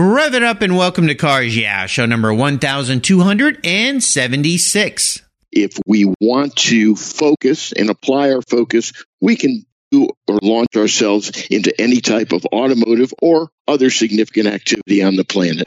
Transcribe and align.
Rev 0.00 0.34
it 0.34 0.44
up 0.44 0.62
and 0.62 0.76
welcome 0.76 1.08
to 1.08 1.16
Cars 1.16 1.56
Yeah, 1.56 1.86
show 1.86 2.06
number 2.06 2.32
1276. 2.32 5.22
If 5.50 5.76
we 5.88 6.14
want 6.20 6.54
to 6.54 6.94
focus 6.94 7.72
and 7.72 7.90
apply 7.90 8.30
our 8.30 8.42
focus, 8.42 8.92
we 9.20 9.34
can 9.34 9.66
do 9.90 10.10
or 10.28 10.38
launch 10.40 10.76
ourselves 10.76 11.48
into 11.50 11.74
any 11.80 12.00
type 12.00 12.30
of 12.30 12.46
automotive 12.52 13.12
or 13.20 13.50
other 13.66 13.90
significant 13.90 14.46
activity 14.46 15.02
on 15.02 15.16
the 15.16 15.24
planet. 15.24 15.66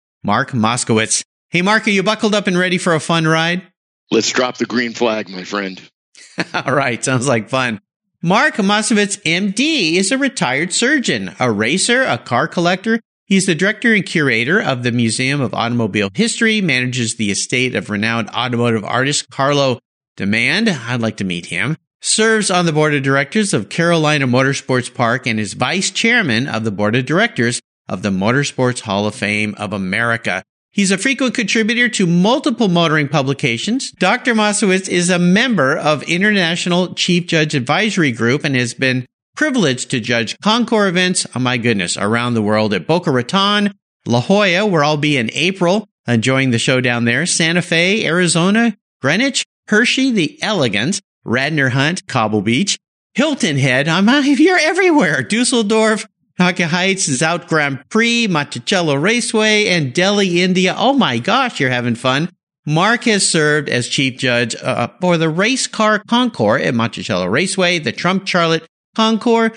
Mark 0.23 0.51
Moskowitz. 0.51 1.23
Hey, 1.49 1.63
Mark, 1.63 1.87
are 1.87 1.91
you 1.91 2.03
buckled 2.03 2.35
up 2.35 2.45
and 2.45 2.57
ready 2.57 2.77
for 2.77 2.93
a 2.93 2.99
fun 2.99 3.27
ride? 3.27 3.63
Let's 4.11 4.29
drop 4.29 4.57
the 4.57 4.67
green 4.67 4.93
flag, 4.93 5.29
my 5.29 5.43
friend. 5.43 5.81
All 6.53 6.75
right, 6.75 7.03
sounds 7.03 7.27
like 7.27 7.49
fun. 7.49 7.81
Mark 8.21 8.55
Moskowitz, 8.55 9.19
MD, 9.23 9.93
is 9.95 10.11
a 10.11 10.17
retired 10.17 10.73
surgeon, 10.73 11.33
a 11.39 11.51
racer, 11.51 12.03
a 12.03 12.19
car 12.19 12.47
collector. 12.47 12.99
He's 13.25 13.47
the 13.47 13.55
director 13.55 13.95
and 13.95 14.05
curator 14.05 14.61
of 14.61 14.83
the 14.83 14.91
Museum 14.91 15.41
of 15.41 15.55
Automobile 15.55 16.09
History, 16.13 16.61
manages 16.61 17.15
the 17.15 17.31
estate 17.31 17.73
of 17.73 17.89
renowned 17.89 18.29
automotive 18.29 18.83
artist 18.83 19.31
Carlo 19.31 19.79
Demand. 20.17 20.69
I'd 20.69 21.01
like 21.01 21.17
to 21.17 21.23
meet 21.23 21.47
him. 21.47 21.77
Serves 21.99 22.51
on 22.51 22.67
the 22.67 22.73
board 22.73 22.93
of 22.93 23.01
directors 23.01 23.55
of 23.55 23.69
Carolina 23.69 24.27
Motorsports 24.27 24.93
Park 24.93 25.25
and 25.25 25.39
is 25.39 25.53
vice 25.53 25.89
chairman 25.89 26.47
of 26.47 26.63
the 26.63 26.71
board 26.71 26.95
of 26.95 27.05
directors 27.05 27.59
of 27.91 28.01
the 28.01 28.09
Motorsports 28.09 28.79
Hall 28.79 29.05
of 29.05 29.13
Fame 29.13 29.53
of 29.57 29.73
America. 29.73 30.41
He's 30.71 30.91
a 30.91 30.97
frequent 30.97 31.35
contributor 31.35 31.89
to 31.89 32.07
multiple 32.07 32.69
motoring 32.69 33.09
publications. 33.09 33.91
Dr. 33.91 34.33
Moskowitz 34.33 34.87
is 34.87 35.09
a 35.09 35.19
member 35.19 35.77
of 35.77 36.01
International 36.03 36.93
Chief 36.93 37.27
Judge 37.27 37.53
Advisory 37.53 38.13
Group 38.13 38.45
and 38.45 38.55
has 38.55 38.73
been 38.73 39.05
privileged 39.35 39.91
to 39.91 39.99
judge 39.99 40.39
Concours 40.39 40.87
events, 40.87 41.27
oh 41.35 41.39
my 41.39 41.57
goodness, 41.57 41.97
around 41.97 42.33
the 42.33 42.41
world 42.41 42.73
at 42.73 42.87
Boca 42.87 43.11
Raton, 43.11 43.73
La 44.05 44.21
Jolla, 44.21 44.65
where 44.65 44.83
I'll 44.83 44.95
be 44.95 45.17
in 45.17 45.29
April, 45.33 45.89
uh, 46.07 46.13
enjoying 46.13 46.51
the 46.51 46.59
show 46.59 46.79
down 46.79 47.03
there, 47.03 47.25
Santa 47.25 47.61
Fe, 47.61 48.05
Arizona, 48.05 48.77
Greenwich, 49.01 49.43
Hershey, 49.67 50.11
the 50.11 50.41
Elegant, 50.41 51.01
Radnor 51.25 51.69
Hunt, 51.69 52.07
Cobble 52.07 52.41
Beach, 52.41 52.77
Hilton 53.13 53.57
Head. 53.57 53.89
I'm 53.89 54.07
you're 54.39 54.57
everywhere. 54.57 55.21
Dusseldorf, 55.21 56.07
Naka 56.41 56.65
Heights, 56.65 57.07
Zoute 57.07 57.47
Grand 57.47 57.87
Prix, 57.89 58.25
Monticello 58.25 58.95
Raceway, 58.95 59.67
and 59.67 59.93
Delhi, 59.93 60.41
India. 60.41 60.73
Oh 60.75 60.93
my 60.93 61.19
gosh, 61.19 61.59
you're 61.59 61.69
having 61.69 61.93
fun. 61.93 62.29
Mark 62.65 63.03
has 63.03 63.29
served 63.29 63.69
as 63.69 63.87
chief 63.87 64.17
judge 64.17 64.55
uh, 64.55 64.87
for 64.99 65.19
the 65.19 65.29
race 65.29 65.67
car 65.67 65.99
concours 65.99 66.63
at 66.63 66.73
Monticello 66.73 67.27
Raceway, 67.27 67.77
the 67.77 67.91
Trump 67.91 68.25
Charlotte 68.27 68.65
concours, 68.95 69.51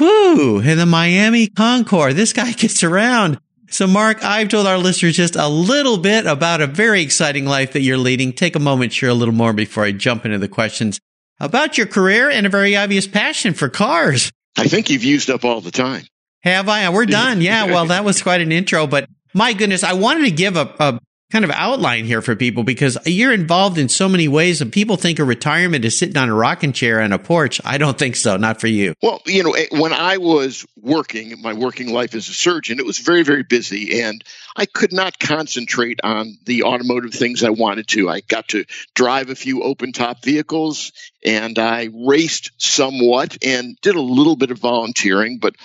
whoo, 0.00 0.58
and 0.58 0.80
the 0.80 0.86
Miami 0.86 1.46
concours. 1.46 2.16
This 2.16 2.32
guy 2.32 2.50
gets 2.54 2.82
around. 2.82 3.38
So, 3.70 3.86
Mark, 3.86 4.24
I've 4.24 4.48
told 4.48 4.66
our 4.66 4.78
listeners 4.78 5.14
just 5.14 5.36
a 5.36 5.46
little 5.46 5.98
bit 5.98 6.26
about 6.26 6.60
a 6.60 6.66
very 6.66 7.02
exciting 7.02 7.44
life 7.44 7.74
that 7.74 7.82
you're 7.82 7.96
leading. 7.96 8.32
Take 8.32 8.56
a 8.56 8.60
moment, 8.60 8.92
share 8.92 9.10
a 9.10 9.14
little 9.14 9.34
more 9.34 9.52
before 9.52 9.84
I 9.84 9.92
jump 9.92 10.24
into 10.24 10.38
the 10.38 10.48
questions 10.48 10.98
about 11.38 11.78
your 11.78 11.86
career 11.86 12.28
and 12.28 12.44
a 12.44 12.48
very 12.48 12.74
obvious 12.74 13.06
passion 13.06 13.54
for 13.54 13.68
cars. 13.68 14.32
I 14.58 14.66
think 14.66 14.90
you've 14.90 15.04
used 15.04 15.30
up 15.30 15.44
all 15.44 15.60
the 15.60 15.70
time. 15.70 16.02
Have 16.44 16.68
I? 16.68 16.88
We're 16.90 17.06
done. 17.06 17.40
Yeah. 17.40 17.64
Well, 17.64 17.86
that 17.86 18.04
was 18.04 18.22
quite 18.22 18.42
an 18.42 18.52
intro, 18.52 18.86
but 18.86 19.08
my 19.32 19.54
goodness, 19.54 19.82
I 19.82 19.94
wanted 19.94 20.26
to 20.26 20.30
give 20.30 20.56
a, 20.56 20.74
a 20.78 21.00
kind 21.32 21.44
of 21.44 21.50
outline 21.50 22.04
here 22.04 22.20
for 22.20 22.36
people 22.36 22.62
because 22.62 22.98
you're 23.06 23.32
involved 23.32 23.78
in 23.78 23.88
so 23.88 24.10
many 24.10 24.28
ways 24.28 24.60
and 24.60 24.70
people 24.70 24.96
think 24.96 25.18
of 25.18 25.26
retirement 25.26 25.86
is 25.86 25.98
sitting 25.98 26.18
on 26.18 26.28
a 26.28 26.34
rocking 26.34 26.72
chair 26.72 27.00
on 27.00 27.12
a 27.12 27.18
porch. 27.18 27.62
I 27.64 27.78
don't 27.78 27.98
think 27.98 28.14
so. 28.14 28.36
Not 28.36 28.60
for 28.60 28.66
you. 28.66 28.92
Well, 29.02 29.22
you 29.24 29.42
know, 29.42 29.52
eh, 29.52 29.66
when 29.72 29.94
I 29.94 30.18
was 30.18 30.66
working, 30.76 31.34
my 31.40 31.54
working 31.54 31.92
life 31.92 32.14
as 32.14 32.28
a 32.28 32.34
surgeon, 32.34 32.78
it 32.78 32.84
was 32.84 32.98
very, 32.98 33.22
very 33.22 33.42
busy 33.42 34.02
and 34.02 34.22
I 34.54 34.66
could 34.66 34.92
not 34.92 35.18
concentrate 35.18 35.98
on 36.04 36.36
the 36.44 36.64
automotive 36.64 37.14
things 37.14 37.42
I 37.42 37.50
wanted 37.50 37.88
to. 37.88 38.10
I 38.10 38.20
got 38.20 38.48
to 38.48 38.66
drive 38.94 39.30
a 39.30 39.34
few 39.34 39.62
open 39.62 39.92
top 39.92 40.22
vehicles 40.22 40.92
and 41.24 41.58
I 41.58 41.88
raced 41.92 42.52
somewhat 42.58 43.38
and 43.42 43.76
did 43.80 43.96
a 43.96 44.02
little 44.02 44.36
bit 44.36 44.50
of 44.50 44.58
volunteering, 44.58 45.38
but 45.38 45.56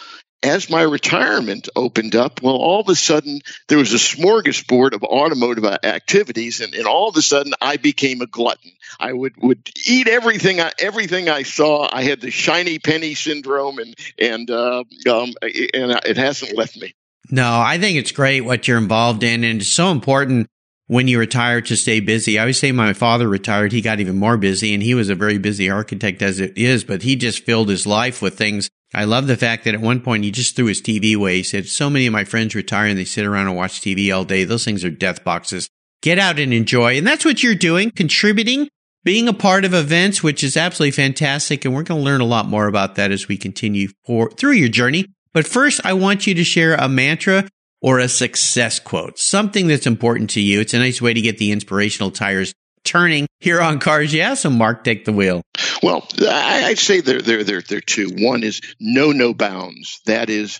as 0.42 0.70
my 0.70 0.82
retirement 0.82 1.70
opened 1.76 2.16
up, 2.16 2.42
well, 2.42 2.56
all 2.56 2.82
of 2.82 2.90
a 2.90 2.96
sudden 2.96 3.42
there 3.68 3.78
was 3.78 3.94
a 3.94 3.98
smorgasbord 3.98 4.94
of 4.94 5.04
automotive 5.04 5.66
activities, 5.66 6.62
and, 6.62 6.74
and 6.74 6.86
all 6.86 7.10
of 7.10 7.16
a 7.18 7.22
sudden 7.22 7.54
I 7.62 7.78
became 7.78 8.22
a 8.22 8.28
glutton. 8.28 8.72
I 9.00 9.14
would, 9.14 9.36
would 9.42 9.70
eat 9.88 10.08
everything 10.08 10.62
I, 10.62 10.72
everything 10.80 11.30
I 11.30 11.44
saw. 11.44 11.90
I 11.92 12.04
had 12.04 12.22
the 12.22 12.32
shiny 12.32 12.80
penny 12.80 13.16
syndrome, 13.16 13.80
and 13.80 13.96
and 14.18 14.50
uh, 14.50 14.84
um, 15.10 15.34
and 15.42 16.00
it 16.06 16.18
hasn't 16.18 16.58
left 16.58 16.78
me. 16.78 16.94
No, 17.30 17.60
I 17.60 17.78
think 17.78 17.98
it's 17.98 18.12
great 18.12 18.42
what 18.42 18.68
you're 18.68 18.78
involved 18.78 19.24
in, 19.24 19.44
and 19.44 19.62
it's 19.62 19.70
so 19.70 19.92
important 19.92 20.48
when 20.88 21.08
you 21.08 21.20
retire 21.20 21.62
to 21.62 21.78
stay 21.78 22.00
busy. 22.00 22.40
I 22.40 22.42
always 22.42 22.58
say 22.58 22.72
my 22.72 22.94
father 22.94 23.28
retired, 23.30 23.72
he 23.72 23.82
got 23.82 24.00
even 24.00 24.18
more 24.18 24.38
busy, 24.38 24.74
and 24.74 24.82
he 24.82 24.96
was 24.96 25.10
a 25.10 25.16
very 25.16 25.38
busy 25.38 25.70
architect 25.70 26.24
as 26.24 26.40
it 26.40 26.58
is, 26.58 26.84
but 26.84 27.04
he 27.04 27.16
just 27.16 27.46
filled 27.46 27.70
his 27.70 27.86
life 27.86 28.24
with 28.24 28.36
things 28.36 28.70
I 28.94 29.04
love 29.04 29.28
the 29.28 29.38
fact 29.38 29.66
that 29.66 29.76
at 29.76 29.82
one 29.82 30.02
point 30.02 30.24
he 30.24 30.32
just 30.32 30.56
threw 30.56 30.66
his 30.66 30.82
TV 30.82 31.16
away. 31.16 31.38
He 31.38 31.44
said, 31.44 31.68
so 31.68 31.90
many 31.90 32.08
of 32.08 32.14
my 32.14 32.24
friends 32.24 32.56
retire 32.56 32.88
and 32.88 32.98
they 32.98 33.06
sit 33.06 33.26
around 33.26 33.48
and 33.48 33.56
watch 33.56 33.82
TV 33.82 34.14
all 34.14 34.26
day. 34.26 34.44
Those 34.44 34.66
things 34.66 34.84
are 34.84 34.90
death 34.90 35.24
boxes. 35.24 35.70
Get 36.02 36.18
out 36.18 36.40
and 36.40 36.54
enjoy. 36.54 36.98
And 36.98 37.06
that's 37.06 37.26
what 37.26 37.44
you're 37.44 37.56
doing, 37.56 37.92
contributing, 37.92 38.70
being 39.04 39.28
a 39.28 39.34
part 39.34 39.66
of 39.66 39.74
events, 39.74 40.24
which 40.24 40.44
is 40.44 40.58
absolutely 40.58 40.92
fantastic. 40.92 41.66
And 41.66 41.76
we're 41.76 41.84
going 41.84 42.00
to 42.00 42.06
learn 42.06 42.22
a 42.22 42.26
lot 42.26 42.48
more 42.48 42.68
about 42.68 42.96
that 42.96 43.12
as 43.12 43.28
we 43.28 43.38
continue 43.38 43.90
for, 44.06 44.32
through 44.32 44.54
your 44.54 44.70
journey. 44.70 45.06
But 45.34 45.48
first, 45.48 45.82
I 45.86 45.94
want 45.94 46.26
you 46.26 46.34
to 46.34 46.44
share 46.44 46.74
a 46.74 46.90
mantra 46.90 47.48
or 47.82 48.00
a 48.00 48.10
success 48.10 48.80
quote, 48.80 49.20
something 49.20 49.68
that's 49.68 49.88
important 49.88 50.32
to 50.32 50.42
you. 50.42 50.60
It's 50.60 50.74
a 50.74 50.80
nice 50.80 51.02
way 51.02 51.14
to 51.14 51.22
get 51.22 51.38
the 51.38 51.52
inspirational 51.52 52.12
tires 52.12 52.54
turning 52.90 53.28
here 53.40 53.62
on 53.62 53.80
Cars 53.80 54.14
Yeah. 54.14 54.34
So, 54.34 54.50
Mark, 54.50 54.84
take 54.84 55.06
the 55.06 55.14
wheel. 55.14 55.44
Well, 55.84 56.08
I'd 56.20 56.80
say 56.80 57.02
there, 57.02 57.22
there, 57.22 57.44
there, 57.44 57.62
there 57.62 57.78
are 57.78 57.82
two. 57.82 58.10
One 58.18 58.44
is 58.44 58.62
no 58.80 59.12
no 59.12 59.34
bounds. 59.34 60.02
That 60.06 60.30
is, 60.30 60.60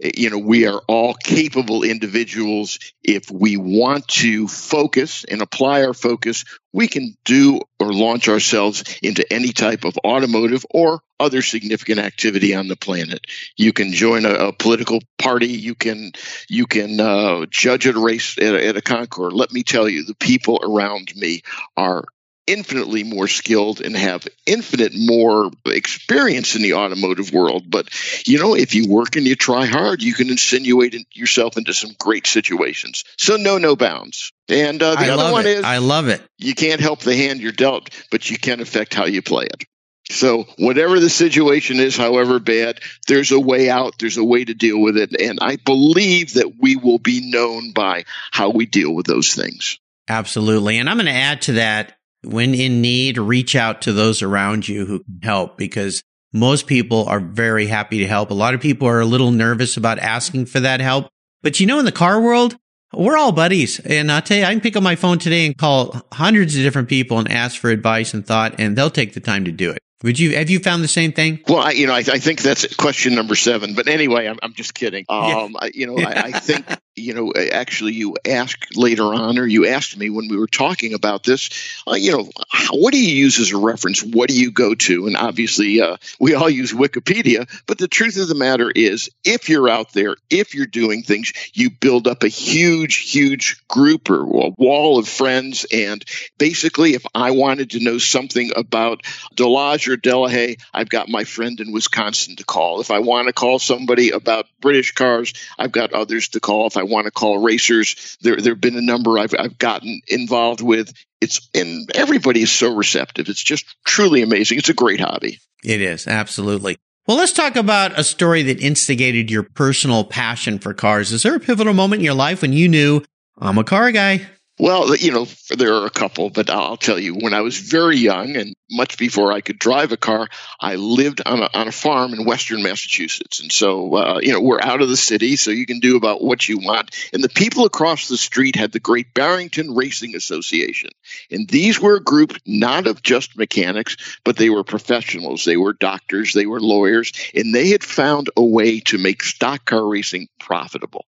you 0.00 0.30
know, 0.30 0.38
we 0.38 0.66
are 0.66 0.80
all 0.88 1.14
capable 1.14 1.82
individuals. 1.82 2.78
If 3.02 3.30
we 3.30 3.56
want 3.56 4.08
to 4.08 4.48
focus 4.48 5.24
and 5.24 5.42
apply 5.42 5.84
our 5.84 5.94
focus, 5.94 6.44
we 6.72 6.88
can 6.88 7.16
do 7.24 7.60
or 7.78 7.92
launch 7.92 8.28
ourselves 8.28 8.98
into 9.02 9.30
any 9.32 9.52
type 9.52 9.84
of 9.84 9.98
automotive 10.04 10.64
or 10.70 11.02
other 11.20 11.42
significant 11.42 12.00
activity 12.00 12.54
on 12.54 12.68
the 12.68 12.76
planet. 12.76 13.26
You 13.56 13.72
can 13.72 13.92
join 13.92 14.24
a, 14.24 14.48
a 14.48 14.52
political 14.52 15.00
party. 15.18 15.48
You 15.48 15.74
can 15.74 16.12
you 16.48 16.66
can 16.66 16.98
uh, 16.98 17.46
judge 17.48 17.86
at 17.86 17.94
a 17.94 18.00
race 18.00 18.36
at 18.38 18.54
a, 18.54 18.66
at 18.66 18.76
a 18.76 18.82
concours. 18.82 19.34
Let 19.34 19.52
me 19.52 19.62
tell 19.62 19.88
you, 19.88 20.04
the 20.04 20.16
people 20.16 20.58
around 20.62 21.14
me 21.14 21.42
are 21.76 22.04
infinitely 22.46 23.04
more 23.04 23.28
skilled 23.28 23.80
and 23.80 23.96
have 23.96 24.26
infinite 24.46 24.92
more 24.94 25.50
experience 25.66 26.56
in 26.56 26.62
the 26.62 26.74
automotive 26.74 27.32
world. 27.32 27.70
But 27.70 27.88
you 28.26 28.38
know, 28.38 28.54
if 28.54 28.74
you 28.74 28.88
work 28.88 29.16
and 29.16 29.26
you 29.26 29.36
try 29.36 29.66
hard, 29.66 30.02
you 30.02 30.14
can 30.14 30.30
insinuate 30.30 30.94
yourself 31.14 31.56
into 31.56 31.72
some 31.72 31.90
great 31.98 32.26
situations. 32.26 33.04
So 33.18 33.36
no, 33.36 33.58
no 33.58 33.76
bounds. 33.76 34.32
And 34.48 34.82
uh, 34.82 34.94
the 34.94 35.06
I 35.06 35.10
other 35.10 35.32
one 35.32 35.46
it. 35.46 35.58
is 35.58 35.64
I 35.64 35.78
love 35.78 36.08
it. 36.08 36.22
You 36.38 36.54
can't 36.54 36.80
help 36.80 37.00
the 37.00 37.16
hand 37.16 37.40
you're 37.40 37.52
dealt, 37.52 37.90
but 38.10 38.28
you 38.30 38.38
can 38.38 38.60
affect 38.60 38.94
how 38.94 39.06
you 39.06 39.22
play 39.22 39.44
it. 39.44 39.64
So 40.10 40.44
whatever 40.58 41.00
the 41.00 41.08
situation 41.08 41.78
is, 41.78 41.96
however 41.96 42.38
bad, 42.38 42.80
there's 43.06 43.30
a 43.30 43.40
way 43.40 43.70
out. 43.70 43.94
There's 43.98 44.18
a 44.18 44.24
way 44.24 44.44
to 44.44 44.52
deal 44.52 44.80
with 44.80 44.96
it. 44.96 45.18
And 45.18 45.38
I 45.40 45.56
believe 45.56 46.34
that 46.34 46.60
we 46.60 46.76
will 46.76 46.98
be 46.98 47.30
known 47.30 47.72
by 47.72 48.04
how 48.30 48.50
we 48.50 48.66
deal 48.66 48.92
with 48.92 49.06
those 49.06 49.34
things. 49.34 49.78
Absolutely. 50.08 50.78
And 50.78 50.90
I'm 50.90 50.96
going 50.96 51.06
to 51.06 51.12
add 51.12 51.42
to 51.42 51.52
that 51.54 51.96
when 52.24 52.54
in 52.54 52.80
need, 52.80 53.18
reach 53.18 53.56
out 53.56 53.82
to 53.82 53.92
those 53.92 54.22
around 54.22 54.68
you 54.68 54.86
who 54.86 55.00
can 55.04 55.20
help 55.22 55.56
because 55.56 56.02
most 56.32 56.66
people 56.66 57.06
are 57.08 57.20
very 57.20 57.66
happy 57.66 57.98
to 57.98 58.06
help. 58.06 58.30
A 58.30 58.34
lot 58.34 58.54
of 58.54 58.60
people 58.60 58.88
are 58.88 59.00
a 59.00 59.06
little 59.06 59.30
nervous 59.30 59.76
about 59.76 59.98
asking 59.98 60.46
for 60.46 60.60
that 60.60 60.80
help. 60.80 61.08
But 61.42 61.60
you 61.60 61.66
know, 61.66 61.78
in 61.78 61.84
the 61.84 61.92
car 61.92 62.20
world, 62.20 62.56
we're 62.94 63.16
all 63.16 63.32
buddies. 63.32 63.80
And 63.80 64.10
I'll 64.10 64.22
tell 64.22 64.38
you, 64.38 64.44
I 64.44 64.52
can 64.52 64.60
pick 64.60 64.76
up 64.76 64.82
my 64.82 64.96
phone 64.96 65.18
today 65.18 65.46
and 65.46 65.56
call 65.56 66.00
hundreds 66.12 66.56
of 66.56 66.62
different 66.62 66.88
people 66.88 67.18
and 67.18 67.30
ask 67.30 67.60
for 67.60 67.70
advice 67.70 68.14
and 68.14 68.26
thought, 68.26 68.54
and 68.58 68.76
they'll 68.76 68.90
take 68.90 69.14
the 69.14 69.20
time 69.20 69.44
to 69.44 69.52
do 69.52 69.70
it 69.70 69.78
Would 70.02 70.18
you 70.18 70.36
have 70.36 70.50
you 70.50 70.58
found 70.58 70.82
the 70.82 70.88
same 70.88 71.12
thing? 71.12 71.40
Well, 71.46 71.58
I, 71.58 71.70
you 71.72 71.86
know, 71.86 71.94
I, 71.94 71.98
I 71.98 72.18
think 72.18 72.42
that's 72.42 72.74
question 72.74 73.14
number 73.14 73.34
seven. 73.34 73.74
But 73.74 73.88
anyway, 73.88 74.26
I'm, 74.26 74.38
I'm 74.42 74.54
just 74.54 74.74
kidding. 74.74 75.04
Um, 75.08 75.52
yeah. 75.52 75.58
I, 75.60 75.70
you 75.72 75.86
know, 75.86 75.98
I, 75.98 76.22
I, 76.24 76.32
think 76.40 76.66
you 76.94 77.14
know, 77.14 77.32
actually, 77.34 77.94
you 77.94 78.16
asked 78.28 78.76
later 78.76 79.04
on, 79.04 79.38
or 79.38 79.46
you 79.46 79.66
asked 79.66 79.96
me 79.96 80.10
when 80.10 80.28
we 80.28 80.36
were 80.36 80.46
talking 80.46 80.92
about 80.92 81.24
this. 81.24 81.48
Uh, 81.88 81.94
you 81.94 82.12
know, 82.12 82.28
what 82.70 82.92
do 82.92 83.02
you 83.02 83.14
use 83.14 83.38
as 83.38 83.52
a 83.52 83.56
reference? 83.56 84.02
What 84.02 84.28
do 84.28 84.38
you 84.38 84.50
go 84.50 84.74
to? 84.74 85.06
And 85.06 85.16
obviously, 85.16 85.80
uh, 85.80 85.96
we 86.20 86.34
all 86.34 86.50
use 86.50 86.72
Wikipedia. 86.72 87.48
But 87.66 87.78
the 87.78 87.88
truth 87.88 88.18
of 88.18 88.28
the 88.28 88.34
matter 88.34 88.70
is, 88.70 89.08
if 89.24 89.48
you're 89.48 89.68
out 89.68 89.92
there, 89.92 90.16
if 90.28 90.54
you're 90.54 90.66
doing 90.66 91.02
things, 91.02 91.32
you 91.54 91.70
build 91.70 92.06
up 92.06 92.24
a 92.24 92.28
huge, 92.28 93.10
huge 93.10 93.66
group 93.68 94.10
or 94.10 94.20
a 94.20 94.50
wall 94.58 94.98
of 94.98 95.08
friends. 95.08 95.64
And 95.72 96.04
basically, 96.36 96.92
if 96.94 97.06
I 97.14 97.30
wanted 97.30 97.70
to 97.70 97.80
know 97.80 97.98
something 97.98 98.50
about 98.54 99.02
Delage 99.34 99.91
or 99.92 99.96
Delahaye, 99.96 100.60
I've 100.72 100.88
got 100.88 101.08
my 101.08 101.24
friend 101.24 101.60
in 101.60 101.72
Wisconsin 101.72 102.36
to 102.36 102.44
call. 102.44 102.80
If 102.80 102.90
I 102.90 102.98
want 102.98 103.28
to 103.28 103.32
call 103.32 103.58
somebody 103.58 104.10
about 104.10 104.46
British 104.60 104.92
cars, 104.92 105.32
I've 105.58 105.72
got 105.72 105.92
others 105.92 106.30
to 106.30 106.40
call. 106.40 106.66
If 106.66 106.76
I 106.76 106.82
want 106.82 107.04
to 107.06 107.10
call 107.10 107.38
racers, 107.38 108.16
there 108.22 108.36
there 108.36 108.54
have 108.54 108.60
been 108.60 108.76
a 108.76 108.82
number 108.82 109.18
I've 109.18 109.34
I've 109.38 109.58
gotten 109.58 110.00
involved 110.08 110.60
with. 110.60 110.92
It's 111.20 111.48
and 111.54 111.90
everybody 111.94 112.42
is 112.42 112.50
so 112.50 112.74
receptive. 112.74 113.28
It's 113.28 113.42
just 113.42 113.64
truly 113.84 114.22
amazing. 114.22 114.58
It's 114.58 114.68
a 114.68 114.74
great 114.74 115.00
hobby. 115.00 115.38
It 115.64 115.80
is 115.80 116.06
absolutely. 116.06 116.78
Well, 117.06 117.16
let's 117.16 117.32
talk 117.32 117.56
about 117.56 117.98
a 117.98 118.04
story 118.04 118.44
that 118.44 118.60
instigated 118.60 119.30
your 119.30 119.42
personal 119.42 120.04
passion 120.04 120.60
for 120.60 120.72
cars. 120.72 121.10
Is 121.10 121.24
there 121.24 121.34
a 121.34 121.40
pivotal 121.40 121.74
moment 121.74 122.00
in 122.00 122.04
your 122.04 122.14
life 122.14 122.42
when 122.42 122.52
you 122.52 122.68
knew 122.68 123.02
I'm 123.38 123.58
a 123.58 123.64
car 123.64 123.90
guy? 123.90 124.26
Well, 124.62 124.94
you 124.94 125.10
know, 125.10 125.26
there 125.50 125.74
are 125.74 125.86
a 125.86 125.90
couple, 125.90 126.30
but 126.30 126.48
I'll 126.48 126.76
tell 126.76 126.96
you, 126.96 127.16
when 127.16 127.34
I 127.34 127.40
was 127.40 127.58
very 127.58 127.96
young 127.96 128.36
and 128.36 128.54
much 128.70 128.96
before 128.96 129.32
I 129.32 129.40
could 129.40 129.58
drive 129.58 129.90
a 129.90 129.96
car, 129.96 130.28
I 130.60 130.76
lived 130.76 131.20
on 131.26 131.42
a, 131.42 131.48
on 131.52 131.66
a 131.66 131.72
farm 131.72 132.14
in 132.14 132.24
western 132.24 132.62
Massachusetts. 132.62 133.40
And 133.40 133.50
so, 133.50 133.92
uh, 133.96 134.20
you 134.22 134.32
know, 134.32 134.40
we're 134.40 134.60
out 134.60 134.80
of 134.80 134.88
the 134.88 134.96
city, 134.96 135.34
so 135.34 135.50
you 135.50 135.66
can 135.66 135.80
do 135.80 135.96
about 135.96 136.22
what 136.22 136.48
you 136.48 136.58
want. 136.58 136.94
And 137.12 137.24
the 137.24 137.28
people 137.28 137.64
across 137.64 138.06
the 138.06 138.16
street 138.16 138.54
had 138.54 138.70
the 138.70 138.78
Great 138.78 139.12
Barrington 139.14 139.74
Racing 139.74 140.14
Association. 140.14 140.90
And 141.28 141.48
these 141.48 141.80
were 141.80 141.96
a 141.96 142.00
group 142.00 142.36
not 142.46 142.86
of 142.86 143.02
just 143.02 143.36
mechanics, 143.36 143.96
but 144.22 144.36
they 144.36 144.48
were 144.48 144.62
professionals. 144.62 145.44
They 145.44 145.56
were 145.56 145.72
doctors, 145.72 146.34
they 146.34 146.46
were 146.46 146.60
lawyers, 146.60 147.12
and 147.34 147.52
they 147.52 147.70
had 147.70 147.82
found 147.82 148.30
a 148.36 148.44
way 148.44 148.78
to 148.78 148.98
make 148.98 149.24
stock 149.24 149.64
car 149.64 149.84
racing 149.84 150.28
profitable. 150.38 151.04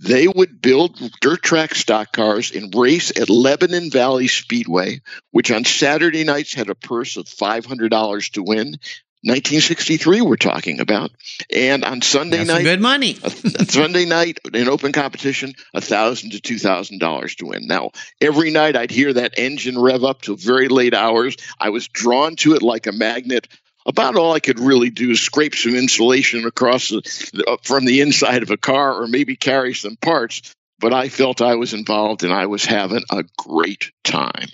They 0.00 0.26
would 0.28 0.60
build 0.60 0.98
dirt 1.20 1.42
track 1.42 1.74
stock 1.74 2.12
cars 2.12 2.50
and 2.50 2.74
race 2.74 3.10
at 3.18 3.30
Lebanon 3.30 3.90
Valley 3.90 4.28
Speedway, 4.28 5.00
which 5.30 5.50
on 5.50 5.64
Saturday 5.64 6.24
nights 6.24 6.54
had 6.54 6.68
a 6.70 6.74
purse 6.74 7.16
of 7.16 7.26
$500 7.26 8.32
to 8.32 8.42
win. 8.42 8.76
1963 9.24 10.20
we're 10.20 10.34
talking 10.34 10.80
about. 10.80 11.12
And 11.54 11.84
on 11.84 12.02
sunday 12.02 12.38
That's 12.38 12.48
night 12.48 12.64
good 12.64 12.80
money. 12.80 13.14
sunday 13.68 14.04
night 14.04 14.40
in 14.52 14.68
open 14.68 14.90
competition 14.90 15.54
a 15.72 15.80
thousand 15.80 16.30
to 16.32 16.40
two 16.40 16.58
thousand 16.58 16.98
dollars 16.98 17.36
to 17.36 17.46
win. 17.46 17.68
Now 17.68 17.92
every 18.20 18.50
night 18.50 18.74
i'd 18.74 18.90
hear 18.90 19.12
that 19.12 19.34
engine 19.36 19.78
rev 19.78 20.02
up 20.02 20.22
till 20.22 20.34
very 20.34 20.66
late 20.66 20.92
hours. 20.92 21.36
I 21.60 21.68
was 21.68 21.86
drawn 21.86 22.34
to 22.36 22.54
it 22.54 22.62
like 22.62 22.88
a 22.88 22.92
magnet 22.92 23.46
about 23.86 24.16
all 24.16 24.32
I 24.32 24.40
could 24.40 24.60
really 24.60 24.90
do 24.90 25.10
is 25.10 25.20
scrape 25.20 25.54
some 25.54 25.74
insulation 25.74 26.44
across 26.46 26.88
the, 26.88 27.58
from 27.62 27.84
the 27.84 28.00
inside 28.00 28.42
of 28.42 28.50
a 28.50 28.56
car 28.56 29.02
or 29.02 29.06
maybe 29.06 29.36
carry 29.36 29.74
some 29.74 29.96
parts. 29.96 30.54
But 30.78 30.92
I 30.92 31.08
felt 31.08 31.42
I 31.42 31.54
was 31.54 31.74
involved 31.74 32.24
and 32.24 32.32
I 32.32 32.46
was 32.46 32.64
having 32.64 33.04
a 33.10 33.24
great 33.38 33.92
time. 34.02 34.48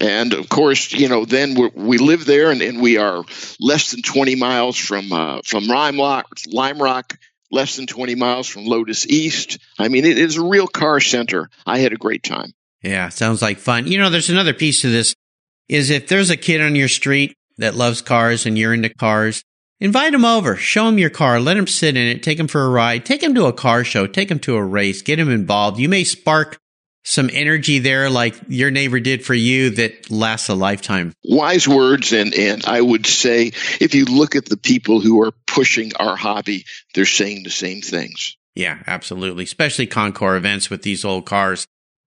And 0.00 0.32
of 0.32 0.48
course, 0.48 0.92
you 0.92 1.08
know, 1.08 1.24
then 1.24 1.56
we 1.74 1.98
live 1.98 2.24
there 2.24 2.50
and, 2.50 2.62
and, 2.62 2.80
we 2.80 2.96
are 2.96 3.22
less 3.60 3.90
than 3.90 4.00
20 4.00 4.36
miles 4.36 4.76
from, 4.76 5.12
uh, 5.12 5.42
from 5.44 5.66
Lime 5.66 5.98
Rock, 5.98 6.28
Lime 6.46 6.80
Rock, 6.80 7.18
less 7.50 7.76
than 7.76 7.86
20 7.86 8.14
miles 8.14 8.48
from 8.48 8.64
Lotus 8.64 9.06
East. 9.06 9.58
I 9.78 9.88
mean, 9.88 10.06
it 10.06 10.18
is 10.18 10.36
a 10.36 10.44
real 10.44 10.66
car 10.66 10.98
center. 11.00 11.50
I 11.66 11.80
had 11.80 11.92
a 11.92 11.98
great 11.98 12.22
time. 12.22 12.54
Yeah, 12.82 13.10
sounds 13.10 13.42
like 13.42 13.58
fun. 13.58 13.86
You 13.86 13.98
know, 13.98 14.08
there's 14.08 14.30
another 14.30 14.54
piece 14.54 14.80
to 14.80 14.88
this 14.88 15.14
is 15.68 15.90
if 15.90 16.08
there's 16.08 16.30
a 16.30 16.36
kid 16.36 16.60
on 16.60 16.74
your 16.74 16.88
street 16.88 17.36
that 17.58 17.74
loves 17.74 18.02
cars 18.02 18.46
and 18.46 18.58
you're 18.58 18.74
into 18.74 18.88
cars, 18.88 19.44
invite 19.80 20.14
him 20.14 20.24
over, 20.24 20.56
show 20.56 20.88
him 20.88 20.98
your 20.98 21.10
car, 21.10 21.40
let 21.40 21.56
him 21.56 21.66
sit 21.66 21.96
in 21.96 22.06
it, 22.06 22.22
take 22.22 22.38
him 22.38 22.48
for 22.48 22.64
a 22.64 22.68
ride, 22.68 23.04
take 23.04 23.22
him 23.22 23.34
to 23.34 23.46
a 23.46 23.52
car 23.52 23.84
show, 23.84 24.06
take 24.06 24.30
him 24.30 24.38
to 24.40 24.56
a 24.56 24.64
race, 24.64 25.02
get 25.02 25.18
him 25.18 25.30
involved. 25.30 25.78
You 25.78 25.88
may 25.88 26.04
spark 26.04 26.58
some 27.04 27.30
energy 27.32 27.78
there 27.78 28.08
like 28.08 28.36
your 28.48 28.70
neighbor 28.70 29.00
did 29.00 29.24
for 29.24 29.34
you 29.34 29.70
that 29.70 30.10
lasts 30.10 30.48
a 30.48 30.54
lifetime. 30.54 31.12
Wise 31.24 31.66
words 31.66 32.12
and 32.12 32.32
and 32.34 32.64
I 32.64 32.80
would 32.80 33.06
say 33.06 33.52
if 33.80 33.94
you 33.94 34.04
look 34.04 34.36
at 34.36 34.44
the 34.44 34.56
people 34.56 35.00
who 35.00 35.22
are 35.22 35.32
pushing 35.46 35.92
our 35.96 36.16
hobby, 36.16 36.64
they're 36.94 37.04
saying 37.04 37.42
the 37.42 37.50
same 37.50 37.80
things. 37.80 38.36
Yeah, 38.54 38.82
absolutely. 38.86 39.44
Especially 39.44 39.86
Concours 39.86 40.36
events 40.36 40.70
with 40.70 40.82
these 40.82 41.04
old 41.04 41.26
cars. 41.26 41.66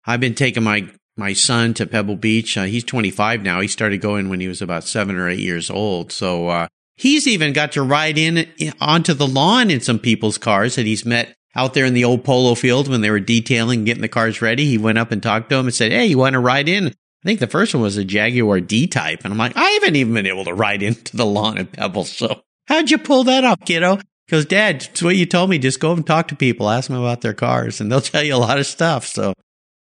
I've 0.07 0.21
been 0.21 0.35
taking 0.35 0.63
my 0.63 0.89
my 1.21 1.33
son 1.33 1.75
to 1.75 1.87
Pebble 1.87 2.17
Beach. 2.17 2.57
Uh, 2.57 2.65
he's 2.65 2.83
25 2.83 3.43
now. 3.43 3.61
He 3.61 3.69
started 3.69 4.01
going 4.01 4.29
when 4.29 4.41
he 4.41 4.49
was 4.49 4.61
about 4.61 4.83
seven 4.83 5.17
or 5.17 5.29
eight 5.29 5.39
years 5.39 5.71
old. 5.71 6.11
So, 6.11 6.49
uh, 6.49 6.67
he's 6.97 7.29
even 7.29 7.53
got 7.53 7.73
to 7.73 7.83
ride 7.83 8.19
in 8.19 8.47
onto 8.81 9.15
the 9.15 9.27
lawn 9.27 9.71
in 9.71 9.81
some 9.81 9.99
people's 9.99 10.39
cars 10.39 10.75
that 10.75 10.87
he's 10.87 11.07
met 11.07 11.37
out 11.55 11.75
there 11.75 11.85
in 11.85 11.95
the 11.95 12.05
old 12.05 12.25
polo 12.25 12.55
field 12.55 12.89
when 12.89 13.01
they 13.01 13.11
were 13.11 13.21
detailing, 13.21 13.85
getting 13.85 14.03
the 14.03 14.09
cars 14.09 14.43
ready. 14.43 14.67
He 14.67 14.79
went 14.79 14.99
up 14.99 15.11
and 15.11 15.23
talked 15.23 15.51
to 15.51 15.57
him 15.57 15.67
and 15.67 15.75
said, 15.75 15.93
Hey, 15.93 16.07
you 16.07 16.19
want 16.19 16.35
to 16.35 16.41
ride 16.41 16.69
in? 16.69 16.89
I 16.89 17.27
think 17.27 17.41
the 17.41 17.47
first 17.47 17.75
one 17.75 17.83
was 17.83 17.97
a 17.97 18.05
Jaguar 18.05 18.61
D 18.61 18.87
type. 18.87 19.25
And 19.25 19.33
I'm 19.33 19.39
like, 19.39 19.57
I 19.57 19.71
haven't 19.71 19.97
even 19.97 20.15
been 20.15 20.27
able 20.27 20.45
to 20.45 20.55
ride 20.55 20.83
into 20.83 21.17
the 21.17 21.27
lawn 21.27 21.59
in 21.59 21.67
Pebble. 21.67 22.05
So 22.05 22.43
how'd 22.67 22.91
you 22.91 22.99
pull 22.99 23.25
that 23.25 23.45
off, 23.45 23.61
kiddo? 23.65 23.99
Because 24.27 24.47
dad, 24.47 24.89
it's 24.91 25.03
what 25.03 25.17
you 25.17 25.27
told 25.27 25.51
me. 25.51 25.59
Just 25.59 25.81
go 25.81 25.93
and 25.93 26.07
talk 26.07 26.29
to 26.29 26.37
people, 26.37 26.71
ask 26.71 26.89
them 26.89 26.99
about 26.99 27.21
their 27.21 27.35
cars 27.35 27.81
and 27.81 27.91
they'll 27.91 28.01
tell 28.01 28.23
you 28.23 28.35
a 28.35 28.37
lot 28.37 28.59
of 28.59 28.67
stuff. 28.67 29.07
So 29.07 29.35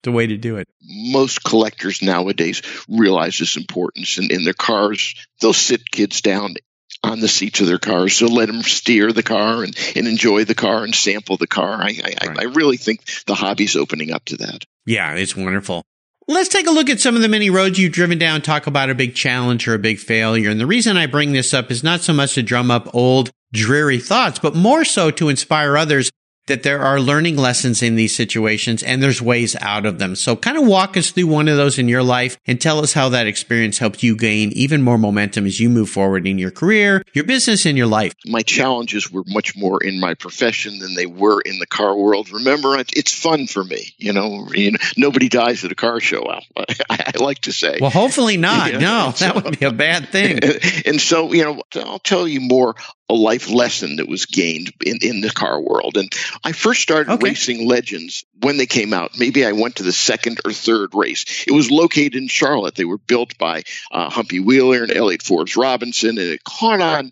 the 0.06 0.12
way 0.12 0.28
to 0.28 0.38
do 0.38 0.58
it. 0.58 0.68
Most 0.82 1.44
collectors 1.44 2.02
nowadays 2.02 2.62
realize 2.88 3.38
this 3.38 3.58
importance, 3.58 4.18
and 4.18 4.32
in 4.32 4.46
their 4.46 4.54
cars, 4.54 5.16
they'll 5.42 5.54
sit 5.54 5.92
kids 5.92 6.22
down 6.22 6.56
on 7.04 7.20
the 7.20 7.28
seats 7.28 7.60
of 7.62 7.68
their 7.68 7.78
cars. 7.78 8.16
So 8.16 8.28
let 8.28 8.48
them 8.48 8.62
steer 8.62 9.12
the 9.12 9.24
car 9.24 9.64
and, 9.64 9.76
and 9.96 10.08
enjoy 10.08 10.46
the 10.46 10.56
car 10.56 10.84
and 10.84 10.96
sample 10.96 11.38
the 11.38 11.48
car. 11.48 11.82
I, 11.82 12.00
I, 12.04 12.28
right. 12.28 12.40
I 12.40 12.44
really 12.46 12.78
think 12.78 13.02
the 13.26 13.36
hobby's 13.36 13.76
opening 13.76 14.12
up 14.12 14.26
to 14.26 14.38
that. 14.38 14.66
Yeah, 14.86 15.14
it's 15.14 15.36
wonderful. 15.36 15.84
Let's 16.28 16.50
take 16.50 16.66
a 16.66 16.72
look 16.72 16.90
at 16.90 17.00
some 17.00 17.16
of 17.16 17.22
the 17.22 17.30
many 17.30 17.52
roads 17.52 17.78
you've 17.78 17.92
driven 17.92 18.18
down, 18.18 18.42
talk 18.42 18.66
about 18.66 18.90
a 18.90 18.96
big 18.96 19.14
challenge 19.14 19.68
or 19.68 19.76
a 19.76 19.80
big 19.80 20.00
failure. 20.00 20.50
And 20.50 20.60
the 20.60 20.66
reason 20.66 20.98
I 20.98 21.06
bring 21.06 21.34
this 21.34 21.54
up 21.54 21.70
is 21.70 21.84
not 21.84 22.02
so 22.02 22.14
much 22.14 22.34
to 22.34 22.42
drum 22.42 22.72
up 22.72 22.90
old, 22.96 23.30
dreary 23.54 24.00
thoughts, 24.00 24.40
but 24.40 24.56
more 24.56 24.84
so 24.84 25.12
to 25.12 25.30
inspire 25.30 25.78
others 25.78 26.10
that 26.48 26.64
there 26.64 26.82
are 26.82 27.00
learning 27.00 27.38
lessons 27.38 27.82
in 27.82 27.96
these 27.96 28.16
situations 28.16 28.84
and 28.84 29.02
there's 29.02 29.22
ways 29.22 29.56
out 29.62 29.86
of 29.86 30.00
them. 30.00 30.16
So 30.16 30.36
kind 30.36 30.58
of 30.58 30.68
walk 30.68 30.96
us 30.98 31.12
through 31.12 31.28
one 31.28 31.48
of 31.48 31.58
those 31.58 31.80
in 31.80 31.88
your 31.88 32.04
life 32.04 32.38
and 32.46 32.60
tell 32.60 32.80
us 32.80 32.94
how 32.94 33.10
that 33.10 33.28
experience 33.28 33.80
helped 33.80 34.04
you 34.04 34.16
gain 34.16 34.52
even 34.52 34.82
more 34.82 34.98
momentum 34.98 35.46
as 35.46 35.60
you 35.60 35.70
move 35.70 35.90
forward 35.90 36.28
in 36.28 36.38
your 36.38 36.52
career, 36.52 37.04
your 37.14 37.26
business, 37.26 37.66
and 37.66 37.78
your 37.78 37.88
life. 37.88 38.14
My 38.26 38.42
challenges 38.42 39.12
were 39.12 39.24
much 39.28 39.56
more 39.56 39.84
in 39.84 40.00
my 40.00 40.14
profession 40.14 40.80
than 40.80 40.96
they 40.96 41.06
were 41.06 41.42
in 41.42 41.60
the 41.60 41.68
car 41.68 41.96
world. 41.96 42.32
Remember, 42.32 42.76
it's 42.78 43.14
fun 43.14 43.48
for 43.48 43.64
me. 43.64 43.94
You 43.98 44.14
know, 44.14 44.48
you 44.54 44.72
know 44.72 44.78
nobody 44.98 45.30
dies 45.30 45.64
at 45.66 45.72
a 45.72 45.76
car 45.76 46.00
show. 46.00 46.24
I, 46.28 46.66
I 46.90 47.12
like 47.20 47.40
to 47.40 47.52
say. 47.52 47.78
Well, 47.82 47.90
hopefully 47.90 48.38
not. 48.38 48.56
You 48.76 48.80
know? 48.80 49.06
No, 49.08 49.12
that 49.12 49.36
would 49.36 49.60
be 49.60 49.66
a 49.66 49.72
bad 49.72 50.10
thing. 50.10 50.40
And 50.86 51.00
so, 51.00 51.32
you 51.34 51.44
know, 51.44 51.62
I'll 51.76 52.00
tell 52.00 52.28
you 52.28 52.42
more 52.42 52.76
a 53.10 53.14
life 53.14 53.50
lesson 53.50 53.98
that 53.98 54.08
was 54.08 54.26
gained 54.26 54.72
in, 54.84 54.98
in 55.02 55.22
the 55.22 55.30
car 55.30 55.62
world. 55.62 55.98
And 55.98 56.12
I 56.44 56.52
first 56.52 56.82
started 56.82 57.12
okay. 57.12 57.30
racing 57.30 57.68
legends 57.68 58.26
when 58.42 58.58
they 58.58 58.66
came 58.66 58.94
out. 58.94 59.18
Maybe 59.18 59.46
I 59.46 59.52
went 59.52 59.78
to 59.78 59.84
the 59.84 59.92
second 59.92 60.40
or 60.46 60.52
third 60.52 60.90
race. 60.94 61.46
It 61.48 61.52
was 61.52 61.70
located 61.70 62.16
in 62.16 62.28
Charlotte. 62.28 62.76
They 62.76 62.86
were 62.86 62.98
built 62.98 63.38
by 63.38 63.64
uh, 63.92 64.10
Humpy 64.10 64.40
Wheeler 64.40 64.84
and 64.84 64.92
Elliott 64.92 65.24
Forbes 65.24 65.56
Robinson, 65.56 66.10
and 66.10 66.20
it 66.20 66.44
caught 66.44 66.82
on 66.82 67.12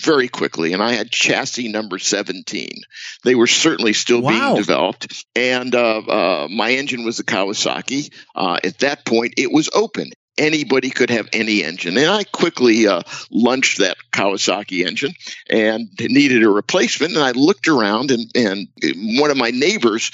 very 0.00 0.28
quickly. 0.28 0.72
And 0.72 0.82
I 0.82 0.92
had 0.92 1.10
chassis 1.10 1.68
number 1.68 1.98
17. 1.98 2.70
They 3.22 3.34
were 3.34 3.46
certainly 3.46 3.92
still 3.92 4.22
wow. 4.22 4.30
being 4.30 4.56
developed. 4.56 5.26
And 5.36 5.74
uh, 5.74 5.98
uh, 5.98 6.48
my 6.50 6.72
engine 6.72 7.04
was 7.04 7.18
a 7.18 7.24
Kawasaki. 7.24 8.12
Uh, 8.34 8.58
at 8.64 8.78
that 8.78 9.04
point, 9.04 9.34
it 9.36 9.52
was 9.52 9.68
open 9.74 10.10
anybody 10.38 10.90
could 10.90 11.10
have 11.10 11.28
any 11.32 11.62
engine. 11.62 11.96
And 11.96 12.10
I 12.10 12.24
quickly 12.24 12.86
uh, 12.86 13.02
lunched 13.30 13.78
that 13.78 13.96
Kawasaki 14.12 14.86
engine 14.86 15.14
and 15.48 15.88
needed 16.00 16.42
a 16.42 16.50
replacement. 16.50 17.14
And 17.14 17.22
I 17.22 17.32
looked 17.32 17.68
around, 17.68 18.10
and, 18.10 18.30
and 18.34 18.68
one 19.20 19.30
of 19.30 19.36
my 19.36 19.50
neighbors 19.50 20.10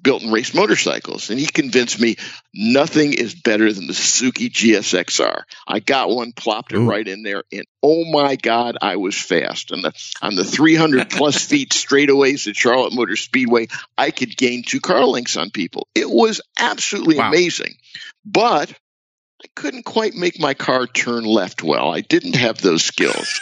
built 0.00 0.22
and 0.22 0.32
raced 0.32 0.54
motorcycles. 0.54 1.30
And 1.30 1.38
he 1.38 1.46
convinced 1.46 2.00
me 2.00 2.16
nothing 2.54 3.12
is 3.12 3.34
better 3.34 3.72
than 3.72 3.86
the 3.86 3.94
Suzuki 3.94 4.48
GSXR. 4.48 5.42
I 5.66 5.80
got 5.80 6.10
one, 6.10 6.32
plopped 6.32 6.72
it 6.72 6.76
Ooh. 6.76 6.88
right 6.88 7.06
in 7.06 7.22
there, 7.22 7.42
and 7.52 7.64
oh 7.82 8.04
my 8.10 8.36
God, 8.36 8.78
I 8.80 8.96
was 8.96 9.20
fast. 9.20 9.70
And 9.70 9.84
the, 9.84 9.92
on 10.22 10.34
the 10.34 10.44
300 10.44 11.10
plus 11.10 11.44
feet 11.44 11.70
straightaways 11.70 12.46
at 12.48 12.56
Charlotte 12.56 12.94
Motor 12.94 13.16
Speedway, 13.16 13.68
I 13.96 14.10
could 14.10 14.36
gain 14.36 14.62
two 14.62 14.80
car 14.80 15.04
lengths 15.04 15.36
on 15.36 15.50
people. 15.50 15.88
It 15.94 16.08
was 16.08 16.40
absolutely 16.58 17.18
wow. 17.18 17.28
amazing. 17.28 17.74
But 18.24 18.72
I 19.42 19.46
couldn't 19.54 19.84
quite 19.84 20.14
make 20.14 20.40
my 20.40 20.54
car 20.54 20.86
turn 20.86 21.22
left 21.24 21.62
well. 21.62 21.92
I 21.92 22.00
didn't 22.00 22.34
have 22.34 22.60
those 22.60 22.84
skills. 22.84 23.40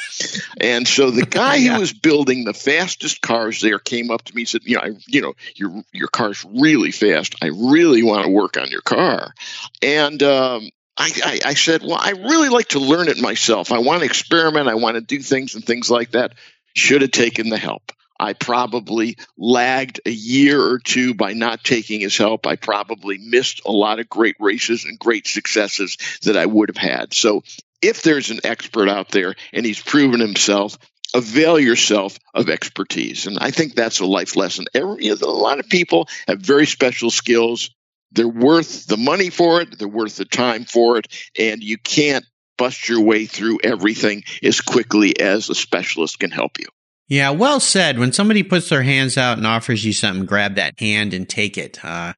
and 0.60 0.86
so 0.86 1.10
the 1.10 1.24
guy 1.30 1.56
yeah. 1.56 1.74
who 1.74 1.80
was 1.80 1.92
building 1.92 2.44
the 2.44 2.52
fastest 2.52 3.22
cars 3.22 3.62
there 3.62 3.78
came 3.78 4.10
up 4.10 4.22
to 4.24 4.34
me 4.34 4.42
and 4.42 4.48
said, 4.48 4.62
"You 4.64 4.76
know, 4.76 4.82
I, 4.82 4.90
you 5.06 5.22
know, 5.22 5.34
your 5.54 5.82
your 5.92 6.08
car's 6.08 6.44
really 6.44 6.90
fast. 6.90 7.36
I 7.40 7.46
really 7.46 8.02
want 8.02 8.24
to 8.24 8.30
work 8.30 8.58
on 8.58 8.70
your 8.70 8.82
car." 8.82 9.32
And 9.80 10.22
um, 10.22 10.68
I, 10.98 11.10
I, 11.24 11.40
I 11.46 11.54
said, 11.54 11.82
"Well, 11.82 11.98
I 11.98 12.10
really 12.10 12.50
like 12.50 12.68
to 12.68 12.78
learn 12.78 13.08
it 13.08 13.18
myself. 13.18 13.72
I 13.72 13.78
want 13.78 14.00
to 14.00 14.06
experiment. 14.06 14.68
I 14.68 14.74
want 14.74 14.96
to 14.96 15.00
do 15.00 15.20
things 15.20 15.54
and 15.54 15.64
things 15.64 15.90
like 15.90 16.10
that." 16.10 16.34
Should 16.74 17.00
have 17.00 17.10
taken 17.10 17.48
the 17.48 17.56
help. 17.56 17.90
I 18.18 18.32
probably 18.32 19.16
lagged 19.36 20.00
a 20.06 20.10
year 20.10 20.60
or 20.60 20.78
two 20.78 21.14
by 21.14 21.32
not 21.32 21.64
taking 21.64 22.00
his 22.00 22.16
help. 22.16 22.46
I 22.46 22.56
probably 22.56 23.18
missed 23.18 23.62
a 23.66 23.72
lot 23.72 23.98
of 23.98 24.08
great 24.08 24.36
races 24.40 24.84
and 24.84 24.98
great 24.98 25.26
successes 25.26 25.96
that 26.22 26.36
I 26.36 26.46
would 26.46 26.68
have 26.68 26.76
had. 26.76 27.14
So 27.14 27.42
if 27.82 28.02
there's 28.02 28.30
an 28.30 28.40
expert 28.44 28.88
out 28.88 29.10
there 29.10 29.34
and 29.52 29.66
he's 29.66 29.82
proven 29.82 30.20
himself, 30.20 30.78
avail 31.14 31.58
yourself 31.58 32.18
of 32.34 32.50
expertise. 32.50 33.26
And 33.26 33.38
I 33.38 33.50
think 33.50 33.74
that's 33.74 34.00
a 34.00 34.06
life 34.06 34.36
lesson. 34.36 34.66
Every, 34.74 35.08
a 35.08 35.14
lot 35.14 35.60
of 35.60 35.68
people 35.68 36.08
have 36.26 36.40
very 36.40 36.66
special 36.66 37.10
skills. 37.10 37.70
They're 38.12 38.28
worth 38.28 38.86
the 38.86 38.96
money 38.96 39.30
for 39.30 39.60
it, 39.60 39.78
they're 39.78 39.88
worth 39.88 40.16
the 40.16 40.24
time 40.24 40.64
for 40.64 40.98
it, 40.98 41.06
and 41.38 41.62
you 41.62 41.76
can't 41.76 42.24
bust 42.56 42.88
your 42.88 43.00
way 43.00 43.26
through 43.26 43.58
everything 43.62 44.24
as 44.42 44.60
quickly 44.60 45.18
as 45.20 45.50
a 45.50 45.54
specialist 45.54 46.18
can 46.18 46.30
help 46.30 46.58
you. 46.58 46.66
Yeah, 47.08 47.30
well 47.30 47.60
said. 47.60 47.98
When 47.98 48.12
somebody 48.12 48.42
puts 48.42 48.68
their 48.68 48.82
hands 48.82 49.16
out 49.16 49.38
and 49.38 49.46
offers 49.46 49.84
you 49.84 49.92
something, 49.92 50.26
grab 50.26 50.56
that 50.56 50.78
hand 50.78 51.14
and 51.14 51.28
take 51.28 51.56
it. 51.56 51.84
Uh, 51.84 52.14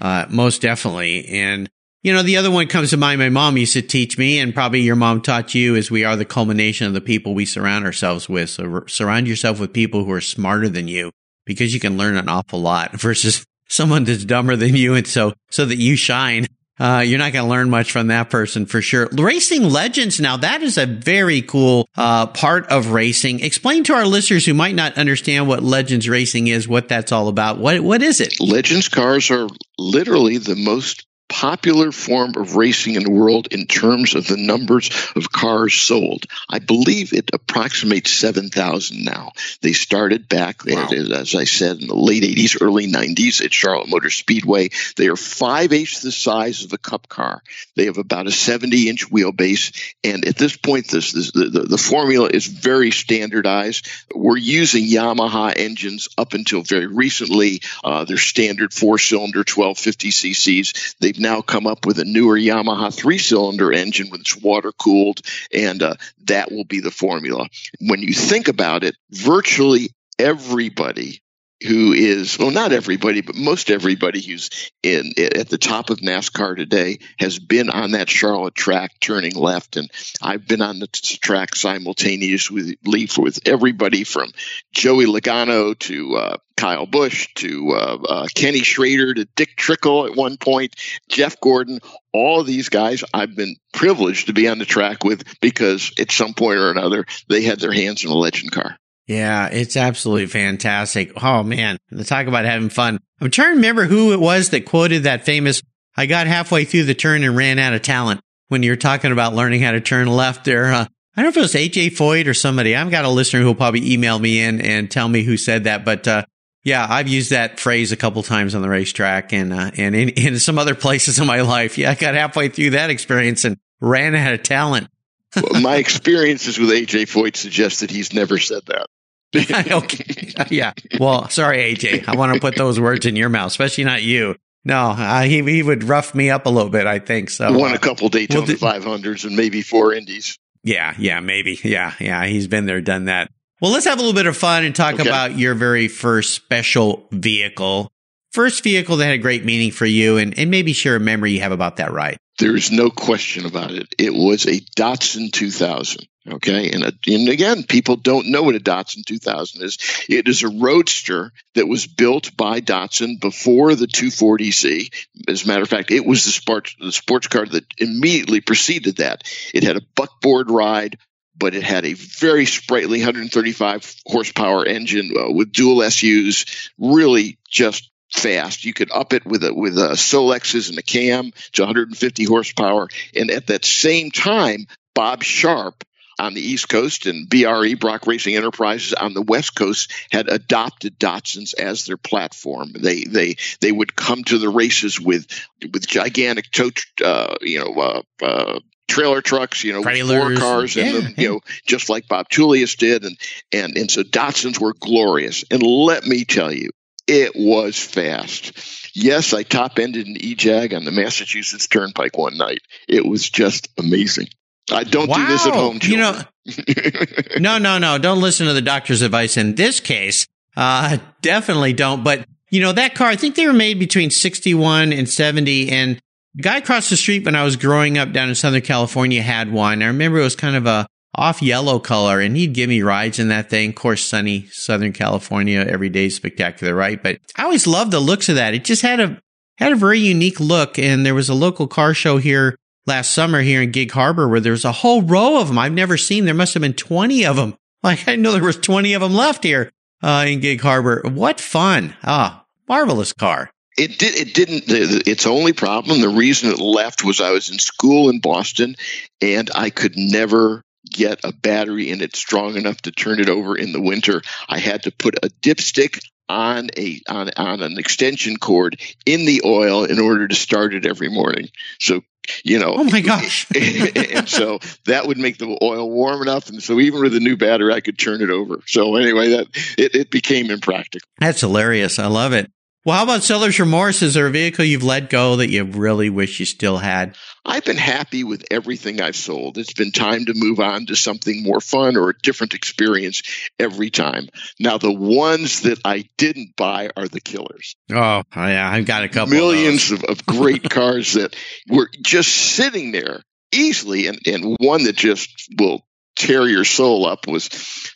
uh, 0.00 0.26
most 0.30 0.62
definitely. 0.62 1.26
And, 1.28 1.70
you 2.02 2.12
know, 2.12 2.22
the 2.22 2.36
other 2.36 2.50
one 2.50 2.66
comes 2.66 2.90
to 2.90 2.96
mind. 2.96 3.20
My 3.20 3.28
mom 3.28 3.56
used 3.56 3.74
to 3.74 3.82
teach 3.82 4.18
me, 4.18 4.40
and 4.40 4.52
probably 4.52 4.80
your 4.80 4.96
mom 4.96 5.20
taught 5.20 5.54
you, 5.54 5.76
is 5.76 5.90
we 5.90 6.04
are 6.04 6.16
the 6.16 6.24
culmination 6.24 6.88
of 6.88 6.92
the 6.92 7.00
people 7.00 7.34
we 7.34 7.46
surround 7.46 7.84
ourselves 7.84 8.28
with. 8.28 8.50
So 8.50 8.82
surround 8.88 9.28
yourself 9.28 9.60
with 9.60 9.72
people 9.72 10.04
who 10.04 10.10
are 10.10 10.20
smarter 10.20 10.68
than 10.68 10.88
you 10.88 11.12
because 11.46 11.72
you 11.72 11.78
can 11.78 11.96
learn 11.96 12.16
an 12.16 12.28
awful 12.28 12.60
lot 12.60 12.92
versus 13.00 13.44
someone 13.68 14.02
that's 14.04 14.24
dumber 14.24 14.56
than 14.56 14.74
you. 14.74 14.94
And 14.94 15.06
so, 15.06 15.34
so 15.50 15.64
that 15.64 15.76
you 15.76 15.94
shine. 15.94 16.48
Uh, 16.82 16.98
you're 16.98 17.18
not 17.18 17.32
going 17.32 17.44
to 17.44 17.48
learn 17.48 17.70
much 17.70 17.92
from 17.92 18.08
that 18.08 18.28
person 18.28 18.66
for 18.66 18.82
sure. 18.82 19.08
Racing 19.12 19.70
legends. 19.70 20.18
Now 20.18 20.36
that 20.38 20.62
is 20.62 20.78
a 20.78 20.86
very 20.86 21.40
cool, 21.40 21.88
uh, 21.96 22.26
part 22.26 22.66
of 22.70 22.88
racing. 22.88 23.38
Explain 23.38 23.84
to 23.84 23.94
our 23.94 24.04
listeners 24.04 24.44
who 24.44 24.52
might 24.52 24.74
not 24.74 24.98
understand 24.98 25.46
what 25.46 25.62
legends 25.62 26.08
racing 26.08 26.48
is, 26.48 26.66
what 26.66 26.88
that's 26.88 27.12
all 27.12 27.28
about. 27.28 27.58
What, 27.58 27.80
what 27.82 28.02
is 28.02 28.20
it? 28.20 28.40
Legends 28.40 28.88
cars 28.88 29.30
are 29.30 29.48
literally 29.78 30.38
the 30.38 30.56
most 30.56 31.06
popular 31.32 31.90
form 31.92 32.34
of 32.36 32.56
racing 32.56 32.94
in 32.94 33.04
the 33.04 33.10
world 33.10 33.48
in 33.52 33.66
terms 33.66 34.14
of 34.14 34.26
the 34.26 34.36
numbers 34.36 34.90
of 35.16 35.32
cars 35.32 35.72
sold. 35.72 36.26
I 36.50 36.58
believe 36.58 37.14
it 37.14 37.30
approximates 37.32 38.12
7,000 38.12 39.02
now. 39.02 39.32
They 39.62 39.72
started 39.72 40.28
back, 40.28 40.66
wow. 40.66 40.88
as 40.90 41.34
I 41.34 41.44
said, 41.44 41.80
in 41.80 41.88
the 41.88 41.96
late 41.96 42.22
80s, 42.22 42.58
early 42.60 42.86
90s 42.86 43.42
at 43.42 43.54
Charlotte 43.54 43.88
Motor 43.88 44.10
Speedway. 44.10 44.68
They 44.98 45.08
are 45.08 45.16
five 45.16 45.72
eighths 45.72 46.02
the 46.02 46.12
size 46.12 46.64
of 46.64 46.72
a 46.74 46.78
cup 46.78 47.08
car. 47.08 47.42
They 47.76 47.86
have 47.86 47.96
about 47.96 48.26
a 48.26 48.30
70 48.30 48.90
inch 48.90 49.10
wheelbase. 49.10 49.94
And 50.04 50.26
at 50.26 50.36
this 50.36 50.58
point, 50.58 50.88
this, 50.88 51.12
this 51.12 51.32
the, 51.32 51.48
the, 51.48 51.60
the 51.60 51.78
formula 51.78 52.28
is 52.28 52.46
very 52.46 52.90
standardized. 52.90 53.88
We're 54.14 54.36
using 54.36 54.84
Yamaha 54.84 55.54
engines 55.56 56.10
up 56.18 56.34
until 56.34 56.60
very 56.60 56.88
recently. 56.88 57.62
Uh, 57.82 58.04
they're 58.04 58.18
standard 58.18 58.74
four 58.74 58.98
cylinder 58.98 59.38
1250 59.38 60.10
cc's. 60.10 60.94
They've 61.00 61.21
now 61.22 61.40
come 61.40 61.66
up 61.66 61.86
with 61.86 61.98
a 61.98 62.04
newer 62.04 62.38
Yamaha 62.38 62.92
three 62.94 63.18
cylinder 63.18 63.72
engine 63.72 64.10
that's 64.10 64.36
water 64.36 64.72
cooled, 64.72 65.20
and 65.52 65.82
uh, 65.82 65.94
that 66.24 66.52
will 66.52 66.64
be 66.64 66.80
the 66.80 66.90
formula. 66.90 67.48
When 67.80 68.00
you 68.00 68.12
think 68.12 68.48
about 68.48 68.84
it, 68.84 68.96
virtually 69.10 69.90
everybody 70.18 71.22
who 71.66 71.92
is 71.92 72.38
well 72.38 72.50
not 72.50 72.72
everybody 72.72 73.20
but 73.20 73.36
most 73.36 73.70
everybody 73.70 74.20
who's 74.20 74.70
in 74.82 75.12
at 75.18 75.48
the 75.48 75.58
top 75.58 75.90
of 75.90 75.98
NASCAR 75.98 76.56
today 76.56 76.98
has 77.18 77.38
been 77.38 77.70
on 77.70 77.92
that 77.92 78.10
Charlotte 78.10 78.54
track 78.54 78.92
turning 79.00 79.34
left 79.34 79.76
and 79.76 79.90
I've 80.20 80.46
been 80.46 80.62
on 80.62 80.78
the 80.78 80.86
track 80.86 81.54
simultaneously 81.54 82.76
with 82.84 83.18
with 83.18 83.40
everybody 83.46 84.04
from 84.04 84.30
Joey 84.72 85.06
Logano 85.06 85.78
to 85.80 86.16
uh, 86.16 86.36
Kyle 86.56 86.86
Busch 86.86 87.28
to 87.36 87.72
uh, 87.72 87.98
uh, 88.08 88.26
Kenny 88.34 88.62
Schrader 88.62 89.14
to 89.14 89.24
Dick 89.36 89.56
Trickle 89.56 90.06
at 90.06 90.16
one 90.16 90.36
point, 90.36 90.76
Jeff 91.08 91.40
Gordon, 91.40 91.80
all 92.12 92.44
these 92.44 92.68
guys 92.68 93.02
I've 93.12 93.34
been 93.34 93.56
privileged 93.72 94.26
to 94.26 94.32
be 94.32 94.48
on 94.48 94.58
the 94.58 94.64
track 94.64 95.02
with 95.02 95.24
because 95.40 95.92
at 95.98 96.12
some 96.12 96.34
point 96.34 96.58
or 96.58 96.70
another 96.70 97.06
they 97.28 97.42
had 97.42 97.60
their 97.60 97.72
hands 97.72 98.04
in 98.04 98.10
a 98.10 98.14
legend 98.14 98.52
car. 98.52 98.78
Yeah, 99.06 99.48
it's 99.48 99.76
absolutely 99.76 100.26
fantastic. 100.26 101.12
Oh 101.22 101.42
man, 101.42 101.78
to 101.90 102.04
talk 102.04 102.26
about 102.26 102.44
having 102.44 102.68
fun. 102.68 103.00
I'm 103.20 103.30
trying 103.30 103.50
to 103.50 103.56
remember 103.56 103.84
who 103.84 104.12
it 104.12 104.20
was 104.20 104.50
that 104.50 104.64
quoted 104.64 105.04
that 105.04 105.24
famous, 105.24 105.62
I 105.96 106.06
got 106.06 106.26
halfway 106.26 106.64
through 106.64 106.84
the 106.84 106.94
turn 106.94 107.22
and 107.24 107.36
ran 107.36 107.58
out 107.58 107.74
of 107.74 107.82
talent 107.82 108.20
when 108.48 108.62
you're 108.62 108.76
talking 108.76 109.12
about 109.12 109.34
learning 109.34 109.62
how 109.62 109.72
to 109.72 109.80
turn 109.80 110.06
left 110.08 110.44
there. 110.44 110.72
Uh, 110.72 110.86
I 111.16 111.22
don't 111.22 111.24
know 111.24 111.28
if 111.28 111.36
it 111.36 111.40
was 111.40 111.54
AJ 111.54 111.96
Foyt 111.96 112.26
or 112.26 112.34
somebody. 112.34 112.74
I've 112.74 112.90
got 112.90 113.04
a 113.04 113.10
listener 113.10 113.42
who'll 113.42 113.54
probably 113.54 113.92
email 113.92 114.18
me 114.18 114.40
in 114.40 114.60
and 114.60 114.90
tell 114.90 115.08
me 115.08 115.22
who 115.22 115.36
said 115.36 115.64
that, 115.64 115.84
but, 115.84 116.08
uh, 116.08 116.24
yeah, 116.64 116.86
I've 116.88 117.08
used 117.08 117.30
that 117.30 117.58
phrase 117.58 117.90
a 117.90 117.96
couple 117.96 118.22
times 118.22 118.54
on 118.54 118.62
the 118.62 118.68
racetrack 118.68 119.32
and, 119.32 119.52
uh, 119.52 119.72
and 119.76 119.96
in, 119.96 120.10
in 120.10 120.38
some 120.38 120.58
other 120.58 120.76
places 120.76 121.18
in 121.18 121.26
my 121.26 121.40
life. 121.40 121.76
Yeah, 121.76 121.90
I 121.90 121.96
got 121.96 122.14
halfway 122.14 122.50
through 122.50 122.70
that 122.70 122.88
experience 122.88 123.44
and 123.44 123.58
ran 123.80 124.14
out 124.14 124.32
of 124.32 124.44
talent 124.44 124.88
well, 125.50 125.60
my 125.62 125.76
experiences 125.76 126.58
with 126.58 126.70
AJ 126.70 127.02
Foyt 127.04 127.36
suggest 127.36 127.80
that 127.80 127.90
he's 127.90 128.12
never 128.12 128.38
said 128.38 128.62
that. 128.66 128.86
okay. 129.70 130.32
Yeah. 130.50 130.72
Well, 130.98 131.28
sorry, 131.30 131.74
AJ. 131.74 132.06
I 132.08 132.16
want 132.16 132.34
to 132.34 132.40
put 132.40 132.56
those 132.56 132.78
words 132.78 133.06
in 133.06 133.16
your 133.16 133.28
mouth, 133.28 133.48
especially 133.48 133.84
not 133.84 134.02
you. 134.02 134.36
No, 134.64 134.90
uh, 134.90 135.22
he 135.22 135.42
he 135.42 135.62
would 135.62 135.84
rough 135.84 136.14
me 136.14 136.30
up 136.30 136.46
a 136.46 136.48
little 136.48 136.70
bit. 136.70 136.86
I 136.86 136.98
think 136.98 137.30
so. 137.30 137.52
Won 137.56 137.72
a 137.72 137.78
couple 137.78 138.08
Daytona 138.08 138.46
well, 138.60 138.80
500s 138.80 139.24
and 139.24 139.36
maybe 139.36 139.62
four 139.62 139.92
Indies. 139.92 140.38
Yeah, 140.62 140.94
yeah, 140.98 141.20
maybe. 141.20 141.58
Yeah, 141.64 141.94
yeah. 141.98 142.24
He's 142.26 142.46
been 142.46 142.66
there, 142.66 142.80
done 142.80 143.06
that. 143.06 143.30
Well, 143.60 143.72
let's 143.72 143.86
have 143.86 143.98
a 143.98 144.02
little 144.02 144.14
bit 144.14 144.26
of 144.26 144.36
fun 144.36 144.64
and 144.64 144.74
talk 144.74 144.94
okay. 144.94 145.08
about 145.08 145.36
your 145.36 145.54
very 145.54 145.88
first 145.88 146.34
special 146.34 147.06
vehicle. 147.10 147.90
First 148.32 148.62
vehicle 148.64 148.96
that 148.96 149.04
had 149.04 149.14
a 149.14 149.18
great 149.18 149.44
meaning 149.44 149.72
for 149.72 149.86
you, 149.86 150.16
and, 150.16 150.36
and 150.38 150.50
maybe 150.50 150.72
share 150.72 150.96
a 150.96 151.00
memory 151.00 151.32
you 151.32 151.40
have 151.40 151.52
about 151.52 151.76
that 151.76 151.92
ride. 151.92 152.18
There's 152.38 152.72
no 152.72 152.90
question 152.90 153.46
about 153.46 153.72
it. 153.72 153.94
It 153.98 154.14
was 154.14 154.46
a 154.46 154.60
Datsun 154.76 155.32
2000. 155.32 156.06
Okay. 156.28 156.70
And, 156.70 156.84
uh, 156.84 156.92
and 157.08 157.28
again, 157.28 157.64
people 157.64 157.96
don't 157.96 158.28
know 158.28 158.44
what 158.44 158.54
a 158.54 158.60
Datsun 158.60 159.04
2000 159.04 159.62
is. 159.62 159.78
It 160.08 160.28
is 160.28 160.42
a 160.42 160.48
roadster 160.48 161.32
that 161.54 161.66
was 161.66 161.86
built 161.86 162.36
by 162.36 162.60
Datsun 162.60 163.20
before 163.20 163.74
the 163.74 163.88
240Z. 163.88 165.06
As 165.28 165.44
a 165.44 165.48
matter 165.48 165.62
of 165.62 165.68
fact, 165.68 165.90
it 165.90 166.06
was 166.06 166.24
the 166.24 166.30
sports, 166.30 166.76
the 166.78 166.92
sports 166.92 167.26
car 167.26 167.44
that 167.46 167.64
immediately 167.76 168.40
preceded 168.40 168.98
that. 168.98 169.24
It 169.52 169.64
had 169.64 169.76
a 169.76 169.82
buckboard 169.96 170.48
ride, 170.48 170.98
but 171.36 171.56
it 171.56 171.64
had 171.64 171.84
a 171.84 171.94
very 171.94 172.46
sprightly 172.46 172.98
135 172.98 173.96
horsepower 174.06 174.64
engine 174.64 175.12
uh, 175.18 175.32
with 175.32 175.50
dual 175.50 175.82
SUs, 175.90 176.70
really 176.78 177.38
just 177.48 177.90
fast. 178.12 178.64
You 178.64 178.74
could 178.74 178.92
up 178.92 179.12
it 179.12 179.26
with 179.26 179.42
a 179.42 179.52
with 179.52 179.76
a 179.76 179.96
Solexes 179.96 180.68
and 180.68 180.78
a 180.78 180.82
cam 180.82 181.32
to 181.52 181.62
150 181.62 182.24
horsepower, 182.24 182.88
and 183.16 183.30
at 183.30 183.48
that 183.48 183.64
same 183.64 184.10
time, 184.10 184.66
Bob 184.94 185.22
Sharp 185.22 185.84
on 186.22 186.34
the 186.34 186.40
East 186.40 186.68
Coast 186.68 187.06
and 187.06 187.28
BRE, 187.28 187.74
Brock 187.74 188.06
Racing 188.06 188.36
Enterprises, 188.36 188.92
on 188.92 189.12
the 189.12 189.22
West 189.22 189.56
Coast 189.56 189.92
had 190.12 190.28
adopted 190.28 190.96
Datsuns 190.96 191.52
as 191.58 191.84
their 191.84 191.96
platform. 191.96 192.72
They 192.72 193.02
they 193.02 193.36
they 193.60 193.72
would 193.72 193.96
come 193.96 194.22
to 194.24 194.38
the 194.38 194.48
races 194.48 195.00
with 195.00 195.26
with 195.60 195.86
gigantic 195.86 196.52
tow, 196.52 196.70
uh, 197.04 197.34
you 197.40 197.58
know, 197.58 197.74
uh, 197.74 198.02
uh, 198.24 198.60
trailer 198.86 199.20
trucks, 199.20 199.64
you 199.64 199.72
know, 199.72 199.82
Trailers. 199.82 200.22
four 200.22 200.36
cars 200.36 200.76
in 200.76 200.86
yeah. 200.86 201.00
them, 201.00 201.14
you 201.16 201.28
know, 201.28 201.40
just 201.66 201.88
like 201.88 202.06
Bob 202.06 202.28
Tullius 202.28 202.76
did, 202.76 203.04
and 203.04 203.18
and 203.50 203.76
and 203.76 203.90
so 203.90 204.04
Datsuns 204.04 204.60
were 204.60 204.74
glorious. 204.74 205.44
And 205.50 205.60
let 205.60 206.04
me 206.04 206.24
tell 206.24 206.52
you, 206.52 206.70
it 207.08 207.32
was 207.34 207.76
fast. 207.78 208.52
Yes, 208.94 209.34
I 209.34 209.42
top 209.42 209.80
ended 209.80 210.06
an 210.06 210.16
E-Jag 210.20 210.72
on 210.72 210.84
the 210.84 210.92
Massachusetts 210.92 211.66
Turnpike 211.66 212.16
one 212.16 212.36
night. 212.36 212.60
It 212.86 213.04
was 213.04 213.28
just 213.28 213.68
amazing. 213.76 214.28
I 214.70 214.84
don't 214.84 215.08
wow. 215.08 215.16
do 215.16 215.26
this 215.26 215.46
at 215.46 215.54
home. 215.54 215.78
Children. 215.78 215.90
You 215.90 215.96
know, 215.98 217.32
no, 217.38 217.58
no, 217.58 217.78
no. 217.78 217.98
Don't 217.98 218.20
listen 218.20 218.46
to 218.46 218.52
the 218.52 218.62
doctor's 218.62 219.02
advice 219.02 219.36
in 219.36 219.54
this 219.54 219.80
case. 219.80 220.26
Uh, 220.56 220.98
definitely 221.20 221.72
don't. 221.72 222.04
But 222.04 222.26
you 222.50 222.60
know, 222.60 222.72
that 222.72 222.94
car, 222.94 223.08
I 223.08 223.16
think 223.16 223.34
they 223.34 223.46
were 223.46 223.52
made 223.54 223.78
between 223.78 224.10
61 224.10 224.92
and 224.92 225.08
70. 225.08 225.70
And 225.70 225.98
the 226.34 226.42
guy 226.42 226.58
across 226.58 226.90
the 226.90 226.96
street 226.96 227.24
when 227.24 227.34
I 227.34 227.44
was 227.44 227.56
growing 227.56 227.96
up 227.96 228.12
down 228.12 228.28
in 228.28 228.34
Southern 228.34 228.60
California 228.60 229.22
had 229.22 229.50
one. 229.50 229.82
I 229.82 229.86
remember 229.86 230.18
it 230.18 230.24
was 230.24 230.36
kind 230.36 230.56
of 230.56 230.66
a 230.66 230.86
off 231.14 231.42
yellow 231.42 231.78
color 231.78 232.20
and 232.20 232.36
he'd 232.36 232.54
give 232.54 232.68
me 232.68 232.82
rides 232.82 233.18
in 233.18 233.28
that 233.28 233.50
thing. 233.50 233.70
Of 233.70 233.76
course, 233.76 234.04
sunny 234.04 234.46
Southern 234.48 234.92
California, 234.92 235.60
every 235.60 235.88
day 235.88 236.10
spectacular, 236.10 236.74
right? 236.74 237.02
But 237.02 237.20
I 237.36 237.44
always 237.44 237.66
loved 237.66 237.90
the 237.90 238.00
looks 238.00 238.28
of 238.28 238.36
that. 238.36 238.54
It 238.54 238.64
just 238.64 238.82
had 238.82 239.00
a, 239.00 239.20
had 239.56 239.72
a 239.72 239.76
very 239.76 239.98
unique 239.98 240.40
look. 240.40 240.78
And 240.78 241.06
there 241.06 241.14
was 241.14 241.30
a 241.30 241.34
local 241.34 241.66
car 241.66 241.94
show 241.94 242.18
here 242.18 242.56
last 242.86 243.10
summer 243.10 243.40
here 243.40 243.62
in 243.62 243.70
Gig 243.70 243.90
Harbor 243.92 244.28
where 244.28 244.40
there's 244.40 244.64
a 244.64 244.72
whole 244.72 245.02
row 245.02 245.40
of 245.40 245.48
them. 245.48 245.58
I've 245.58 245.72
never 245.72 245.96
seen. 245.96 246.24
There 246.24 246.34
must 246.34 246.54
have 246.54 246.60
been 246.60 246.74
20 246.74 247.24
of 247.26 247.36
them. 247.36 247.54
Like 247.84 248.06
I 248.06 248.14
know 248.14 248.30
there 248.30 248.44
was 248.44 248.58
20 248.58 248.94
of 248.94 249.02
them 249.02 249.12
left 249.12 249.42
here 249.42 249.72
uh, 250.04 250.24
in 250.28 250.38
Gig 250.38 250.60
Harbor. 250.60 251.02
What 251.04 251.40
fun. 251.40 251.96
Ah, 252.04 252.44
marvelous 252.68 253.12
car. 253.12 253.50
It 253.76 253.98
did. 253.98 254.14
It 254.14 254.34
didn't. 254.34 254.64
Its 254.68 255.26
only 255.26 255.52
problem, 255.52 256.00
the 256.00 256.08
reason 256.08 256.50
it 256.50 256.60
left, 256.60 257.02
was 257.02 257.20
I 257.20 257.32
was 257.32 257.50
in 257.50 257.58
school 257.58 258.08
in 258.08 258.20
Boston, 258.20 258.76
and 259.20 259.50
I 259.52 259.70
could 259.70 259.94
never 259.96 260.62
get 260.90 261.24
a 261.24 261.32
battery 261.32 261.90
in 261.90 262.02
it 262.02 262.14
strong 262.14 262.56
enough 262.56 262.82
to 262.82 262.92
turn 262.92 263.18
it 263.18 263.28
over 263.28 263.56
in 263.56 263.72
the 263.72 263.80
winter. 263.80 264.22
I 264.48 264.58
had 264.58 264.82
to 264.84 264.92
put 264.92 265.16
a 265.24 265.28
dipstick 265.42 266.00
on 266.32 266.70
a 266.76 267.00
on, 267.08 267.30
on 267.36 267.62
an 267.62 267.78
extension 267.78 268.36
cord 268.38 268.80
in 269.04 269.26
the 269.26 269.42
oil 269.44 269.84
in 269.84 270.00
order 270.00 270.26
to 270.26 270.34
start 270.34 270.74
it 270.74 270.86
every 270.86 271.10
morning. 271.10 271.48
So 271.78 272.02
you 272.44 272.58
know 272.58 272.74
oh 272.76 272.84
my 272.84 273.00
gosh. 273.12 273.46
and 273.54 274.28
so 274.28 274.58
that 274.86 275.06
would 275.06 275.18
make 275.18 275.38
the 275.38 275.58
oil 275.62 275.90
warm 275.90 276.22
enough. 276.22 276.48
And 276.48 276.62
so 276.62 276.80
even 276.80 277.02
with 277.02 277.14
a 277.14 277.20
new 277.20 277.36
battery 277.36 277.72
i 277.72 277.80
could 277.80 277.98
turn 277.98 278.22
it 278.22 278.30
over. 278.30 278.60
So 278.66 278.96
anyway 278.96 279.30
that 279.30 279.46
it, 279.78 279.94
it 279.94 280.10
became 280.10 280.50
impractical. 280.50 281.06
That's 281.18 281.40
hilarious. 281.40 281.98
I 281.98 282.06
love 282.06 282.32
it 282.32 282.50
well, 282.84 282.96
how 282.96 283.04
about 283.04 283.22
seller's 283.22 283.60
remorse? 283.60 284.02
Is 284.02 284.14
there 284.14 284.26
a 284.26 284.30
vehicle 284.30 284.64
you've 284.64 284.82
let 284.82 285.08
go 285.08 285.36
that 285.36 285.50
you 285.50 285.64
really 285.64 286.10
wish 286.10 286.40
you 286.40 286.46
still 286.46 286.78
had? 286.78 287.16
I've 287.44 287.64
been 287.64 287.76
happy 287.76 288.24
with 288.24 288.44
everything 288.50 289.00
I've 289.00 289.16
sold. 289.16 289.58
It's 289.58 289.72
been 289.72 289.92
time 289.92 290.24
to 290.26 290.34
move 290.34 290.60
on 290.60 290.86
to 290.86 290.96
something 290.96 291.42
more 291.42 291.60
fun 291.60 291.96
or 291.96 292.10
a 292.10 292.18
different 292.22 292.54
experience 292.54 293.22
every 293.58 293.90
time. 293.90 294.28
Now, 294.58 294.78
the 294.78 294.92
ones 294.92 295.62
that 295.62 295.78
I 295.84 296.08
didn't 296.16 296.56
buy 296.56 296.90
are 296.96 297.08
the 297.08 297.20
killers. 297.20 297.76
Oh, 297.90 298.22
yeah, 298.34 298.68
I've 298.68 298.86
got 298.86 299.04
a 299.04 299.08
couple 299.08 299.34
millions 299.34 299.92
of, 299.92 300.02
of, 300.04 300.10
of 300.10 300.26
great 300.26 300.68
cars 300.68 301.14
that 301.14 301.36
were 301.68 301.90
just 302.02 302.32
sitting 302.32 302.92
there 302.92 303.22
easily, 303.52 304.06
and, 304.08 304.18
and 304.26 304.56
one 304.58 304.84
that 304.84 304.96
just 304.96 305.48
will 305.58 305.84
tear 306.26 306.46
your 306.46 306.64
soul 306.64 307.06
up 307.06 307.26
was 307.26 307.48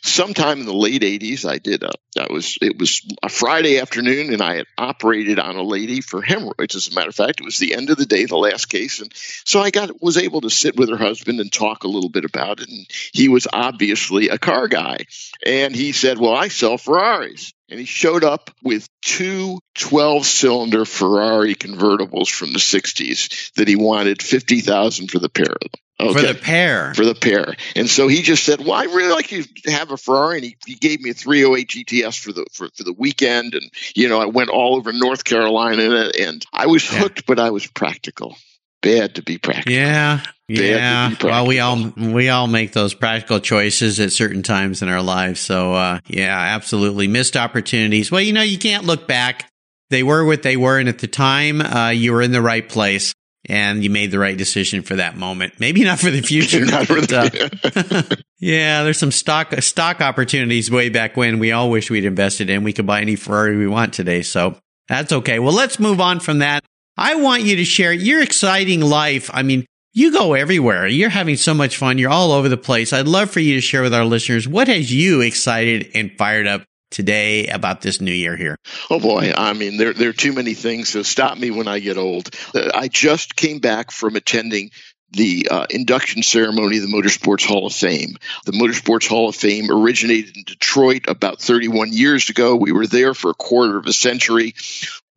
sometime 0.03 0.59
in 0.59 0.65
the 0.65 0.73
late 0.73 1.01
80s 1.01 1.49
i 1.49 1.57
did 1.57 1.83
a 1.83 1.91
that 2.15 2.29
was 2.29 2.57
it 2.61 2.77
was 2.77 3.01
a 3.23 3.29
friday 3.29 3.79
afternoon 3.79 4.33
and 4.33 4.41
i 4.41 4.55
had 4.55 4.65
operated 4.77 5.39
on 5.39 5.55
a 5.55 5.63
lady 5.63 6.01
for 6.01 6.21
hemorrhoids. 6.21 6.75
As 6.75 6.87
a 6.87 6.95
matter 6.95 7.09
of 7.09 7.15
fact 7.15 7.39
it 7.39 7.45
was 7.45 7.57
the 7.57 7.73
end 7.73 7.89
of 7.89 7.97
the 7.97 8.05
day 8.05 8.25
the 8.25 8.37
last 8.37 8.67
case. 8.67 8.99
And 8.99 9.11
so 9.15 9.59
i 9.59 9.69
got 9.69 10.01
was 10.01 10.17
able 10.17 10.41
to 10.41 10.49
sit 10.49 10.75
with 10.75 10.89
her 10.89 10.97
husband 10.97 11.39
and 11.39 11.51
talk 11.51 11.83
a 11.83 11.87
little 11.87 12.09
bit 12.09 12.25
about 12.25 12.59
it. 12.59 12.69
And 12.69 12.87
he 13.13 13.29
was 13.29 13.47
obviously 13.51 14.29
a 14.29 14.37
car 14.37 14.67
guy. 14.67 15.05
And 15.45 15.75
he 15.75 15.91
said 15.91 16.17
well 16.17 16.35
i 16.35 16.47
sell 16.47 16.77
ferraris 16.77 17.53
and 17.69 17.79
he 17.79 17.85
showed 17.85 18.23
up 18.23 18.51
with 18.63 18.87
two 19.01 19.59
12 19.75 20.25
cylinder 20.25 20.85
Ferrari 20.85 21.55
convertibles 21.55 22.29
from 22.29 22.53
the 22.53 22.59
60s 22.59 23.53
that 23.53 23.67
he 23.67 23.75
wanted 23.75 24.21
50,000 24.21 25.09
for 25.09 25.19
the 25.19 25.29
pair 25.29 25.51
of 25.51 25.59
them. 25.59 25.81
Okay. 25.99 26.13
For 26.13 26.33
the 26.33 26.39
pair. 26.39 26.93
For 26.93 27.05
the 27.05 27.15
pair. 27.15 27.55
And 27.75 27.89
so 27.89 28.07
he 28.07 28.21
just 28.21 28.43
said, 28.43 28.59
Well, 28.59 28.73
I 28.73 28.83
really 28.83 29.11
like 29.11 29.31
you 29.31 29.43
to 29.43 29.71
have 29.71 29.91
a 29.91 29.97
Ferrari. 29.97 30.37
And 30.37 30.45
he, 30.45 30.57
he 30.65 30.75
gave 30.75 31.01
me 31.01 31.09
a 31.09 31.13
308 31.15 31.67
GTS 31.67 32.19
for 32.19 32.31
the 32.31 32.45
for, 32.53 32.69
for 32.75 32.83
the 32.83 32.93
weekend. 32.93 33.55
And, 33.55 33.71
you 33.95 34.07
know, 34.07 34.21
I 34.21 34.25
went 34.25 34.51
all 34.51 34.75
over 34.75 34.93
North 34.93 35.23
Carolina 35.23 36.11
and 36.19 36.45
I 36.53 36.67
was 36.67 36.87
hooked, 36.87 37.21
yeah. 37.21 37.25
but 37.25 37.39
I 37.39 37.49
was 37.49 37.65
practical. 37.65 38.37
Bad 38.81 39.15
to 39.15 39.23
be 39.23 39.37
practical. 39.37 39.73
Yeah. 39.73 40.21
Yeah. 40.47 41.13
Well, 41.21 41.45
we 41.45 41.59
all 41.59 41.91
we 41.97 42.29
all 42.29 42.47
make 42.47 42.71
those 42.71 42.93
practical 42.93 43.39
choices 43.39 43.99
at 43.99 44.11
certain 44.13 44.43
times 44.43 44.81
in 44.81 44.87
our 44.87 45.01
lives. 45.01 45.41
So 45.41 45.73
uh, 45.73 45.99
yeah, 46.07 46.37
absolutely. 46.37 47.07
Missed 47.07 47.35
opportunities. 47.35 48.11
Well, 48.11 48.21
you 48.21 48.33
know, 48.33 48.43
you 48.43 48.57
can't 48.57 48.85
look 48.85 49.07
back. 49.07 49.51
They 49.89 50.03
were 50.03 50.23
what 50.25 50.43
they 50.43 50.57
were, 50.57 50.77
and 50.77 50.89
at 50.89 50.99
the 50.99 51.07
time, 51.07 51.61
uh, 51.61 51.89
you 51.89 52.13
were 52.13 52.21
in 52.21 52.31
the 52.31 52.41
right 52.41 52.67
place 52.67 53.13
and 53.47 53.83
you 53.83 53.89
made 53.89 54.11
the 54.11 54.19
right 54.19 54.37
decision 54.37 54.81
for 54.81 54.95
that 54.97 55.17
moment. 55.17 55.53
Maybe 55.59 55.83
not 55.83 55.99
for 55.99 56.11
the 56.11 56.21
future. 56.21 56.65
but, 56.87 57.11
uh, 57.11 58.15
yeah, 58.39 58.83
there's 58.83 58.99
some 58.99 59.11
stock 59.11 59.53
stock 59.61 60.01
opportunities 60.01 60.69
way 60.69 60.89
back 60.89 61.17
when 61.17 61.39
we 61.39 61.51
all 61.51 61.69
wish 61.69 61.89
we'd 61.89 62.05
invested 62.05 62.49
in. 62.49 62.63
We 62.63 62.73
could 62.73 62.85
buy 62.85 63.01
any 63.01 63.15
Ferrari 63.15 63.57
we 63.57 63.67
want 63.67 63.93
today, 63.93 64.21
so 64.21 64.57
that's 64.87 65.11
okay. 65.11 65.39
Well, 65.39 65.53
let's 65.53 65.79
move 65.79 65.99
on 65.99 66.19
from 66.19 66.39
that. 66.39 66.63
I 66.97 67.15
want 67.15 67.43
you 67.43 67.55
to 67.57 67.65
share 67.65 67.93
your 67.93 68.21
exciting 68.21 68.81
life. 68.81 69.29
I 69.33 69.43
mean, 69.43 69.65
you 69.93 70.11
go 70.11 70.33
everywhere. 70.33 70.87
You're 70.87 71.09
having 71.09 71.35
so 71.35 71.53
much 71.53 71.77
fun. 71.77 71.97
You're 71.97 72.11
all 72.11 72.31
over 72.31 72.49
the 72.49 72.57
place. 72.57 72.93
I'd 72.93 73.07
love 73.07 73.29
for 73.29 73.39
you 73.39 73.55
to 73.55 73.61
share 73.61 73.81
with 73.81 73.93
our 73.93 74.05
listeners 74.05 74.47
what 74.47 74.67
has 74.67 74.93
you 74.93 75.21
excited 75.21 75.91
and 75.93 76.11
fired 76.17 76.47
up 76.47 76.63
today 76.91 77.47
about 77.47 77.81
this 77.81 77.99
new 77.99 78.11
year 78.11 78.35
here? 78.35 78.57
Oh 78.89 78.99
boy, 78.99 79.33
I 79.35 79.53
mean 79.53 79.77
there 79.77 79.93
there 79.93 80.09
are 80.09 80.13
too 80.13 80.33
many 80.33 80.53
things. 80.53 80.89
So 80.89 81.03
stop 81.03 81.37
me 81.37 81.51
when 81.51 81.67
I 81.67 81.79
get 81.79 81.97
old. 81.97 82.29
Uh, 82.53 82.69
I 82.73 82.87
just 82.87 83.35
came 83.35 83.59
back 83.59 83.91
from 83.91 84.15
attending 84.15 84.71
the 85.11 85.47
uh, 85.49 85.65
induction 85.69 86.21
ceremony 86.21 86.77
of 86.77 86.83
the 86.83 86.89
Motorsports 86.89 87.45
Hall 87.45 87.65
of 87.65 87.73
Fame. 87.73 88.17
The 88.45 88.51
Motorsports 88.51 89.07
Hall 89.07 89.29
of 89.29 89.35
Fame 89.35 89.71
originated 89.71 90.35
in 90.35 90.43
Detroit 90.43 91.05
about 91.07 91.39
31 91.41 91.93
years 91.93 92.29
ago. 92.29 92.55
We 92.55 92.73
were 92.73 92.87
there 92.87 93.13
for 93.13 93.31
a 93.31 93.35
quarter 93.35 93.77
of 93.77 93.85
a 93.85 93.93
century. 93.93 94.53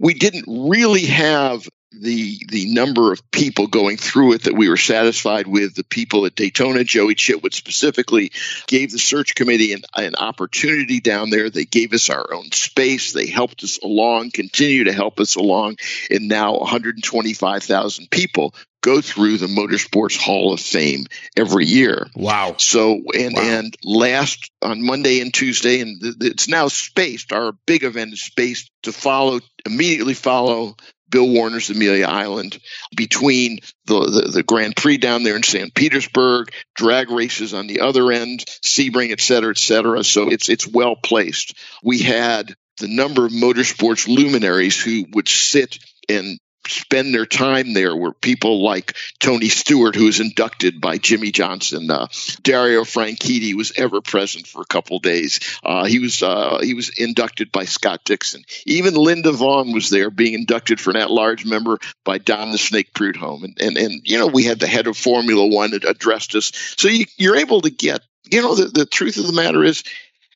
We 0.00 0.14
didn't 0.14 0.46
really 0.48 1.06
have 1.06 1.68
the 1.92 2.38
the 2.48 2.72
number 2.72 3.12
of 3.12 3.30
people 3.30 3.66
going 3.66 3.96
through 3.96 4.34
it 4.34 4.44
that 4.44 4.54
we 4.54 4.68
were 4.68 4.76
satisfied 4.76 5.46
with. 5.46 5.74
The 5.74 5.84
people 5.84 6.24
at 6.24 6.34
Daytona, 6.34 6.84
Joie 6.84 7.14
Chitwood 7.14 7.52
specifically, 7.52 8.32
gave 8.66 8.92
the 8.92 8.98
search 8.98 9.34
committee 9.34 9.74
an, 9.74 9.82
an 9.96 10.14
opportunity 10.14 11.00
down 11.00 11.30
there. 11.30 11.50
They 11.50 11.64
gave 11.64 11.92
us 11.92 12.08
our 12.08 12.32
own 12.32 12.50
space. 12.52 13.12
They 13.12 13.26
helped 13.26 13.62
us 13.62 13.78
along, 13.82 14.30
continue 14.30 14.84
to 14.84 14.92
help 14.92 15.20
us 15.20 15.36
along, 15.36 15.76
and 16.10 16.28
now 16.28 16.56
125,000 16.56 18.10
people 18.10 18.54
go 18.80 19.00
through 19.00 19.38
the 19.38 19.46
Motorsports 19.46 20.16
Hall 20.16 20.52
of 20.52 20.60
Fame 20.60 21.06
every 21.36 21.66
year. 21.66 22.06
Wow. 22.14 22.56
So 22.58 23.02
and 23.14 23.34
wow. 23.34 23.42
and 23.42 23.76
last 23.84 24.50
on 24.62 24.84
Monday 24.84 25.20
and 25.20 25.32
Tuesday 25.32 25.80
and 25.80 26.00
th- 26.00 26.16
it's 26.20 26.48
now 26.48 26.68
spaced 26.68 27.32
our 27.32 27.52
big 27.66 27.84
event 27.84 28.12
is 28.12 28.22
spaced 28.22 28.70
to 28.82 28.92
follow 28.92 29.40
immediately 29.66 30.14
follow 30.14 30.76
Bill 31.10 31.28
Warner's 31.28 31.70
Amelia 31.70 32.06
Island 32.06 32.58
between 32.96 33.58
the, 33.86 33.98
the, 33.98 34.30
the, 34.32 34.42
Grand 34.44 34.76
Prix 34.76 34.98
down 34.98 35.24
there 35.24 35.34
in 35.34 35.42
St. 35.42 35.74
Petersburg, 35.74 36.52
drag 36.76 37.10
races 37.10 37.52
on 37.52 37.66
the 37.66 37.80
other 37.80 38.12
end, 38.12 38.44
Sebring, 38.64 39.10
et 39.10 39.20
cetera, 39.20 39.50
et 39.50 39.58
cetera. 39.58 40.04
So 40.04 40.30
it's 40.30 40.48
it's 40.48 40.66
well 40.66 40.94
placed. 40.94 41.54
We 41.82 41.98
had 41.98 42.54
the 42.78 42.88
number 42.88 43.26
of 43.26 43.32
motorsports 43.32 44.06
luminaries 44.08 44.80
who 44.80 45.04
would 45.12 45.28
sit 45.28 45.78
and 46.08 46.38
spend 46.66 47.14
their 47.14 47.26
time 47.26 47.72
there 47.72 47.96
were 47.96 48.12
people 48.12 48.62
like 48.62 48.96
Tony 49.18 49.48
Stewart, 49.48 49.94
who 49.94 50.06
was 50.06 50.20
inducted 50.20 50.80
by 50.80 50.98
Jimmie 50.98 51.32
Johnson. 51.32 51.90
Uh, 51.90 52.06
Dario 52.42 52.82
Franchitti 52.82 53.54
was 53.54 53.72
ever 53.76 54.00
present 54.00 54.46
for 54.46 54.62
a 54.62 54.66
couple 54.66 54.98
days. 54.98 55.40
Uh, 55.64 55.84
he 55.84 55.98
was 55.98 56.22
uh, 56.22 56.60
he 56.62 56.74
was 56.74 56.90
inducted 56.90 57.50
by 57.52 57.64
Scott 57.64 58.00
Dixon. 58.04 58.44
Even 58.66 58.94
Linda 58.94 59.32
Vaughn 59.32 59.72
was 59.72 59.90
there, 59.90 60.10
being 60.10 60.34
inducted 60.34 60.80
for 60.80 60.90
an 60.90 60.96
at-large 60.96 61.44
member 61.44 61.78
by 62.04 62.18
Don 62.18 62.52
the 62.52 62.58
Snake 62.58 62.94
Prudhomme. 62.94 63.44
And, 63.44 63.60
and 63.60 63.76
and 63.76 64.00
you 64.04 64.18
know 64.18 64.26
we 64.26 64.44
had 64.44 64.60
the 64.60 64.66
head 64.66 64.86
of 64.86 64.96
Formula 64.96 65.46
One 65.46 65.72
that 65.72 65.84
addressed 65.84 66.34
us. 66.34 66.52
So 66.76 66.88
you, 66.88 67.06
you're 67.16 67.36
able 67.36 67.62
to 67.62 67.70
get. 67.70 68.00
You 68.30 68.42
know 68.42 68.54
the, 68.54 68.66
the 68.66 68.86
truth 68.86 69.16
of 69.16 69.26
the 69.26 69.32
matter 69.32 69.64
is, 69.64 69.82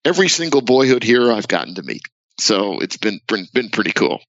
every 0.05 0.29
single 0.29 0.61
boyhood 0.61 1.05
hero 1.05 1.35
I've 1.35 1.49
gotten 1.49 1.75
to 1.77 1.83
meet. 1.83 2.03
So 2.39 2.81
it's 2.81 2.97
been 2.97 3.21
been 3.29 3.71
pretty 3.71 3.93
cool. 3.93 4.21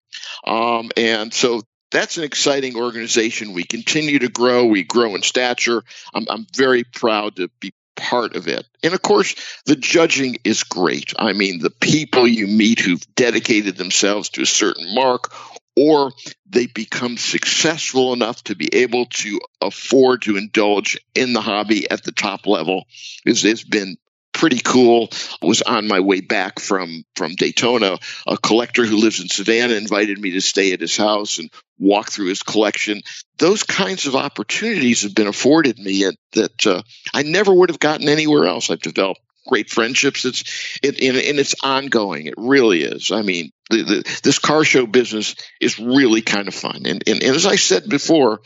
Um, 0.45 0.91
and 0.95 1.34
so 1.34 1.62
that's 1.95 2.17
an 2.17 2.23
exciting 2.23 2.75
organization. 2.75 3.53
We 3.53 3.63
continue 3.63 4.19
to 4.19 4.29
grow. 4.29 4.65
We 4.65 4.84
grow 4.84 5.15
in 5.15 5.21
stature. 5.21 5.84
I'm, 6.13 6.25
I'm 6.29 6.47
very 6.55 6.84
proud 6.84 7.38
to 7.38 7.49
be 7.60 7.73
part 7.95 8.36
of 8.36 8.47
it. 8.47 8.65
And 8.84 8.93
of 8.93 9.01
course, 9.01 9.36
the 9.65 9.75
judging 9.75 10.38
is 10.43 10.63
great. 10.63 11.13
I 11.17 11.34
mean, 11.34 11.60
the 11.60 11.69
people 11.69 12.27
you 12.27 12.47
meet 12.47 12.79
who've 12.79 13.15
dedicated 13.15 13.77
themselves 13.77 14.29
to 14.31 14.41
a 14.41 14.45
certain 14.45 14.93
mark 14.93 15.31
or 15.77 16.12
they 16.47 16.67
become 16.67 17.17
successful 17.17 18.13
enough 18.13 18.43
to 18.45 18.55
be 18.55 18.73
able 18.73 19.05
to 19.08 19.39
afford 19.62 20.21
to 20.21 20.38
indulge 20.38 20.97
in 21.13 21.34
the 21.34 21.41
hobby 21.41 21.89
at 21.89 22.03
the 22.03 22.12
top 22.12 22.47
level 22.47 22.86
is 23.25 23.41
has 23.41 23.63
been 23.63 23.97
pretty 24.35 24.59
cool. 24.59 25.09
I 25.41 25.45
was 25.45 25.61
on 25.61 25.87
my 25.87 26.01
way 26.01 26.21
back 26.21 26.59
from 26.59 27.03
from 27.15 27.35
Daytona. 27.35 27.97
A 28.27 28.37
collector 28.37 28.85
who 28.85 28.97
lives 28.97 29.21
in 29.21 29.29
Savannah 29.29 29.73
invited 29.75 30.19
me 30.19 30.31
to 30.31 30.41
stay 30.41 30.73
at 30.73 30.81
his 30.81 30.97
house 30.97 31.39
and 31.39 31.49
walk 31.79 32.11
through 32.11 32.27
his 32.27 32.43
collection. 32.43 33.01
Those 33.37 33.63
kinds 33.63 34.05
of 34.05 34.15
opportunities 34.15 35.03
have 35.03 35.15
been 35.15 35.27
afforded 35.27 35.79
me 35.79 36.05
that 36.33 36.67
uh, 36.67 36.81
I 37.13 37.23
never 37.23 37.53
would 37.53 37.69
have 37.69 37.79
gotten 37.79 38.09
anywhere 38.09 38.45
else. 38.45 38.69
I've 38.69 38.81
developed 38.81 39.21
great 39.47 39.69
friendships. 39.69 40.25
It's 40.25 40.79
it, 40.83 41.01
and, 41.01 41.17
and 41.17 41.39
it's 41.39 41.55
ongoing. 41.63 42.27
It 42.27 42.35
really 42.37 42.83
is. 42.83 43.11
I 43.11 43.21
mean, 43.21 43.51
the, 43.69 43.83
the, 43.83 44.19
this 44.23 44.39
car 44.39 44.63
show 44.63 44.85
business 44.85 45.35
is 45.61 45.79
really 45.79 46.21
kind 46.21 46.47
of 46.47 46.53
fun. 46.53 46.81
And, 46.85 47.03
and, 47.07 47.23
and 47.23 47.35
as 47.35 47.45
I 47.45 47.55
said 47.55 47.87
before, 47.87 48.41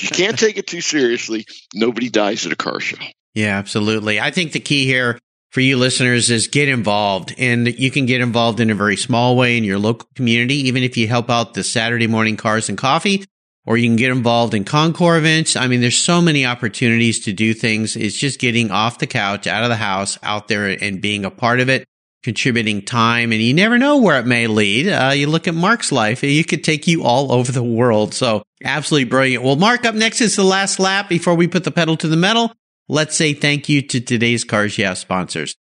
you 0.00 0.08
can't 0.08 0.38
take 0.38 0.56
it 0.56 0.66
too 0.66 0.80
seriously. 0.80 1.46
Nobody 1.74 2.08
dies 2.08 2.46
at 2.46 2.52
a 2.52 2.56
car 2.56 2.80
show. 2.80 2.96
Yeah, 3.34 3.58
absolutely. 3.58 4.20
I 4.20 4.30
think 4.30 4.52
the 4.52 4.60
key 4.60 4.86
here 4.86 5.18
for 5.54 5.60
you 5.60 5.76
listeners 5.76 6.32
is 6.32 6.48
get 6.48 6.68
involved 6.68 7.32
and 7.38 7.68
you 7.78 7.88
can 7.88 8.06
get 8.06 8.20
involved 8.20 8.58
in 8.58 8.70
a 8.70 8.74
very 8.74 8.96
small 8.96 9.36
way 9.36 9.56
in 9.56 9.62
your 9.62 9.78
local 9.78 10.08
community. 10.16 10.56
Even 10.66 10.82
if 10.82 10.96
you 10.96 11.06
help 11.06 11.30
out 11.30 11.54
the 11.54 11.62
Saturday 11.62 12.08
morning 12.08 12.36
cars 12.36 12.68
and 12.68 12.76
coffee, 12.76 13.24
or 13.64 13.76
you 13.76 13.88
can 13.88 13.96
get 13.96 14.10
involved 14.10 14.52
in 14.52 14.64
Concours 14.64 15.18
events. 15.18 15.54
I 15.54 15.68
mean, 15.68 15.80
there's 15.80 15.96
so 15.96 16.20
many 16.20 16.44
opportunities 16.44 17.24
to 17.24 17.32
do 17.32 17.54
things. 17.54 17.94
It's 17.94 18.16
just 18.16 18.40
getting 18.40 18.72
off 18.72 18.98
the 18.98 19.06
couch, 19.06 19.46
out 19.46 19.62
of 19.62 19.68
the 19.68 19.76
house, 19.76 20.18
out 20.24 20.48
there 20.48 20.76
and 20.82 21.00
being 21.00 21.24
a 21.24 21.30
part 21.30 21.60
of 21.60 21.70
it, 21.70 21.86
contributing 22.24 22.82
time. 22.82 23.32
And 23.32 23.40
you 23.40 23.54
never 23.54 23.78
know 23.78 23.98
where 23.98 24.18
it 24.18 24.26
may 24.26 24.48
lead. 24.48 24.88
Uh, 24.88 25.12
you 25.14 25.28
look 25.28 25.46
at 25.46 25.54
Mark's 25.54 25.92
life, 25.92 26.24
it 26.24 26.48
could 26.48 26.64
take 26.64 26.88
you 26.88 27.04
all 27.04 27.32
over 27.32 27.52
the 27.52 27.62
world. 27.62 28.12
So 28.12 28.42
absolutely 28.64 29.08
brilliant. 29.08 29.44
Well, 29.44 29.56
Mark, 29.56 29.86
up 29.86 29.94
next 29.94 30.20
is 30.20 30.34
the 30.34 30.44
last 30.44 30.80
lap 30.80 31.08
before 31.08 31.36
we 31.36 31.46
put 31.46 31.62
the 31.62 31.70
pedal 31.70 31.96
to 31.98 32.08
the 32.08 32.16
metal. 32.16 32.52
Let's 32.88 33.16
say 33.16 33.32
thank 33.32 33.70
you 33.70 33.80
to 33.80 33.98
today's 33.98 34.44
Cars 34.44 34.76
Yeah 34.76 34.92
sponsors. 34.92 35.56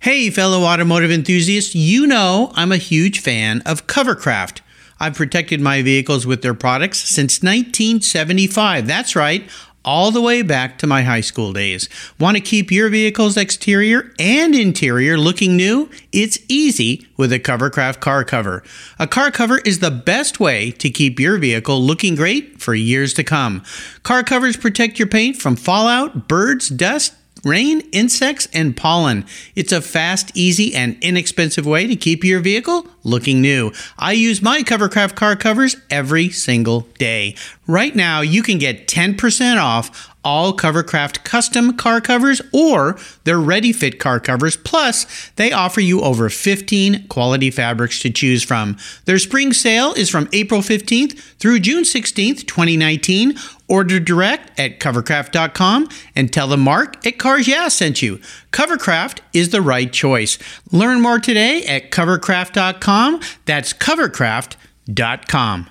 Hey, 0.00 0.30
fellow 0.30 0.62
automotive 0.64 1.12
enthusiasts, 1.12 1.76
you 1.76 2.08
know 2.08 2.50
I'm 2.56 2.72
a 2.72 2.76
huge 2.76 3.20
fan 3.20 3.60
of 3.60 3.86
Covercraft. 3.86 4.62
I've 4.98 5.14
protected 5.14 5.60
my 5.60 5.82
vehicles 5.82 6.26
with 6.26 6.42
their 6.42 6.54
products 6.54 6.98
since 6.98 7.40
1975. 7.40 8.84
That's 8.84 9.14
right, 9.14 9.48
all 9.86 10.10
the 10.10 10.20
way 10.20 10.42
back 10.42 10.76
to 10.78 10.86
my 10.86 11.02
high 11.02 11.20
school 11.20 11.52
days. 11.52 11.88
Want 12.18 12.36
to 12.36 12.42
keep 12.42 12.70
your 12.70 12.90
vehicle's 12.90 13.36
exterior 13.36 14.12
and 14.18 14.54
interior 14.54 15.16
looking 15.16 15.56
new? 15.56 15.88
It's 16.12 16.38
easy 16.48 17.06
with 17.16 17.32
a 17.32 17.38
Covercraft 17.38 18.00
car 18.00 18.24
cover. 18.24 18.62
A 18.98 19.06
car 19.06 19.30
cover 19.30 19.58
is 19.58 19.78
the 19.78 19.90
best 19.90 20.40
way 20.40 20.72
to 20.72 20.90
keep 20.90 21.20
your 21.20 21.38
vehicle 21.38 21.80
looking 21.80 22.16
great 22.16 22.60
for 22.60 22.74
years 22.74 23.14
to 23.14 23.24
come. 23.24 23.62
Car 24.02 24.22
covers 24.22 24.56
protect 24.56 24.98
your 24.98 25.08
paint 25.08 25.36
from 25.36 25.56
fallout, 25.56 26.28
birds, 26.28 26.68
dust, 26.68 27.14
rain, 27.46 27.80
insects, 27.92 28.48
and 28.52 28.76
pollen. 28.76 29.24
It's 29.54 29.72
a 29.72 29.80
fast, 29.80 30.32
easy, 30.34 30.74
and 30.74 30.98
inexpensive 31.00 31.64
way 31.64 31.86
to 31.86 31.94
keep 31.94 32.24
your 32.24 32.40
vehicle 32.40 32.86
looking 33.04 33.40
new. 33.40 33.72
I 33.98 34.12
use 34.12 34.42
my 34.42 34.62
Covercraft 34.62 35.14
car 35.14 35.36
covers 35.36 35.76
every 35.88 36.28
single 36.30 36.88
day. 36.98 37.36
Right 37.68 37.94
now, 37.94 38.20
you 38.20 38.42
can 38.42 38.58
get 38.58 38.88
10% 38.88 39.58
off 39.62 40.14
all 40.26 40.52
Covercraft 40.52 41.22
custom 41.22 41.76
car 41.76 42.00
covers 42.00 42.42
or 42.52 42.98
their 43.22 43.38
ready 43.38 43.72
fit 43.72 44.00
car 44.00 44.18
covers. 44.18 44.56
Plus, 44.56 45.30
they 45.36 45.52
offer 45.52 45.80
you 45.80 46.00
over 46.00 46.28
15 46.28 47.06
quality 47.06 47.48
fabrics 47.48 48.00
to 48.00 48.10
choose 48.10 48.42
from. 48.42 48.76
Their 49.04 49.20
spring 49.20 49.52
sale 49.52 49.92
is 49.92 50.10
from 50.10 50.28
April 50.32 50.62
15th 50.62 51.16
through 51.38 51.60
June 51.60 51.84
16th, 51.84 52.44
2019. 52.44 53.36
Order 53.68 54.00
direct 54.00 54.58
at 54.58 54.80
covercraft.com 54.80 55.88
and 56.16 56.32
tell 56.32 56.48
them 56.48 56.60
Mark 56.60 57.06
at 57.06 57.18
Cars 57.18 57.46
Yeah 57.46 57.68
sent 57.68 58.02
you. 58.02 58.18
Covercraft 58.50 59.20
is 59.32 59.50
the 59.50 59.62
right 59.62 59.92
choice. 59.92 60.38
Learn 60.72 61.00
more 61.00 61.20
today 61.20 61.64
at 61.66 61.92
covercraft.com. 61.92 63.20
That's 63.44 63.72
covercraft.com. 63.72 65.70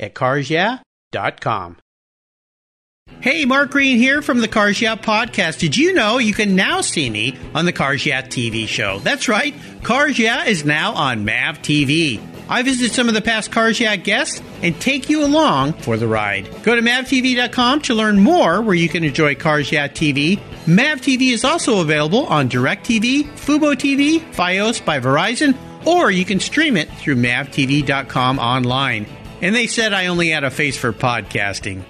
at 0.00 0.14
carsyeah.com. 0.14 1.76
Hey, 3.20 3.44
Mark 3.44 3.70
Green 3.70 3.98
here 3.98 4.22
from 4.22 4.40
the 4.40 4.48
Cars 4.48 4.80
Yeah 4.80 4.96
podcast. 4.96 5.58
Did 5.58 5.76
you 5.76 5.92
know 5.92 6.16
you 6.16 6.32
can 6.32 6.56
now 6.56 6.80
see 6.80 7.10
me 7.10 7.36
on 7.54 7.66
the 7.66 7.72
Cars 7.72 8.06
Yeah 8.06 8.22
TV 8.22 8.66
show? 8.66 8.98
That's 9.00 9.28
right, 9.28 9.54
Cars 9.82 10.18
Yeah 10.18 10.44
is 10.44 10.64
now 10.64 10.94
on 10.94 11.24
MAV 11.26 11.58
TV. 11.58 12.18
I 12.48 12.62
visit 12.62 12.92
some 12.92 13.08
of 13.08 13.14
the 13.14 13.20
past 13.20 13.52
Cars 13.52 13.78
Yeah 13.78 13.96
guests 13.96 14.40
and 14.62 14.80
take 14.80 15.10
you 15.10 15.22
along 15.22 15.74
for 15.74 15.98
the 15.98 16.08
ride. 16.08 16.48
Go 16.62 16.74
to 16.74 16.80
mavtv.com 16.80 17.82
to 17.82 17.94
learn 17.94 18.20
more 18.20 18.62
where 18.62 18.74
you 18.74 18.88
can 18.88 19.04
enjoy 19.04 19.34
Cars 19.34 19.70
Yeah 19.70 19.88
TV. 19.88 20.40
MAV 20.66 21.02
TV 21.02 21.32
is 21.32 21.44
also 21.44 21.82
available 21.82 22.24
on 22.26 22.48
DirecTV, 22.48 23.24
Fubo 23.32 23.74
TV, 23.74 24.20
Fios 24.32 24.82
by 24.82 24.98
Verizon, 24.98 25.54
or 25.86 26.10
you 26.10 26.24
can 26.24 26.40
stream 26.40 26.76
it 26.78 26.90
through 26.94 27.16
mavtv.com 27.16 28.38
online. 28.38 29.06
And 29.42 29.54
they 29.54 29.66
said 29.66 29.92
I 29.92 30.06
only 30.06 30.28
had 30.28 30.44
a 30.44 30.50
face 30.50 30.76
for 30.76 30.92
podcasting. 30.92 31.84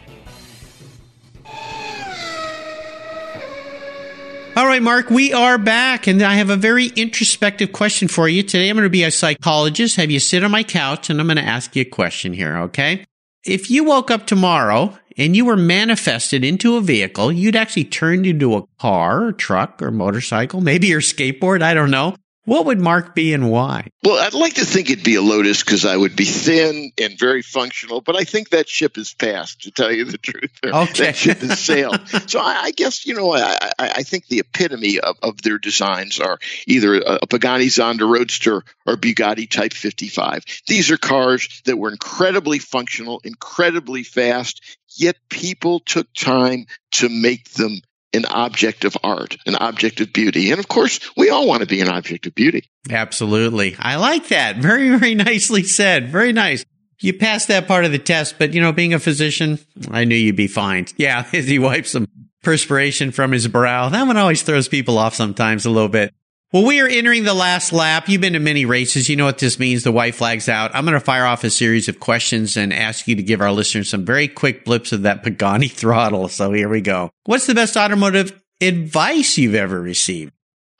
All 4.57 4.67
right, 4.67 4.83
Mark, 4.83 5.11
we 5.11 5.33
are 5.33 5.59
back, 5.59 6.07
and 6.07 6.23
I 6.23 6.35
have 6.35 6.51
a 6.51 6.57
very 6.57 6.87
introspective 6.89 7.73
question 7.73 8.09
for 8.09 8.29
you. 8.29 8.43
Today, 8.43 8.69
I'm 8.69 8.77
going 8.77 8.85
to 8.85 8.91
be 8.91 9.05
a 9.05 9.11
psychologist, 9.11 9.97
have 9.97 10.11
you 10.11 10.21
sit 10.21 10.45
on 10.45 10.51
my 10.51 10.65
couch, 10.65 11.09
and 11.09 11.21
I'm 11.21 11.29
going 11.29 11.37
to 11.39 11.43
ask 11.43 11.75
you 11.75 11.83
a 11.83 11.87
question 11.87 12.33
here, 12.33 12.57
okay? 12.59 13.05
If 13.45 13.71
you 13.71 13.85
woke 13.85 14.11
up 14.11 14.27
tomorrow 14.27 14.99
and 15.17 15.35
you 15.37 15.45
were 15.45 15.57
manifested 15.57 16.45
into 16.45 16.77
a 16.77 16.81
vehicle, 16.81 17.33
you'd 17.33 17.57
actually 17.57 17.85
turned 17.85 18.27
into 18.27 18.57
a 18.57 18.67
car, 18.79 19.25
or 19.27 19.33
truck, 19.33 19.81
or 19.81 19.91
motorcycle, 19.91 20.61
maybe 20.61 20.89
your 20.89 21.01
skateboard, 21.01 21.63
I 21.63 21.75
don't 21.75 21.91
know. 21.91 22.15
What 22.45 22.67
would 22.67 22.81
Mark 22.81 23.15
be 23.15 23.35
and 23.35 23.51
why? 23.51 23.89
Well, 24.03 24.19
I'd 24.19 24.33
like 24.33 24.55
to 24.55 24.65
think 24.65 24.89
it'd 24.89 25.05
be 25.05 25.17
a 25.17 25.23
Lotus 25.23 25.63
because 25.63 25.85
I 25.85 25.95
would 25.95 26.17
be 26.17 26.25
thin 26.25 26.91
and 26.99 27.19
very 27.19 27.43
functional, 27.43 28.01
but 28.01 28.17
I 28.17 28.25
think 28.25 28.51
that 28.51 28.67
ship 28.67 28.97
has 28.97 29.13
passed, 29.13 29.63
to 29.63 29.71
tell 29.71 29.93
you 29.93 30.05
the 30.07 30.19
truth. 30.19 30.51
Okay. 30.81 31.07
That 31.07 31.17
ship 31.17 31.39
has 31.39 31.59
sailed. 31.59 32.01
so 32.27 32.41
I, 32.41 32.63
I, 32.63 32.71
guess, 32.71 33.05
you 33.05 33.15
know, 33.15 33.33
I, 33.35 33.59
I, 33.79 33.89
I, 33.97 34.03
think 34.03 34.27
the 34.27 34.39
epitome 34.39 34.99
of, 34.99 35.17
of 35.23 35.43
their 35.43 35.59
designs 35.59 36.21
are 36.21 36.39
either 36.67 36.95
a, 36.95 37.19
a 37.23 37.27
Pagani 37.27 37.67
Zonda 37.67 38.09
Roadster 38.11 38.63
or 38.87 38.97
Bugatti 38.97 39.51
Type 39.51 39.73
55. 39.73 40.45
These 40.67 40.91
are 40.91 40.97
cars 40.97 41.63
that 41.67 41.77
were 41.77 41.91
incredibly 41.91 42.59
functional, 42.59 43.21
incredibly 43.25 44.03
fast, 44.03 44.63
yet 44.97 45.17
people 45.29 45.81
took 45.81 46.13
time 46.15 46.67
to 46.93 47.09
make 47.09 47.51
them 47.51 47.81
an 48.13 48.27
object 48.27 48.85
of 48.85 48.97
art, 49.03 49.37
an 49.47 49.55
object 49.57 50.01
of 50.01 50.13
beauty. 50.13 50.51
And 50.51 50.59
of 50.59 50.69
course, 50.69 51.01
we 51.17 51.31
all 51.31 51.47
want 51.47 51.61
to 51.61 51.67
be 51.67 51.81
an 51.81 51.89
object 51.89 52.27
of 52.27 52.35
beauty. 52.35 52.69
Absolutely. 52.91 53.77
I 53.79 53.97
like 53.97 54.29
that. 54.29 54.57
Very, 54.57 54.89
very 54.97 55.15
nicely 55.31 55.63
said. 55.63 56.09
Very 56.09 56.33
nice. 56.33 56.65
You 57.01 57.15
passed 57.15 57.49
that 57.49 57.67
part 57.67 57.85
of 57.85 57.93
the 57.93 57.99
test, 57.99 58.37
but 58.39 58.53
you 58.53 58.61
know, 58.61 58.73
being 58.73 58.93
a 58.93 58.99
physician, 58.99 59.59
I 59.91 60.05
knew 60.05 60.17
you'd 60.17 60.37
be 60.37 60.49
fine. 60.49 60.87
Yeah, 60.97 61.27
as 61.33 61.47
he 61.49 61.59
wipes 61.59 61.91
some 61.91 62.07
perspiration 62.43 63.11
from 63.11 63.33
his 63.33 63.49
brow, 63.49 63.89
that 63.89 64.07
one 64.07 64.17
always 64.17 64.43
throws 64.43 64.69
people 64.69 64.99
off 64.99 65.15
sometimes 65.15 65.65
a 65.65 65.71
little 65.71 65.89
bit. 65.89 66.15
Well, 66.53 66.65
we 66.65 66.81
are 66.81 66.89
entering 66.89 67.23
the 67.23 67.33
last 67.33 67.73
lap. 67.73 68.09
You've 68.09 68.21
been 68.21 68.33
to 68.33 68.41
many 68.41 68.65
races. 68.65 69.09
You 69.09 69.15
know 69.15 69.25
what 69.25 69.39
this 69.39 69.61
means. 69.61 69.85
The 69.85 69.93
white 69.93 70.17
flag's 70.17 70.49
out. 70.49 70.75
I'm 70.75 70.85
going 70.85 70.95
to 70.95 71.01
fire 71.01 71.25
off 71.25 71.45
a 71.45 71.51
series 71.51 71.89
of 71.89 72.01
questions 72.01 72.57
and 72.57 72.73
ask 72.73 73.07
you 73.07 73.15
to 73.15 73.23
give 73.23 73.41
our 73.41 73.53
listeners 73.53 73.89
some 73.89 74.05
very 74.05 74.27
quick 74.27 74.65
blips 74.65 74.91
of 74.91 75.03
that 75.03 75.23
Pagani 75.23 75.69
throttle. 75.71 76.27
So 76.27 76.53
here 76.53 76.69
we 76.69 76.81
go. 76.81 77.11
What's 77.23 77.47
the 77.47 77.55
best 77.55 77.77
automotive 77.77 78.43
advice 78.61 79.39
you've 79.39 79.55
ever 79.55 79.81
received? 79.81 80.33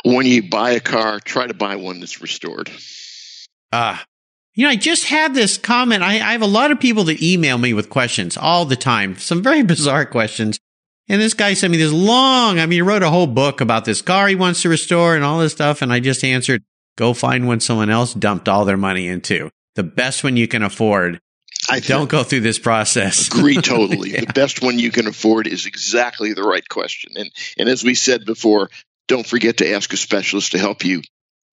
When 0.05 0.27
you 0.27 0.51
buy 0.51 0.73
a 0.73 0.81
car, 0.81 1.21
try 1.21 1.47
to 1.47 1.55
buy 1.55 1.77
one 1.77 2.01
that's 2.01 2.21
restored. 2.21 2.69
Ah, 3.73 4.01
uh, 4.01 4.05
you 4.55 4.65
know, 4.65 4.71
I 4.71 4.77
just 4.77 5.05
had 5.05 5.35
this 5.35 5.57
comment. 5.57 6.03
I, 6.03 6.15
I 6.15 6.33
have 6.33 6.43
a 6.43 6.47
lot 6.47 6.73
of 6.73 6.81
people 6.81 7.05
that 7.05 7.23
email 7.23 7.59
me 7.59 7.73
with 7.75 7.91
questions 7.91 8.37
all 8.37 8.65
the 8.65 8.75
time, 8.75 9.17
some 9.19 9.41
very 9.41 9.63
bizarre 9.75 10.05
questions. 10.05 10.59
And 11.11 11.21
this 11.21 11.35
guy 11.35 11.55
sent 11.55 11.73
me 11.73 11.77
this 11.77 11.93
long, 11.93 12.61
I 12.61 12.67
mean, 12.67 12.77
he 12.77 12.83
wrote 12.83 13.03
a 13.03 13.11
whole 13.11 13.27
book 13.27 13.61
about 13.61 13.85
this 13.85 14.01
car 14.01 14.29
he 14.29 14.37
wants 14.37 14.63
to 14.63 14.69
restore 14.69 15.17
and 15.17 15.25
all 15.25 15.41
this 15.41 15.51
stuff. 15.51 15.83
And 15.83 15.93
I 15.93 15.99
just 15.99 16.23
answered, 16.23 16.63
go 16.97 17.15
find 17.15 17.49
one 17.49 17.59
someone 17.59 17.91
else 17.91 18.15
dumped 18.15 18.49
all 18.49 18.65
their 18.65 18.77
money 18.77 19.09
into. 19.09 19.51
The 19.75 19.83
best 19.83 20.23
one 20.23 20.37
you 20.37 20.47
can 20.47 20.63
afford. 20.63 21.19
I 21.69 21.81
don't 21.81 22.09
go 22.09 22.23
through 22.23 22.41
this 22.41 22.61
process. 22.61 23.27
Agree 23.27 23.57
totally. 23.61 24.13
yeah. 24.13 24.21
The 24.21 24.33
best 24.33 24.63
one 24.63 24.79
you 24.79 24.93
can 24.93 25.09
afford 25.09 25.49
is 25.49 25.67
exactly 25.67 26.33
the 26.33 26.45
right 26.45 26.67
question. 26.69 27.15
And 27.17 27.31
and 27.59 27.69
as 27.69 27.83
we 27.83 27.97
said 27.97 28.25
before, 28.25 28.71
don't 29.09 29.27
forget 29.27 29.57
to 29.57 29.73
ask 29.73 29.93
a 29.93 29.97
specialist 29.97 30.53
to 30.53 30.59
help 30.59 30.85
you 30.85 31.03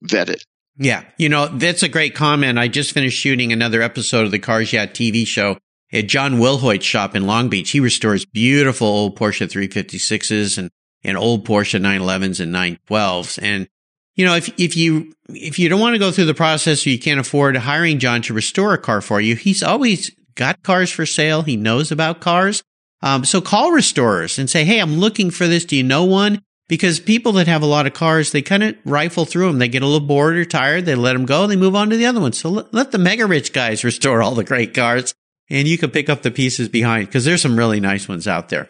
vet 0.02 0.28
it. 0.28 0.44
Yeah. 0.76 1.02
You 1.18 1.30
know, 1.30 1.48
that's 1.48 1.82
a 1.82 1.88
great 1.88 2.14
comment. 2.14 2.60
I 2.60 2.68
just 2.68 2.92
finished 2.92 3.18
shooting 3.18 3.52
another 3.52 3.82
episode 3.82 4.24
of 4.24 4.30
the 4.30 4.38
Cars 4.38 4.72
Yeah 4.72 4.86
TV 4.86 5.26
show 5.26 5.58
at 5.92 6.08
John 6.08 6.34
Wilhoit's 6.34 6.84
shop 6.84 7.16
in 7.16 7.26
Long 7.26 7.48
Beach. 7.48 7.70
He 7.70 7.80
restores 7.80 8.24
beautiful 8.24 8.86
old 8.86 9.16
Porsche 9.16 9.48
356s 9.48 10.58
and, 10.58 10.70
and 11.02 11.16
old 11.16 11.46
Porsche 11.46 11.80
911s 11.80 12.40
and 12.40 12.54
912s. 12.54 13.38
And, 13.42 13.68
you 14.14 14.26
know, 14.26 14.34
if, 14.34 14.48
if 14.58 14.76
you, 14.76 15.14
if 15.28 15.58
you 15.58 15.68
don't 15.68 15.80
want 15.80 15.94
to 15.94 15.98
go 15.98 16.10
through 16.10 16.26
the 16.26 16.34
process 16.34 16.86
or 16.86 16.90
you 16.90 16.98
can't 16.98 17.20
afford 17.20 17.56
hiring 17.56 17.98
John 17.98 18.22
to 18.22 18.34
restore 18.34 18.74
a 18.74 18.78
car 18.78 19.00
for 19.00 19.20
you, 19.20 19.36
he's 19.36 19.62
always 19.62 20.10
got 20.34 20.62
cars 20.62 20.90
for 20.90 21.06
sale. 21.06 21.42
He 21.42 21.56
knows 21.56 21.90
about 21.90 22.20
cars. 22.20 22.62
Um, 23.00 23.24
so 23.24 23.40
call 23.40 23.70
restorers 23.70 24.38
and 24.38 24.50
say, 24.50 24.64
Hey, 24.64 24.80
I'm 24.80 24.98
looking 24.98 25.30
for 25.30 25.46
this. 25.46 25.64
Do 25.64 25.76
you 25.76 25.84
know 25.84 26.04
one? 26.04 26.42
Because 26.68 27.00
people 27.00 27.32
that 27.32 27.46
have 27.46 27.62
a 27.62 27.66
lot 27.66 27.86
of 27.86 27.94
cars, 27.94 28.32
they 28.32 28.42
kind 28.42 28.62
of 28.62 28.76
rifle 28.84 29.24
through 29.24 29.46
them. 29.46 29.58
They 29.58 29.68
get 29.68 29.82
a 29.82 29.86
little 29.86 30.06
bored 30.06 30.36
or 30.36 30.44
tired. 30.44 30.84
They 30.84 30.94
let 30.96 31.14
them 31.14 31.24
go. 31.24 31.46
They 31.46 31.56
move 31.56 31.74
on 31.74 31.88
to 31.90 31.96
the 31.96 32.04
other 32.04 32.20
ones. 32.20 32.38
So 32.38 32.50
let 32.72 32.90
the 32.92 32.98
mega 32.98 33.24
rich 33.24 33.54
guys 33.54 33.84
restore 33.84 34.20
all 34.20 34.34
the 34.34 34.44
great 34.44 34.74
cars 34.74 35.14
and 35.50 35.68
you 35.68 35.78
can 35.78 35.90
pick 35.90 36.08
up 36.08 36.22
the 36.22 36.30
pieces 36.30 36.68
behind 36.68 37.06
because 37.06 37.24
there's 37.24 37.42
some 37.42 37.56
really 37.56 37.80
nice 37.80 38.08
ones 38.08 38.28
out 38.28 38.48
there. 38.48 38.68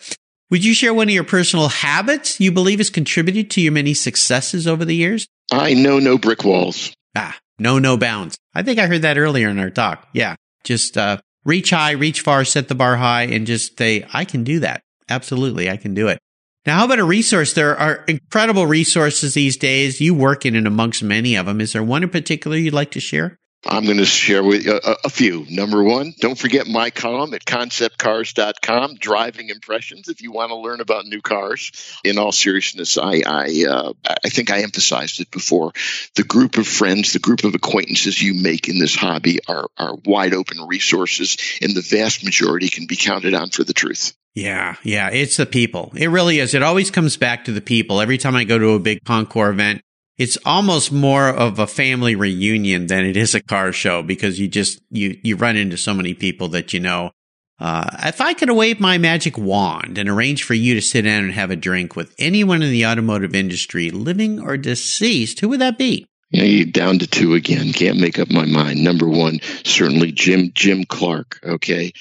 Would 0.50 0.64
you 0.64 0.72
share 0.72 0.94
one 0.94 1.08
of 1.08 1.14
your 1.14 1.24
personal 1.24 1.68
habits 1.68 2.40
you 2.40 2.50
believe 2.50 2.78
has 2.78 2.88
contributed 2.90 3.50
to 3.50 3.60
your 3.60 3.72
many 3.72 3.92
successes 3.94 4.66
over 4.66 4.84
the 4.84 4.94
years? 4.94 5.28
I 5.52 5.74
know 5.74 5.98
no 5.98 6.16
brick 6.16 6.44
walls. 6.44 6.92
Ah, 7.14 7.36
no, 7.58 7.78
no 7.78 7.96
bounds. 7.96 8.38
I 8.54 8.62
think 8.62 8.78
I 8.78 8.86
heard 8.86 9.02
that 9.02 9.18
earlier 9.18 9.48
in 9.48 9.58
our 9.58 9.70
talk. 9.70 10.08
Yeah. 10.12 10.36
Just, 10.64 10.96
uh, 10.96 11.18
reach 11.44 11.70
high, 11.70 11.92
reach 11.92 12.20
far, 12.20 12.44
set 12.44 12.68
the 12.68 12.74
bar 12.74 12.96
high 12.96 13.24
and 13.24 13.46
just 13.46 13.76
say, 13.78 14.06
I 14.12 14.24
can 14.24 14.44
do 14.44 14.60
that. 14.60 14.82
Absolutely. 15.08 15.70
I 15.70 15.76
can 15.76 15.94
do 15.94 16.08
it. 16.08 16.18
Now, 16.66 16.78
how 16.78 16.84
about 16.84 16.98
a 16.98 17.04
resource? 17.04 17.54
There 17.54 17.76
are 17.76 18.04
incredible 18.08 18.66
resources 18.66 19.34
these 19.34 19.56
days. 19.56 20.00
You 20.00 20.14
work 20.14 20.44
in 20.44 20.54
and 20.54 20.66
amongst 20.66 21.02
many 21.02 21.34
of 21.34 21.46
them. 21.46 21.60
Is 21.60 21.72
there 21.72 21.82
one 21.82 22.02
in 22.02 22.10
particular 22.10 22.56
you'd 22.56 22.74
like 22.74 22.90
to 22.90 23.00
share? 23.00 23.38
I'm 23.66 23.85
going 23.85 23.99
to 23.99 24.05
share 24.05 24.44
with 24.44 24.64
you 24.64 24.75
a, 24.83 24.97
a, 25.05 25.11
few. 25.11 25.44
Number 25.51 25.83
one, 25.83 26.14
don't 26.21 26.38
forget 26.38 26.68
my 26.68 26.90
column 26.90 27.35
at 27.35 27.44
conceptcarz.com, 27.44 28.97
driving 28.97 29.49
impressions, 29.49 30.09
if 30.09 30.23
you 30.23 30.31
want 30.31 30.51
to 30.51 30.57
learn 30.57 30.81
about 30.81 31.07
new 31.07 31.21
cars. 31.21 31.73
In 32.05 32.18
all 32.18 32.31
seriousness, 32.31 32.97
I 32.97 33.23
I, 33.27 33.64
uh, 33.68 33.92
I 34.07 34.29
think 34.29 34.53
I 34.53 34.62
emphasized 34.62 35.21
it 35.21 35.31
before. 35.33 35.73
The 36.14 36.23
group 36.23 36.57
of 36.57 36.68
friends, 36.68 37.12
the 37.12 37.18
group 37.18 37.42
of 37.42 37.55
acquaintances 37.55 38.23
you 38.23 38.35
make 38.35 38.68
in 38.68 38.79
this 38.79 38.94
hobby 38.94 39.40
are, 39.49 39.66
are 39.77 39.97
wide 40.05 40.35
open 40.35 40.66
resources, 40.66 41.37
and 41.61 41.75
the 41.75 41.83
vast 41.83 42.25
majority 42.25 42.68
can 42.68 42.87
be 42.87 42.97
counted 42.97 43.35
on 43.35 43.51
for 43.51 43.64
the 43.64 43.75
truth. 43.75 44.14
Yeah, 44.35 44.77
yeah, 44.85 45.11
it's 45.11 45.37
the 45.37 45.47
people. 45.47 45.92
It 45.97 46.09
really 46.09 46.38
is. 46.38 46.55
It 46.55 46.62
always 46.62 46.92
comes 46.92 47.16
back 47.16 47.47
to 47.47 47.53
the 47.53 47.61
people. 47.61 48.01
Every 48.01 48.18
time 48.18 48.37
I 48.37 48.44
go 48.44 48.57
to 48.57 48.71
a 48.71 48.79
big 48.79 49.03
Concours 49.05 49.55
event, 49.55 49.83
it's 50.18 50.37
almost 50.44 50.92
more 50.92 51.28
of 51.28 51.59
a 51.59 51.66
family 51.66 52.16
reunion 52.16 52.88
than 52.88 53.04
it 53.04 53.16
is 53.16 53.35
a 53.35 53.40
car 53.40 53.72
show 53.72 54.02
because 54.02 54.38
you 54.38 54.48
just 54.48 54.81
you 54.90 55.18
you 55.22 55.37
run 55.37 55.57
into 55.57 55.76
so 55.76 55.94
many 55.94 56.14
people 56.14 56.48
that 56.48 56.72
you 56.72 56.81
know. 56.81 57.12
Uh, 57.61 57.88
if 58.04 58.20
I 58.20 58.35
could 58.35 58.50
wave 58.50 58.78
my 58.78 58.98
magic 58.98 59.37
wand 59.37 59.98
and 59.98 60.09
arrange 60.09 60.44
for 60.44 60.54
you 60.54 60.74
to 60.74 60.81
sit 60.81 61.02
down 61.02 61.24
and 61.24 61.33
have 61.33 61.50
a 61.50 61.57
drink 61.57 61.96
with 61.96 62.14
anyone 62.16 62.62
in 62.62 62.70
the 62.70 62.87
automotive 62.87 63.35
industry, 63.35 63.90
living 63.90 64.40
or 64.40 64.57
deceased, 64.57 65.40
who 65.40 65.48
would 65.48 65.61
that 65.61 65.76
be? 65.76 66.07
Yeah, 66.31 66.64
down 66.70 67.00
to 67.00 67.07
two 67.07 67.35
again. 67.35 67.72
Can't 67.72 67.98
make 67.98 68.18
up 68.18 68.31
my 68.31 68.44
mind. 68.44 68.85
Number 68.85 69.09
one, 69.09 69.40
certainly 69.64 70.12
Jim 70.12 70.52
Jim 70.54 70.85
Clark. 70.85 71.40
Okay, 71.42 71.92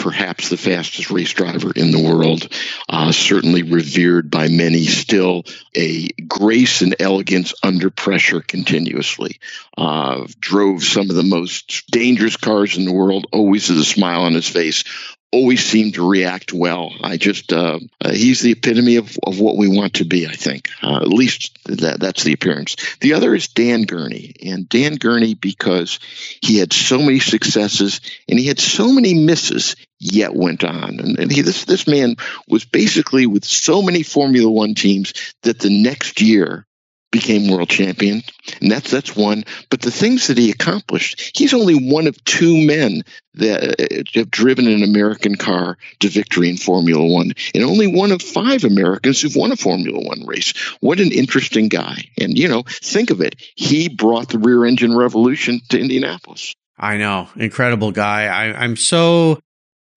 perhaps 0.00 0.48
the 0.48 0.56
fastest 0.56 1.10
race 1.10 1.32
driver 1.32 1.70
in 1.76 1.90
the 1.90 2.02
world, 2.02 2.48
uh, 2.88 3.12
certainly 3.12 3.62
revered 3.62 4.30
by 4.30 4.48
many, 4.48 4.84
still 4.86 5.44
a 5.76 6.08
grace 6.26 6.80
and 6.80 6.96
elegance 6.98 7.52
under 7.62 7.90
pressure 7.90 8.40
continuously. 8.40 9.38
Uh, 9.76 10.26
drove 10.40 10.82
some 10.82 11.10
of 11.10 11.16
the 11.16 11.22
most 11.22 11.90
dangerous 11.90 12.36
cars 12.36 12.78
in 12.78 12.86
the 12.86 12.92
world, 12.92 13.26
always 13.30 13.68
with 13.68 13.78
a 13.78 13.84
smile 13.84 14.22
on 14.22 14.32
his 14.32 14.48
face, 14.48 14.84
always 15.32 15.64
seemed 15.64 15.94
to 15.94 16.08
react 16.08 16.52
well. 16.52 16.92
I 17.02 17.16
just 17.16 17.52
uh, 17.52 17.78
uh, 18.00 18.12
he's 18.12 18.40
the 18.40 18.52
epitome 18.52 18.96
of, 18.96 19.16
of 19.22 19.38
what 19.38 19.56
we 19.56 19.68
want 19.68 19.94
to 19.94 20.04
be. 20.04 20.26
I 20.26 20.32
think 20.32 20.68
uh, 20.82 20.96
at 20.96 21.08
least 21.08 21.58
that 21.64 22.00
that's 22.00 22.24
the 22.24 22.32
appearance. 22.32 22.76
The 23.00 23.14
other 23.14 23.34
is 23.34 23.48
Dan 23.48 23.82
Gurney, 23.82 24.34
and 24.44 24.68
Dan 24.68 24.96
Gurney 24.96 25.34
because 25.34 26.00
he 26.42 26.58
had 26.58 26.72
so 26.72 26.98
many 26.98 27.20
successes 27.20 28.00
and 28.28 28.38
he 28.38 28.46
had 28.46 28.58
so 28.58 28.92
many 28.92 29.14
misses, 29.14 29.76
yet 29.98 30.34
went 30.34 30.64
on. 30.64 30.98
And, 30.98 31.18
and 31.18 31.32
he 31.32 31.42
this 31.42 31.64
this 31.64 31.86
man 31.86 32.16
was 32.48 32.64
basically 32.64 33.26
with 33.26 33.44
so 33.44 33.82
many 33.82 34.02
Formula 34.02 34.50
One 34.50 34.74
teams 34.74 35.12
that 35.42 35.60
the 35.60 35.82
next 35.82 36.20
year 36.20 36.66
became 37.10 37.50
world 37.50 37.68
champion, 37.68 38.22
and 38.60 38.70
that's 38.70 38.90
that's 38.90 39.16
one. 39.16 39.44
But 39.68 39.82
the 39.82 39.90
things 39.90 40.28
that 40.28 40.38
he 40.38 40.50
accomplished, 40.50 41.36
he's 41.36 41.54
only 41.54 41.74
one 41.74 42.06
of 42.06 42.22
two 42.24 42.64
men 42.64 43.02
that 43.34 43.80
uh, 43.80 44.18
have 44.18 44.30
driven 44.30 44.66
an 44.66 44.82
American 44.82 45.36
car 45.36 45.78
to 46.00 46.08
victory 46.08 46.48
in 46.48 46.56
Formula 46.56 47.04
One, 47.04 47.32
and 47.54 47.64
only 47.64 47.86
one 47.86 48.12
of 48.12 48.22
five 48.22 48.64
Americans 48.64 49.20
who've 49.20 49.36
won 49.36 49.52
a 49.52 49.56
Formula 49.56 49.98
One 49.98 50.24
race. 50.26 50.56
What 50.80 51.00
an 51.00 51.12
interesting 51.12 51.68
guy! 51.68 52.04
And 52.18 52.38
you 52.38 52.48
know, 52.48 52.62
think 52.66 53.10
of 53.10 53.20
it, 53.20 53.36
he 53.54 53.88
brought 53.88 54.28
the 54.28 54.38
rear 54.38 54.64
engine 54.64 54.96
revolution 54.96 55.60
to 55.70 55.80
Indianapolis. 55.80 56.54
I 56.78 56.96
know, 56.96 57.28
incredible 57.36 57.92
guy. 57.92 58.24
I, 58.24 58.62
I'm 58.62 58.76
so 58.76 59.40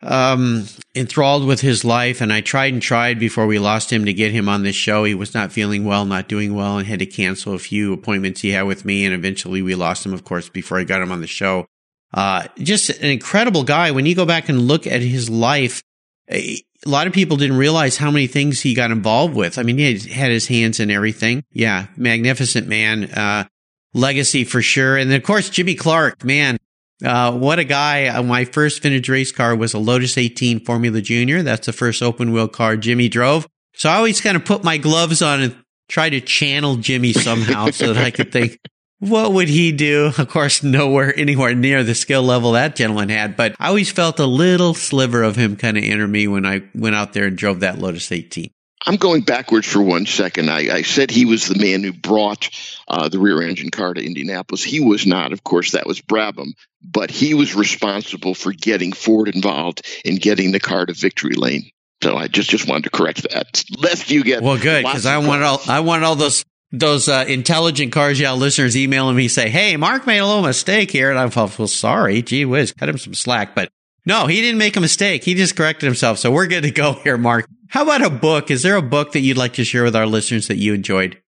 um, 0.03 0.65
enthralled 0.95 1.45
with 1.45 1.61
his 1.61 1.83
life, 1.83 2.21
and 2.21 2.31
I 2.31 2.41
tried 2.41 2.73
and 2.73 2.81
tried 2.81 3.19
before 3.19 3.47
we 3.47 3.59
lost 3.59 3.91
him 3.91 4.05
to 4.05 4.13
get 4.13 4.31
him 4.31 4.49
on 4.49 4.63
this 4.63 4.75
show. 4.75 5.03
He 5.03 5.15
was 5.15 5.33
not 5.33 5.51
feeling 5.51 5.85
well, 5.85 6.05
not 6.05 6.27
doing 6.27 6.53
well, 6.53 6.77
and 6.77 6.87
had 6.87 6.99
to 6.99 7.05
cancel 7.05 7.53
a 7.53 7.59
few 7.59 7.93
appointments 7.93 8.41
he 8.41 8.51
had 8.51 8.63
with 8.63 8.85
me. 8.85 9.05
And 9.05 9.13
eventually, 9.13 9.61
we 9.61 9.75
lost 9.75 10.05
him, 10.05 10.13
of 10.13 10.23
course, 10.23 10.49
before 10.49 10.79
I 10.79 10.83
got 10.83 11.01
him 11.01 11.11
on 11.11 11.21
the 11.21 11.27
show. 11.27 11.65
Uh, 12.13 12.47
just 12.57 12.89
an 12.89 13.09
incredible 13.09 13.63
guy. 13.63 13.91
When 13.91 14.05
you 14.05 14.15
go 14.15 14.25
back 14.25 14.49
and 14.49 14.67
look 14.67 14.85
at 14.85 15.01
his 15.01 15.29
life, 15.29 15.81
a 16.29 16.61
lot 16.85 17.07
of 17.07 17.13
people 17.13 17.37
didn't 17.37 17.57
realize 17.57 17.97
how 17.97 18.11
many 18.11 18.27
things 18.27 18.61
he 18.61 18.75
got 18.75 18.91
involved 18.91 19.35
with. 19.35 19.57
I 19.57 19.63
mean, 19.63 19.77
he 19.77 19.97
had 20.09 20.31
his 20.31 20.47
hands 20.47 20.79
in 20.79 20.91
everything. 20.91 21.43
Yeah, 21.51 21.87
magnificent 21.97 22.67
man. 22.67 23.05
Uh, 23.05 23.45
legacy 23.93 24.43
for 24.43 24.61
sure. 24.61 24.97
And 24.97 25.09
then, 25.09 25.17
of 25.17 25.23
course, 25.23 25.49
Jimmy 25.49 25.75
Clark, 25.75 26.23
man, 26.23 26.57
uh, 27.03 27.31
what 27.31 27.59
a 27.59 27.63
guy. 27.63 28.07
Uh, 28.07 28.23
my 28.23 28.45
first 28.45 28.81
vintage 28.81 29.09
race 29.09 29.31
car 29.31 29.55
was 29.55 29.73
a 29.73 29.79
Lotus 29.79 30.17
18 30.17 30.63
Formula 30.63 31.01
Junior. 31.01 31.43
That's 31.43 31.65
the 31.65 31.73
first 31.73 32.01
open 32.01 32.31
wheel 32.31 32.47
car 32.47 32.77
Jimmy 32.77 33.09
drove. 33.09 33.47
So 33.75 33.89
I 33.89 33.95
always 33.95 34.21
kind 34.21 34.35
of 34.35 34.45
put 34.45 34.63
my 34.63 34.77
gloves 34.77 35.21
on 35.21 35.41
and 35.41 35.55
try 35.89 36.09
to 36.09 36.21
channel 36.21 36.77
Jimmy 36.77 37.13
somehow 37.13 37.69
so 37.71 37.93
that 37.93 38.03
I 38.03 38.11
could 38.11 38.31
think, 38.31 38.59
what 38.99 39.33
would 39.33 39.49
he 39.49 39.71
do? 39.71 40.11
Of 40.17 40.29
course, 40.29 40.63
nowhere, 40.63 41.13
anywhere 41.17 41.53
near 41.53 41.83
the 41.83 41.95
skill 41.95 42.23
level 42.23 42.53
that 42.53 42.75
gentleman 42.75 43.09
had, 43.09 43.35
but 43.35 43.55
I 43.59 43.67
always 43.67 43.91
felt 43.91 44.19
a 44.19 44.25
little 44.25 44.73
sliver 44.73 45.23
of 45.23 45.35
him 45.35 45.57
kind 45.57 45.77
of 45.77 45.83
enter 45.83 46.07
me 46.07 46.27
when 46.27 46.45
I 46.45 46.63
went 46.73 46.95
out 46.95 47.11
there 47.13 47.25
and 47.25 47.37
drove 47.37 47.59
that 47.61 47.79
Lotus 47.79 48.11
18. 48.11 48.49
I'm 48.85 48.97
going 48.97 49.21
backwards 49.21 49.67
for 49.67 49.81
one 49.81 50.05
second. 50.05 50.49
I, 50.49 50.75
I 50.75 50.81
said 50.81 51.09
he 51.09 51.25
was 51.25 51.47
the 51.47 51.59
man 51.59 51.83
who 51.83 51.93
brought 51.93 52.49
uh, 52.87 53.09
the 53.09 53.19
rear 53.19 53.41
engine 53.41 53.71
car 53.71 53.93
to 53.93 54.05
Indianapolis. 54.05 54.63
He 54.63 54.79
was 54.79 55.05
not. 55.05 55.31
Of 55.31 55.43
course, 55.43 55.71
that 55.71 55.87
was 55.87 56.01
Brabham, 56.01 56.53
but 56.83 57.09
he 57.09 57.33
was 57.33 57.55
responsible 57.55 58.35
for 58.35 58.51
getting 58.51 58.91
Ford 58.91 59.27
involved 59.27 59.85
in 60.03 60.17
getting 60.17 60.51
the 60.51 60.59
car 60.59 60.85
to 60.85 60.93
victory 60.93 61.35
lane. 61.35 61.69
So 62.01 62.17
I 62.17 62.27
just 62.27 62.49
just 62.49 62.67
wanted 62.67 62.83
to 62.85 62.89
correct 62.89 63.23
that, 63.31 63.63
lest 63.77 64.11
you 64.11 64.23
get 64.23 64.43
well. 64.43 64.57
Good 64.57 64.83
because 64.83 65.05
I 65.05 65.19
want 65.19 65.43
all 65.43 65.61
I 65.67 65.79
want 65.79 66.03
all 66.03 66.15
those 66.15 66.43
those 66.71 67.07
uh, 67.07 67.23
intelligent 67.27 67.93
cars 67.93 68.19
yeah 68.19 68.33
listeners 68.33 68.75
emailing 68.75 69.15
me 69.15 69.29
say, 69.29 69.49
"Hey, 69.49 69.77
Mark 69.77 70.05
made 70.05 70.17
a 70.17 70.25
little 70.25 70.43
mistake 70.43 70.91
here," 70.91 71.09
and 71.09 71.17
I'm 71.17 71.31
well, 71.33 71.67
sorry, 71.67 72.21
gee 72.21 72.43
whiz, 72.43 72.73
cut 72.73 72.89
him 72.89 72.97
some 72.97 73.13
slack. 73.13 73.55
But 73.55 73.69
no, 74.05 74.27
he 74.27 74.41
didn't 74.41 74.57
make 74.57 74.75
a 74.75 74.81
mistake. 74.81 75.23
He 75.23 75.33
just 75.33 75.55
corrected 75.55 75.87
himself. 75.87 76.19
So 76.19 76.29
we're 76.29 76.47
good 76.47 76.63
to 76.63 76.71
go 76.71 76.93
here, 76.93 77.17
Mark. 77.17 77.47
How 77.69 77.83
about 77.83 78.03
a 78.03 78.09
book? 78.09 78.51
Is 78.51 78.63
there 78.63 78.75
a 78.75 78.81
book 78.81 79.13
that 79.13 79.21
you'd 79.21 79.37
like 79.37 79.53
to 79.53 79.63
share 79.63 79.83
with 79.83 79.95
our 79.95 80.05
listeners 80.05 80.47
that 80.49 80.57
you 80.57 80.73
enjoyed? 80.73 81.22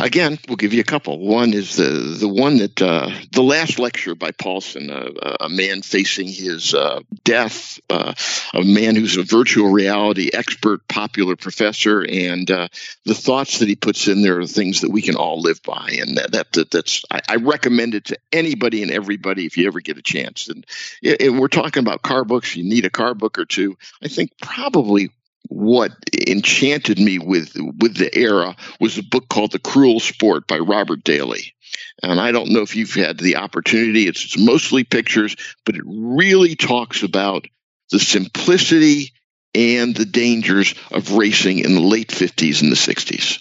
Again, 0.00 0.38
we'll 0.48 0.56
give 0.56 0.74
you 0.74 0.80
a 0.80 0.84
couple. 0.84 1.18
One 1.18 1.54
is 1.54 1.76
the 1.76 1.84
the 1.84 2.28
one 2.28 2.58
that 2.58 2.82
uh, 2.82 3.10
the 3.32 3.42
last 3.42 3.78
lecture 3.78 4.14
by 4.14 4.30
Paulson, 4.32 4.90
uh, 4.90 5.36
a 5.40 5.48
man 5.48 5.82
facing 5.82 6.28
his 6.28 6.74
uh, 6.74 7.00
death, 7.22 7.80
uh, 7.88 8.12
a 8.52 8.62
man 8.62 8.96
who's 8.96 9.16
a 9.16 9.22
virtual 9.22 9.70
reality 9.70 10.30
expert, 10.32 10.86
popular 10.88 11.36
professor, 11.36 12.04
and 12.04 12.50
uh, 12.50 12.68
the 13.04 13.14
thoughts 13.14 13.60
that 13.60 13.68
he 13.68 13.76
puts 13.76 14.08
in 14.08 14.22
there 14.22 14.40
are 14.40 14.46
things 14.46 14.82
that 14.82 14.90
we 14.90 15.00
can 15.00 15.16
all 15.16 15.40
live 15.40 15.62
by, 15.62 15.96
and 15.98 16.18
that, 16.18 16.32
that, 16.32 16.52
that 16.52 16.70
that's 16.70 17.04
I, 17.10 17.20
I, 17.28 17.36
recommend 17.36 17.94
it 17.94 18.06
to 18.06 18.18
anybody 18.32 18.82
and 18.82 18.90
everybody 18.90 19.46
if 19.46 19.56
you 19.56 19.66
ever 19.66 19.80
get 19.80 19.98
a 19.98 20.02
chance. 20.02 20.48
And, 20.48 20.66
and 21.02 21.38
we're 21.38 21.48
talking 21.48 21.82
about 21.82 22.02
car 22.02 22.24
books. 22.24 22.56
You 22.56 22.64
need 22.64 22.84
a 22.84 22.90
car 22.90 23.14
book 23.14 23.38
or 23.38 23.44
two. 23.44 23.76
I 24.02 24.08
think 24.08 24.32
probably 24.38 25.10
what 25.48 25.92
enchanted 26.26 26.98
me 26.98 27.18
with 27.18 27.54
with 27.78 27.96
the 27.96 28.16
era 28.16 28.56
was 28.80 28.98
a 28.98 29.02
book 29.02 29.28
called 29.28 29.52
The 29.52 29.58
Cruel 29.58 30.00
Sport 30.00 30.46
by 30.46 30.58
Robert 30.58 31.04
Daley. 31.04 31.54
And 32.02 32.20
I 32.20 32.32
don't 32.32 32.50
know 32.50 32.62
if 32.62 32.76
you've 32.76 32.94
had 32.94 33.18
the 33.18 33.36
opportunity. 33.36 34.06
It's, 34.06 34.24
it's 34.24 34.38
mostly 34.38 34.84
pictures, 34.84 35.36
but 35.64 35.74
it 35.74 35.82
really 35.86 36.56
talks 36.56 37.02
about 37.02 37.46
the 37.90 37.98
simplicity 37.98 39.12
and 39.54 39.94
the 39.94 40.04
dangers 40.04 40.74
of 40.90 41.12
racing 41.12 41.60
in 41.60 41.74
the 41.74 41.80
late 41.80 42.08
50s 42.08 42.62
and 42.62 42.70
the 42.70 42.76
60s. 42.76 43.38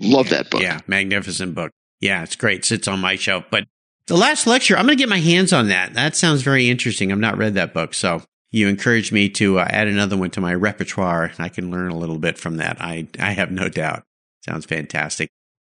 Love 0.00 0.30
that 0.30 0.50
book. 0.50 0.62
Yeah, 0.62 0.80
magnificent 0.86 1.54
book. 1.54 1.72
Yeah, 2.00 2.22
it's 2.22 2.36
great. 2.36 2.64
Sits 2.64 2.88
on 2.88 3.00
my 3.00 3.16
shelf. 3.16 3.44
But 3.50 3.66
the 4.06 4.16
last 4.16 4.46
lecture, 4.46 4.76
I'm 4.76 4.86
going 4.86 4.96
to 4.96 5.02
get 5.02 5.08
my 5.08 5.20
hands 5.20 5.52
on 5.52 5.68
that. 5.68 5.94
That 5.94 6.16
sounds 6.16 6.42
very 6.42 6.68
interesting. 6.68 7.12
I've 7.12 7.18
not 7.18 7.38
read 7.38 7.54
that 7.54 7.72
book. 7.72 7.94
So 7.94 8.22
you 8.52 8.68
encouraged 8.68 9.12
me 9.12 9.28
to 9.30 9.58
uh, 9.58 9.66
add 9.68 9.88
another 9.88 10.16
one 10.16 10.30
to 10.30 10.40
my 10.40 10.54
repertoire. 10.54 11.32
I 11.38 11.48
can 11.48 11.70
learn 11.70 11.90
a 11.90 11.96
little 11.96 12.18
bit 12.18 12.38
from 12.38 12.58
that. 12.58 12.76
I, 12.80 13.08
I 13.18 13.32
have 13.32 13.50
no 13.50 13.68
doubt. 13.68 14.04
Sounds 14.44 14.66
fantastic. 14.66 15.30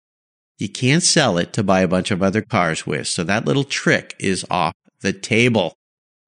you 0.57 0.69
can't 0.69 1.03
sell 1.03 1.37
it 1.37 1.53
to 1.53 1.63
buy 1.63 1.81
a 1.81 1.87
bunch 1.87 2.11
of 2.11 2.21
other 2.21 2.41
cars 2.41 2.85
with. 2.85 3.07
So 3.07 3.23
that 3.23 3.45
little 3.45 3.63
trick 3.63 4.15
is 4.19 4.45
off 4.49 4.73
the 5.01 5.11
table. 5.11 5.73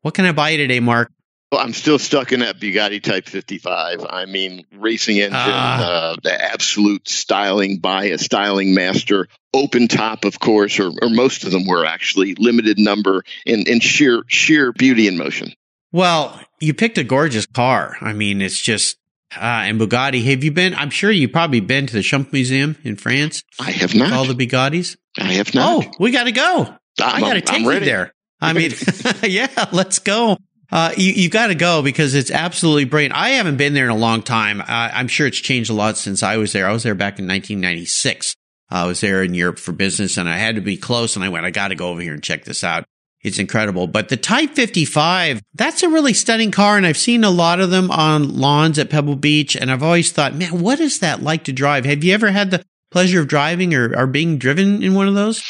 What 0.01 0.15
can 0.15 0.25
I 0.25 0.31
buy 0.31 0.55
today, 0.57 0.79
Mark? 0.79 1.11
Well, 1.51 1.61
I'm 1.61 1.73
still 1.73 1.97
stuck 1.97 2.33
in 2.33 2.41
that 2.41 2.59
Bugatti 2.59 3.01
Type 3.01 3.25
55. 3.25 4.05
I 4.09 4.25
mean, 4.25 4.65
racing 4.73 5.17
engine, 5.17 5.33
uh, 5.33 6.17
the 6.21 6.43
absolute 6.43 7.07
styling 7.07 7.77
by 7.77 8.05
a 8.05 8.17
styling 8.17 8.73
master, 8.73 9.29
open 9.53 9.87
top, 9.87 10.25
of 10.25 10.41
course, 10.41 10.77
or, 10.77 10.91
or 11.01 11.09
most 11.09 11.45
of 11.45 11.51
them 11.51 11.65
were 11.65 11.85
actually 11.85 12.35
limited 12.35 12.77
number 12.77 13.23
and, 13.45 13.65
and 13.65 13.81
sheer 13.81 14.23
sheer 14.27 14.73
beauty 14.73 15.07
and 15.07 15.17
motion. 15.17 15.53
Well, 15.93 16.37
you 16.59 16.73
picked 16.73 16.97
a 16.97 17.03
gorgeous 17.05 17.45
car. 17.45 17.95
I 18.01 18.11
mean, 18.11 18.41
it's 18.41 18.59
just 18.59 18.97
uh, 19.35 19.39
and 19.39 19.79
Bugatti. 19.79 20.25
Have 20.25 20.43
you 20.43 20.51
been? 20.51 20.75
I'm 20.75 20.89
sure 20.89 21.11
you've 21.11 21.31
probably 21.31 21.61
been 21.61 21.87
to 21.87 21.93
the 21.93 22.01
Schlumpf 22.01 22.33
Museum 22.33 22.75
in 22.83 22.97
France. 22.97 23.43
I 23.59 23.71
have 23.71 23.95
not. 23.95 24.11
All 24.11 24.25
the 24.25 24.33
Bugattis. 24.33 24.97
I 25.17 25.33
have 25.33 25.53
not. 25.55 25.85
Oh, 25.85 25.91
we 25.97 26.11
got 26.11 26.25
to 26.25 26.31
go. 26.33 26.75
I'm, 26.99 27.15
I 27.15 27.19
got 27.21 27.33
to 27.33 27.41
take 27.41 27.61
you 27.61 27.79
there. 27.79 28.13
I 28.39 28.53
mean, 28.53 28.73
yeah, 29.23 29.47
let's 29.71 29.99
go. 29.99 30.37
Uh, 30.71 30.91
you, 30.97 31.13
you 31.13 31.29
got 31.29 31.47
to 31.47 31.55
go 31.55 31.81
because 31.81 32.13
it's 32.13 32.31
absolutely 32.31 32.85
brilliant. 32.85 33.15
I 33.15 33.29
haven't 33.29 33.57
been 33.57 33.73
there 33.73 33.85
in 33.85 33.91
a 33.91 33.95
long 33.95 34.21
time. 34.21 34.61
I'm 34.67 35.07
sure 35.07 35.27
it's 35.27 35.37
changed 35.37 35.69
a 35.69 35.73
lot 35.73 35.97
since 35.97 36.23
I 36.23 36.37
was 36.37 36.51
there. 36.53 36.67
I 36.67 36.73
was 36.73 36.83
there 36.83 36.95
back 36.95 37.19
in 37.19 37.27
1996. 37.27 38.35
I 38.69 38.85
was 38.85 38.99
there 38.99 39.23
in 39.23 39.33
Europe 39.33 39.59
for 39.59 39.71
business 39.71 40.17
and 40.17 40.27
I 40.27 40.37
had 40.37 40.55
to 40.55 40.61
be 40.61 40.75
close 40.75 41.15
and 41.15 41.23
I 41.23 41.29
went, 41.29 41.45
I 41.45 41.51
got 41.51 41.69
to 41.69 41.75
go 41.75 41.89
over 41.89 42.01
here 42.01 42.13
and 42.13 42.23
check 42.23 42.43
this 42.43 42.63
out. 42.63 42.83
It's 43.21 43.39
incredible. 43.39 43.87
But 43.87 44.09
the 44.09 44.17
Type 44.17 44.51
55, 44.51 45.41
that's 45.53 45.83
a 45.83 45.89
really 45.89 46.13
stunning 46.13 46.51
car. 46.51 46.77
And 46.77 46.85
I've 46.85 46.97
seen 46.97 47.23
a 47.23 47.29
lot 47.29 47.59
of 47.59 47.71
them 47.71 47.89
on 47.89 48.37
lawns 48.37 48.77
at 48.77 48.89
Pebble 48.89 49.15
Beach. 49.15 49.55
And 49.55 49.71
I've 49.71 49.83
always 49.83 50.11
thought, 50.11 50.35
man, 50.35 50.61
what 50.61 50.79
is 50.79 50.99
that 50.99 51.23
like 51.23 51.45
to 51.45 51.53
drive? 51.53 51.85
Have 51.85 52.03
you 52.03 52.13
ever 52.13 52.31
had 52.31 52.51
the 52.51 52.63
pleasure 52.97 53.19
of 53.19 53.27
driving 53.27 53.75
or, 53.75 53.95
or 53.95 54.07
being 54.07 54.39
driven 54.39 54.81
in 54.81 54.95
one 54.95 55.07
of 55.07 55.13
those? 55.13 55.43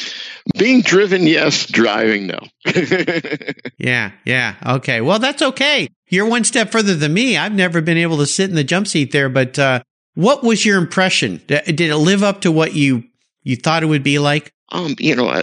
Being 0.58 0.82
driven, 0.82 1.26
yes. 1.26 1.64
Driving, 1.64 2.26
no. 2.26 2.40
yeah, 3.78 4.12
yeah. 4.26 4.56
Okay. 4.66 5.00
Well, 5.00 5.18
that's 5.18 5.40
okay. 5.40 5.88
You're 6.10 6.26
one 6.26 6.44
step 6.44 6.70
further 6.70 6.94
than 6.94 7.14
me. 7.14 7.38
I've 7.38 7.54
never 7.54 7.80
been 7.80 7.96
able 7.96 8.18
to 8.18 8.26
sit 8.26 8.50
in 8.50 8.54
the 8.54 8.64
jump 8.64 8.86
seat 8.86 9.12
there, 9.12 9.30
but 9.30 9.58
uh, 9.58 9.82
what 10.12 10.44
was 10.44 10.66
your 10.66 10.76
impression? 10.76 11.40
Did 11.46 11.80
it 11.80 11.96
live 11.96 12.22
up 12.22 12.42
to 12.42 12.52
what 12.52 12.74
you 12.74 13.04
you 13.44 13.56
thought 13.56 13.82
it 13.82 13.86
would 13.86 14.02
be 14.02 14.18
like? 14.18 14.52
Um, 14.70 14.94
you 14.98 15.16
know, 15.16 15.28
uh, 15.28 15.42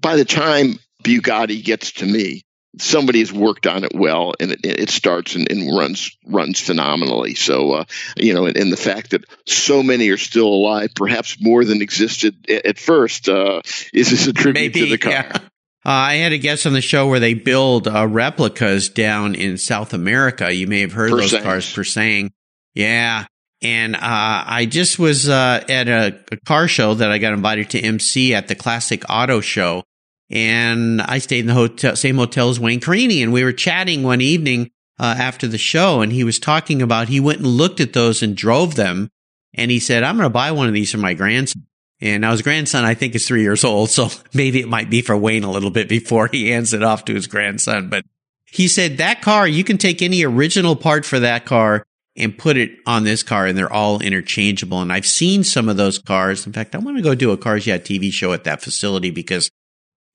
by 0.00 0.14
the 0.14 0.24
time 0.24 0.78
Bugatti 1.02 1.64
gets 1.64 1.90
to 1.94 2.06
me, 2.06 2.42
somebody 2.78 3.20
has 3.20 3.32
worked 3.32 3.66
on 3.66 3.84
it 3.84 3.94
well 3.94 4.34
and 4.40 4.52
it, 4.52 4.60
it 4.64 4.90
starts 4.90 5.34
and, 5.34 5.50
and, 5.50 5.76
runs 5.76 6.16
runs 6.26 6.60
phenomenally 6.60 7.34
so 7.34 7.72
uh, 7.72 7.84
you 8.16 8.34
know 8.34 8.46
and, 8.46 8.56
and, 8.56 8.72
the 8.72 8.76
fact 8.76 9.10
that 9.10 9.24
so 9.46 9.82
many 9.82 10.08
are 10.10 10.16
still 10.16 10.48
alive 10.48 10.90
perhaps 10.94 11.40
more 11.40 11.64
than 11.64 11.82
existed 11.82 12.34
at, 12.48 12.66
at 12.66 12.78
first 12.78 13.28
uh, 13.28 13.60
is, 13.92 14.10
this 14.10 14.26
a 14.26 14.32
tribute 14.32 14.74
Maybe, 14.74 14.80
to 14.80 14.86
the 14.86 14.98
car 14.98 15.12
yeah. 15.12 15.38
Uh, 15.86 15.90
I 15.90 16.14
had 16.14 16.32
a 16.32 16.38
guest 16.38 16.66
on 16.66 16.72
the 16.72 16.80
show 16.80 17.08
where 17.08 17.20
they 17.20 17.34
build 17.34 17.86
uh, 17.86 18.06
replicas 18.06 18.88
down 18.88 19.34
in 19.34 19.58
South 19.58 19.92
America. 19.92 20.50
You 20.50 20.66
may 20.66 20.80
have 20.80 20.92
heard 20.92 21.10
those 21.12 21.38
cars 21.38 21.70
Pur 21.70 21.84
Sang. 21.84 22.32
Yeah. 22.72 23.26
And 23.60 23.94
uh, 23.94 23.98
I 24.00 24.66
just 24.66 24.98
was 24.98 25.28
uh, 25.28 25.62
at 25.68 25.88
a, 25.88 26.18
a, 26.32 26.36
car 26.38 26.68
show 26.68 26.94
that 26.94 27.10
I 27.10 27.18
got 27.18 27.34
invited 27.34 27.68
to 27.70 27.80
MC 27.80 28.34
at 28.34 28.48
the 28.48 28.54
Classic 28.54 29.02
Auto 29.10 29.40
Show 29.40 29.84
and 30.30 31.02
I 31.02 31.18
stayed 31.18 31.40
in 31.40 31.46
the 31.46 31.54
hotel, 31.54 31.96
same 31.96 32.16
hotel 32.16 32.50
as 32.50 32.60
Wayne 32.60 32.80
Carini, 32.80 33.22
and 33.22 33.32
we 33.32 33.44
were 33.44 33.52
chatting 33.52 34.02
one 34.02 34.20
evening 34.20 34.70
uh, 34.98 35.14
after 35.18 35.46
the 35.46 35.58
show, 35.58 36.00
and 36.00 36.12
he 36.12 36.24
was 36.24 36.38
talking 36.38 36.82
about 36.82 37.08
he 37.08 37.20
went 37.20 37.38
and 37.38 37.48
looked 37.48 37.80
at 37.80 37.92
those 37.92 38.22
and 38.22 38.36
drove 38.36 38.74
them, 38.74 39.10
and 39.52 39.70
he 39.70 39.80
said, 39.80 40.02
"I'm 40.02 40.16
going 40.16 40.26
to 40.26 40.30
buy 40.30 40.52
one 40.52 40.68
of 40.68 40.74
these 40.74 40.92
for 40.92 40.98
my 40.98 41.14
grandson." 41.14 41.66
And 42.00 42.22
now 42.22 42.32
his 42.32 42.42
grandson, 42.42 42.84
I 42.84 42.94
think, 42.94 43.14
is 43.14 43.26
three 43.26 43.42
years 43.42 43.64
old, 43.64 43.90
so 43.90 44.08
maybe 44.34 44.60
it 44.60 44.68
might 44.68 44.90
be 44.90 45.02
for 45.02 45.16
Wayne 45.16 45.44
a 45.44 45.50
little 45.50 45.70
bit 45.70 45.88
before 45.88 46.28
he 46.28 46.50
hands 46.50 46.72
it 46.72 46.82
off 46.82 47.04
to 47.06 47.14
his 47.14 47.26
grandson. 47.26 47.88
But 47.88 48.04
he 48.44 48.68
said 48.68 48.98
that 48.98 49.22
car, 49.22 49.48
you 49.48 49.64
can 49.64 49.78
take 49.78 50.00
any 50.00 50.24
original 50.24 50.76
part 50.76 51.04
for 51.04 51.18
that 51.18 51.44
car 51.44 51.84
and 52.16 52.38
put 52.38 52.56
it 52.56 52.78
on 52.86 53.02
this 53.04 53.22
car 53.22 53.46
and 53.46 53.58
they're 53.58 53.72
all 53.72 54.00
interchangeable. 54.00 54.80
And 54.80 54.92
I've 54.92 55.06
seen 55.06 55.42
some 55.42 55.68
of 55.68 55.76
those 55.76 55.98
cars. 55.98 56.46
In 56.46 56.52
fact, 56.52 56.74
I 56.74 56.78
want 56.78 56.96
to 56.96 57.02
go 57.02 57.14
do 57.14 57.32
a 57.32 57.36
Cars 57.36 57.66
Yeah 57.66 57.78
TV 57.78 58.12
show 58.12 58.32
at 58.32 58.44
that 58.44 58.62
facility 58.62 59.10
because 59.10 59.50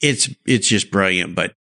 it's 0.01 0.29
it's 0.45 0.67
just 0.67 0.91
brilliant. 0.91 1.35
But 1.35 1.53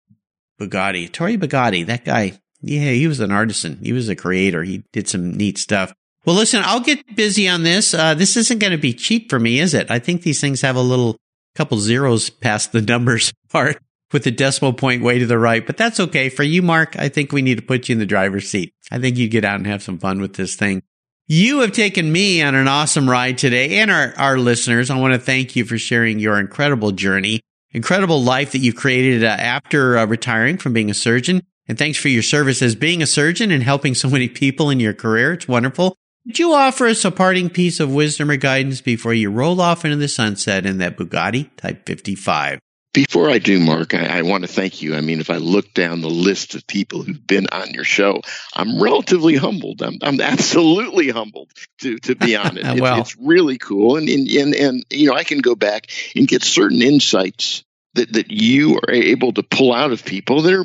Bugatti, 0.61 1.09
Ettore 1.09 1.39
Bugatti, 1.39 1.87
that 1.87 2.05
guy, 2.05 2.39
yeah, 2.61 2.91
he 2.91 3.07
was 3.07 3.21
an 3.21 3.31
artisan. 3.33 3.79
He 3.83 3.93
was 3.93 4.09
a 4.09 4.17
creator. 4.17 4.63
He 4.63 4.85
did 4.93 5.09
some 5.09 5.33
neat 5.33 5.59
stuff. 5.59 5.93
Well, 6.25 6.37
listen, 6.37 6.63
I'll 6.65 6.81
get 6.81 7.17
busy 7.17 7.49
on 7.49 7.63
this. 7.63 7.95
Uh, 7.95 8.15
this 8.15 8.37
isn't 8.37 8.59
going 8.59 8.73
to 8.73 8.79
be 8.79 8.93
cheap 8.93 9.31
for 9.31 9.39
me, 9.39 9.61
is 9.61 9.73
it? 9.73 9.91
I 9.91 9.99
think 9.99 10.23
these 10.23 10.41
things 10.41 10.61
have 10.61 10.77
a 10.77 10.83
little 10.83 11.17
couple 11.55 11.79
zeros 11.79 12.29
past 12.29 12.73
the 12.73 12.83
numbers 12.83 13.33
part 13.49 13.81
with 14.13 14.25
the 14.25 14.31
decimal 14.31 14.73
point 14.73 15.03
way 15.03 15.19
to 15.19 15.27
the 15.27 15.39
right, 15.39 15.67
but 15.67 15.77
that's 15.77 16.01
okay. 16.01 16.29
For 16.29 16.43
you, 16.43 16.63
Mark, 16.63 16.97
I 16.99 17.09
think 17.09 17.33
we 17.33 17.43
need 17.43 17.59
to 17.59 17.65
put 17.65 17.89
you 17.89 17.95
in 17.95 17.99
the 17.99 18.07
driver's 18.07 18.49
seat. 18.49 18.73
I 18.91 18.99
think 18.99 19.17
you 19.17 19.29
get 19.29 19.45
out 19.45 19.57
and 19.57 19.67
have 19.67 19.83
some 19.83 19.99
fun 19.99 20.21
with 20.21 20.35
this 20.35 20.57
thing. 20.57 20.83
You 21.27 21.61
have 21.61 21.73
taken 21.73 22.11
me 22.11 22.43
on 22.43 22.55
an 22.55 22.69
awesome 22.69 23.09
ride 23.09 23.37
today 23.37 23.79
and 23.81 23.91
our, 23.91 24.15
our 24.17 24.39
listeners. 24.39 24.91
I 24.91 24.99
want 24.99 25.13
to 25.13 25.21
thank 25.21 25.57
you 25.57 25.67
for 25.67 25.77
sharing 25.77 26.19
your 26.19 26.41
incredible 26.41 26.93
journey 26.93 27.43
incredible 27.73 28.23
life 28.23 28.53
that 28.53 28.59
you've 28.59 28.77
created 28.77 29.25
uh, 29.25 29.29
after 29.29 29.99
uh, 29.99 30.07
retiring 30.07 30.59
from 30.59 30.73
being 30.73 30.91
a 30.91 30.95
surgeon. 30.95 31.43
And 31.67 31.77
thanks 31.77 31.99
for 31.99 32.09
your 32.09 32.23
service 32.23 32.63
as 32.63 32.75
being 32.75 33.03
a 33.03 33.07
surgeon 33.07 33.51
and 33.51 33.63
helping 33.63 33.95
so 33.95 34.09
many 34.09 34.29
people 34.29 34.71
in 34.71 34.81
your 34.81 34.95
career. 34.95 35.35
It's 35.35 35.49
wonderful. 35.49 35.97
Would 36.27 36.39
you 36.39 36.53
offer 36.53 36.87
us 36.87 37.05
a 37.05 37.11
parting 37.11 37.51
piece 37.51 37.81
of 37.81 37.93
wisdom 37.93 38.31
or 38.31 38.37
guidance 38.37 38.81
before 38.81 39.15
you 39.15 39.31
roll 39.31 39.61
off 39.61 39.85
into 39.85 39.97
the 39.97 40.09
sunset 40.09 40.67
in 40.67 40.79
that 40.79 40.97
Bugatti 40.97 41.51
Type 41.57 41.87
55? 41.87 42.59
Before 42.95 43.29
I 43.29 43.39
do, 43.39 43.61
Mark, 43.61 43.95
I, 43.95 44.19
I, 44.19 44.23
want 44.23 44.45
to 44.45 44.49
thank 44.49 44.81
you. 44.81 44.95
I 44.95 45.03
mean, 45.03 45.21
if 45.21 45.29
I 45.29 45.37
look 45.37 45.75
down 45.75 46.01
the 46.01 46.09
list 46.09 46.55
of 46.55 46.67
people 46.67 47.03
who've 47.03 47.27
been 47.27 47.47
on 47.53 47.71
your 47.71 47.85
show, 47.85 48.23
I'm 48.55 48.81
relatively 48.81 49.37
humbled. 49.37 49.83
I'm, 49.83 49.99
I'm 50.03 50.21
absolutely 50.23 51.11
humbled 51.11 51.53
to 51.81 51.99
to 51.99 52.17
be 52.17 52.35
on 52.45 52.57
it. 52.57 52.81
well. 52.81 53.01
it's, 53.01 53.13
it's 53.13 53.21
really 53.21 53.59
cool, 53.59 53.97
and, 53.97 54.09
and 54.09 54.29
and 54.29 54.55
and 54.55 54.85
you 54.91 55.09
know, 55.09 55.15
I 55.15 55.25
can 55.25 55.39
go 55.39 55.55
back 55.55 55.91
and 56.17 56.27
get 56.27 56.43
certain 56.43 56.81
insights 56.81 57.63
that 57.95 58.13
that 58.15 58.31
you 58.31 58.77
are 58.77 58.91
able 58.91 59.33
to 59.35 59.43
pull 59.43 59.75
out 59.75 59.93
of 59.93 60.05
people 60.05 60.43
that 60.43 60.55
are 60.55 60.65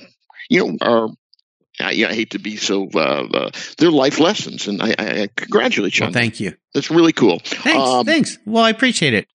you 0.50 0.66
know 0.66 0.78
are 0.82 1.10
I, 1.80 1.90
I, 2.08 2.14
hate 2.14 2.32
to 2.32 2.40
be 2.40 2.58
so. 2.58 2.88
Uh, 2.94 3.28
uh, 3.34 3.52
they're 3.78 3.90
life 3.90 4.20
lessons, 4.20 4.68
and 4.68 4.82
I, 4.82 4.94
I 4.98 5.30
congratulate 5.36 5.98
you. 5.98 6.06
Well, 6.06 6.14
thank 6.14 6.40
you. 6.40 6.54
That's 6.74 6.92
really 6.92 7.14
cool. 7.14 7.40
Thanks. 7.40 7.90
Um, 7.90 8.06
thanks. 8.06 8.38
Well, 8.46 8.64
I 8.64 8.70
appreciate 8.70 9.14
it. 9.14 9.28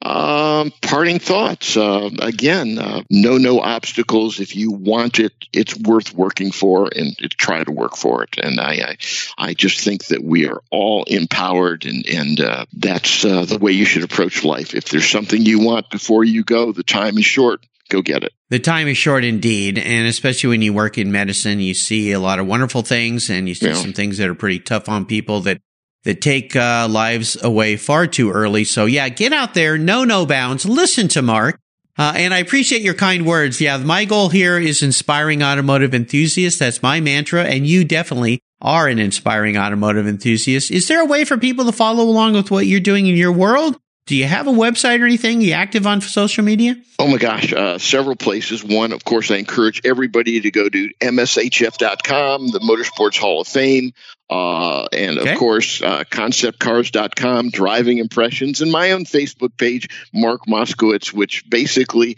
Um, 0.59 0.73
parting 0.83 1.19
thoughts. 1.19 1.77
Uh, 1.77 2.11
again, 2.21 2.79
uh, 2.79 3.03
no, 3.11 3.39
no 3.39 3.61
obstacles. 3.61 4.41
If 4.41 4.57
you 4.57 4.73
want 4.73 5.21
it, 5.21 5.33
it's 5.53 5.77
worth 5.77 6.13
working 6.13 6.51
for, 6.51 6.89
and 6.95 7.17
try 7.37 7.63
to 7.63 7.71
work 7.71 7.97
for 7.97 8.25
it. 8.25 8.37
And 8.43 8.61
I, 8.61 8.73
I, 8.73 8.97
I 9.39 9.55
just 9.55 9.81
think 9.81 10.07
that 10.07 10.23
we 10.23 10.49
are 10.49 10.61
all 10.71 11.05
empowered, 11.05 11.87
and 11.87 12.07
and 12.07 12.41
uh, 12.41 12.67
that's 12.73 13.25
uh, 13.25 13.45
the 13.45 13.59
way 13.59 13.73
you 13.73 13.85
should 13.85 14.05
approach 14.05 14.45
life. 14.45 14.75
If 14.75 14.87
there's 14.87 15.09
something 15.09 15.41
you 15.41 15.61
want 15.61 15.91
before 15.91 16.25
you 16.25 16.45
go, 16.45 16.73
the 16.73 16.83
time 16.83 17.19
is 17.19 17.25
short 17.25 17.65
go 17.89 18.03
get 18.03 18.23
it. 18.23 18.33
The 18.51 18.59
time 18.59 18.87
is 18.89 18.97
short 18.97 19.25
indeed. 19.25 19.79
And 19.79 20.07
especially 20.07 20.51
when 20.51 20.63
you 20.63 20.73
work 20.73 20.99
in 20.99 21.11
medicine, 21.11 21.61
you 21.61 21.75
see 21.75 22.13
a 22.13 22.21
lot 22.21 22.39
of 22.39 22.47
wonderful 22.47 22.83
things 22.83 23.31
and 23.31 23.49
you 23.49 23.55
see 23.55 23.69
yeah. 23.69 23.75
some 23.75 23.93
things 23.93 24.19
that 24.19 24.29
are 24.29 24.35
pretty 24.35 24.61
tough 24.61 24.89
on 24.89 25.07
people 25.07 25.41
that, 25.43 25.61
that 26.05 26.21
take 26.21 26.55
uh, 26.57 26.87
lives 26.89 27.37
away 27.43 27.77
far 27.77 28.07
too 28.07 28.31
early. 28.31 28.65
So 28.65 28.87
yeah, 28.87 29.09
get 29.09 29.33
out 29.33 29.55
there. 29.55 29.77
No, 29.79 30.05
no 30.05 30.27
bounds. 30.27 30.65
Listen 30.67 31.09
to 31.09 31.23
Mark. 31.23 31.59
Uh, 31.99 32.13
and 32.15 32.33
I 32.33 32.39
appreciate 32.39 32.83
your 32.83 32.95
kind 32.95 33.27
words. 33.27 33.61
Yeah, 33.61 33.77
my 33.79 34.05
goal 34.05 34.29
here 34.29 34.57
is 34.57 34.85
inspiring 34.85 35.43
automotive 35.43 35.95
enthusiasts. 35.95 36.61
That's 36.61 36.81
my 36.81 37.01
mantra. 37.01 37.43
And 37.43 37.67
you 37.67 37.85
definitely 37.85 38.41
are 38.61 38.87
an 38.87 39.01
inspiring 39.01 39.57
automotive 39.57 40.07
enthusiast. 40.07 40.71
Is 40.71 40.87
there 40.87 41.01
a 41.01 41.05
way 41.05 41.25
for 41.25 41.37
people 41.37 41.65
to 41.65 41.73
follow 41.73 42.05
along 42.05 42.35
with 42.35 42.51
what 42.51 42.67
you're 42.67 42.81
doing 42.81 43.07
in 43.07 43.17
your 43.17 43.33
world? 43.33 43.77
Do 44.07 44.17
you 44.17 44.25
have 44.25 44.47
a 44.47 44.53
website 44.53 45.03
or 45.03 45.05
anything? 45.05 45.41
Are 45.41 45.43
you 45.43 45.53
active 45.53 45.87
on 45.87 46.01
social 46.01 46.43
media? 46.43 46.77
Oh 46.99 47.09
my 47.09 47.19
gosh, 47.19 47.53
uh, 47.53 47.79
several 47.79 48.17
places. 48.17 48.65
One, 48.65 48.93
of 48.93 49.05
course, 49.05 49.31
I 49.31 49.37
encourage 49.37 49.83
everybody 49.85 50.41
to 50.41 50.51
go 50.51 50.67
to 50.67 50.91
mshf.com, 51.01 52.49
the 52.49 52.61
Motorsports 52.61 53.19
Hall 53.19 53.43
of 53.43 53.49
Fame, 53.49 53.93
uh, 54.31 54.87
and 54.93 55.19
of 55.19 55.39
course, 55.39 55.83
uh, 55.83 56.05
conceptcarz.com, 56.05 57.51
driving 57.51 57.99
impressions, 57.99 58.61
and 58.61 58.71
my 58.71 58.93
own 58.93 59.05
Facebook 59.05 59.57
page, 59.57 59.89
Mark 60.13 60.47
Moskowitz, 60.47 61.13
which 61.13 61.49
basically 61.49 62.17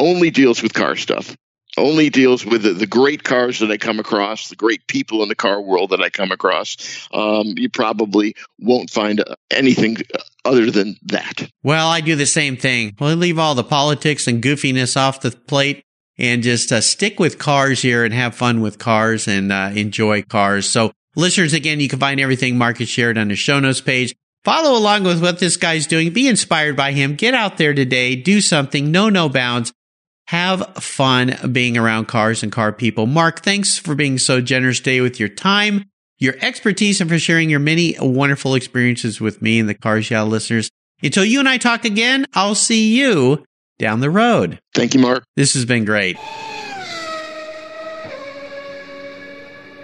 only 0.00 0.30
deals 0.30 0.62
with 0.62 0.74
car 0.74 0.96
stuff 0.96 1.36
only 1.76 2.10
deals 2.10 2.44
with 2.44 2.62
the, 2.62 2.72
the, 2.72 2.86
great 2.86 3.22
cars 3.22 3.58
that 3.58 3.70
I 3.70 3.76
come 3.76 3.98
across, 3.98 4.48
the 4.48 4.56
great 4.56 4.86
people 4.86 5.22
in 5.22 5.28
the 5.28 5.34
car 5.34 5.60
world 5.60 5.90
that 5.90 6.00
I 6.00 6.10
come 6.10 6.32
across. 6.32 7.08
Um, 7.12 7.54
you 7.56 7.68
probably 7.68 8.34
won't 8.58 8.90
find 8.90 9.20
uh, 9.20 9.36
anything 9.50 9.98
other 10.44 10.70
than 10.70 10.96
that. 11.04 11.50
Well, 11.62 11.88
I 11.88 12.00
do 12.00 12.16
the 12.16 12.26
same 12.26 12.56
thing. 12.56 12.96
We'll 12.98 13.16
leave 13.16 13.38
all 13.38 13.54
the 13.54 13.64
politics 13.64 14.26
and 14.26 14.42
goofiness 14.42 14.96
off 14.96 15.20
the 15.20 15.32
plate 15.32 15.84
and 16.18 16.42
just 16.42 16.72
uh, 16.72 16.80
stick 16.80 17.20
with 17.20 17.38
cars 17.38 17.82
here 17.82 18.04
and 18.04 18.14
have 18.14 18.34
fun 18.34 18.60
with 18.60 18.78
cars 18.78 19.28
and 19.28 19.52
uh, 19.52 19.70
enjoy 19.74 20.22
cars. 20.22 20.68
So, 20.68 20.92
listeners, 21.16 21.52
again, 21.52 21.80
you 21.80 21.88
can 21.88 21.98
find 21.98 22.20
everything 22.20 22.56
Marcus 22.56 22.88
shared 22.88 23.18
on 23.18 23.28
the 23.28 23.36
show 23.36 23.58
notes 23.58 23.80
page. 23.80 24.14
Follow 24.44 24.78
along 24.78 25.02
with 25.02 25.20
what 25.20 25.40
this 25.40 25.56
guy's 25.56 25.88
doing. 25.88 26.12
Be 26.12 26.28
inspired 26.28 26.76
by 26.76 26.92
him. 26.92 27.16
Get 27.16 27.34
out 27.34 27.58
there 27.58 27.74
today. 27.74 28.14
Do 28.14 28.40
something. 28.40 28.92
No, 28.92 29.08
no 29.08 29.28
bounds 29.28 29.72
have 30.28 30.74
fun 30.76 31.36
being 31.52 31.76
around 31.76 32.06
cars 32.06 32.42
and 32.42 32.52
car 32.52 32.72
people. 32.72 33.06
Mark, 33.06 33.40
thanks 33.42 33.78
for 33.78 33.94
being 33.94 34.18
so 34.18 34.40
generous 34.40 34.78
today 34.78 35.00
with 35.00 35.18
your 35.18 35.28
time, 35.28 35.84
your 36.18 36.34
expertise, 36.40 37.00
and 37.00 37.10
for 37.10 37.18
sharing 37.18 37.50
your 37.50 37.60
many 37.60 37.96
wonderful 38.00 38.54
experiences 38.54 39.20
with 39.20 39.40
me 39.40 39.58
and 39.58 39.68
the 39.68 39.74
Cars 39.74 40.10
Yeah 40.10 40.22
listeners. 40.22 40.70
Until 41.02 41.24
you 41.24 41.40
and 41.40 41.48
I 41.48 41.58
talk 41.58 41.84
again, 41.84 42.26
I'll 42.34 42.54
see 42.54 42.96
you 42.96 43.44
down 43.78 44.00
the 44.00 44.10
road. 44.10 44.58
Thank 44.74 44.94
you, 44.94 45.00
Mark. 45.00 45.24
This 45.36 45.54
has 45.54 45.64
been 45.64 45.84
great. 45.84 46.16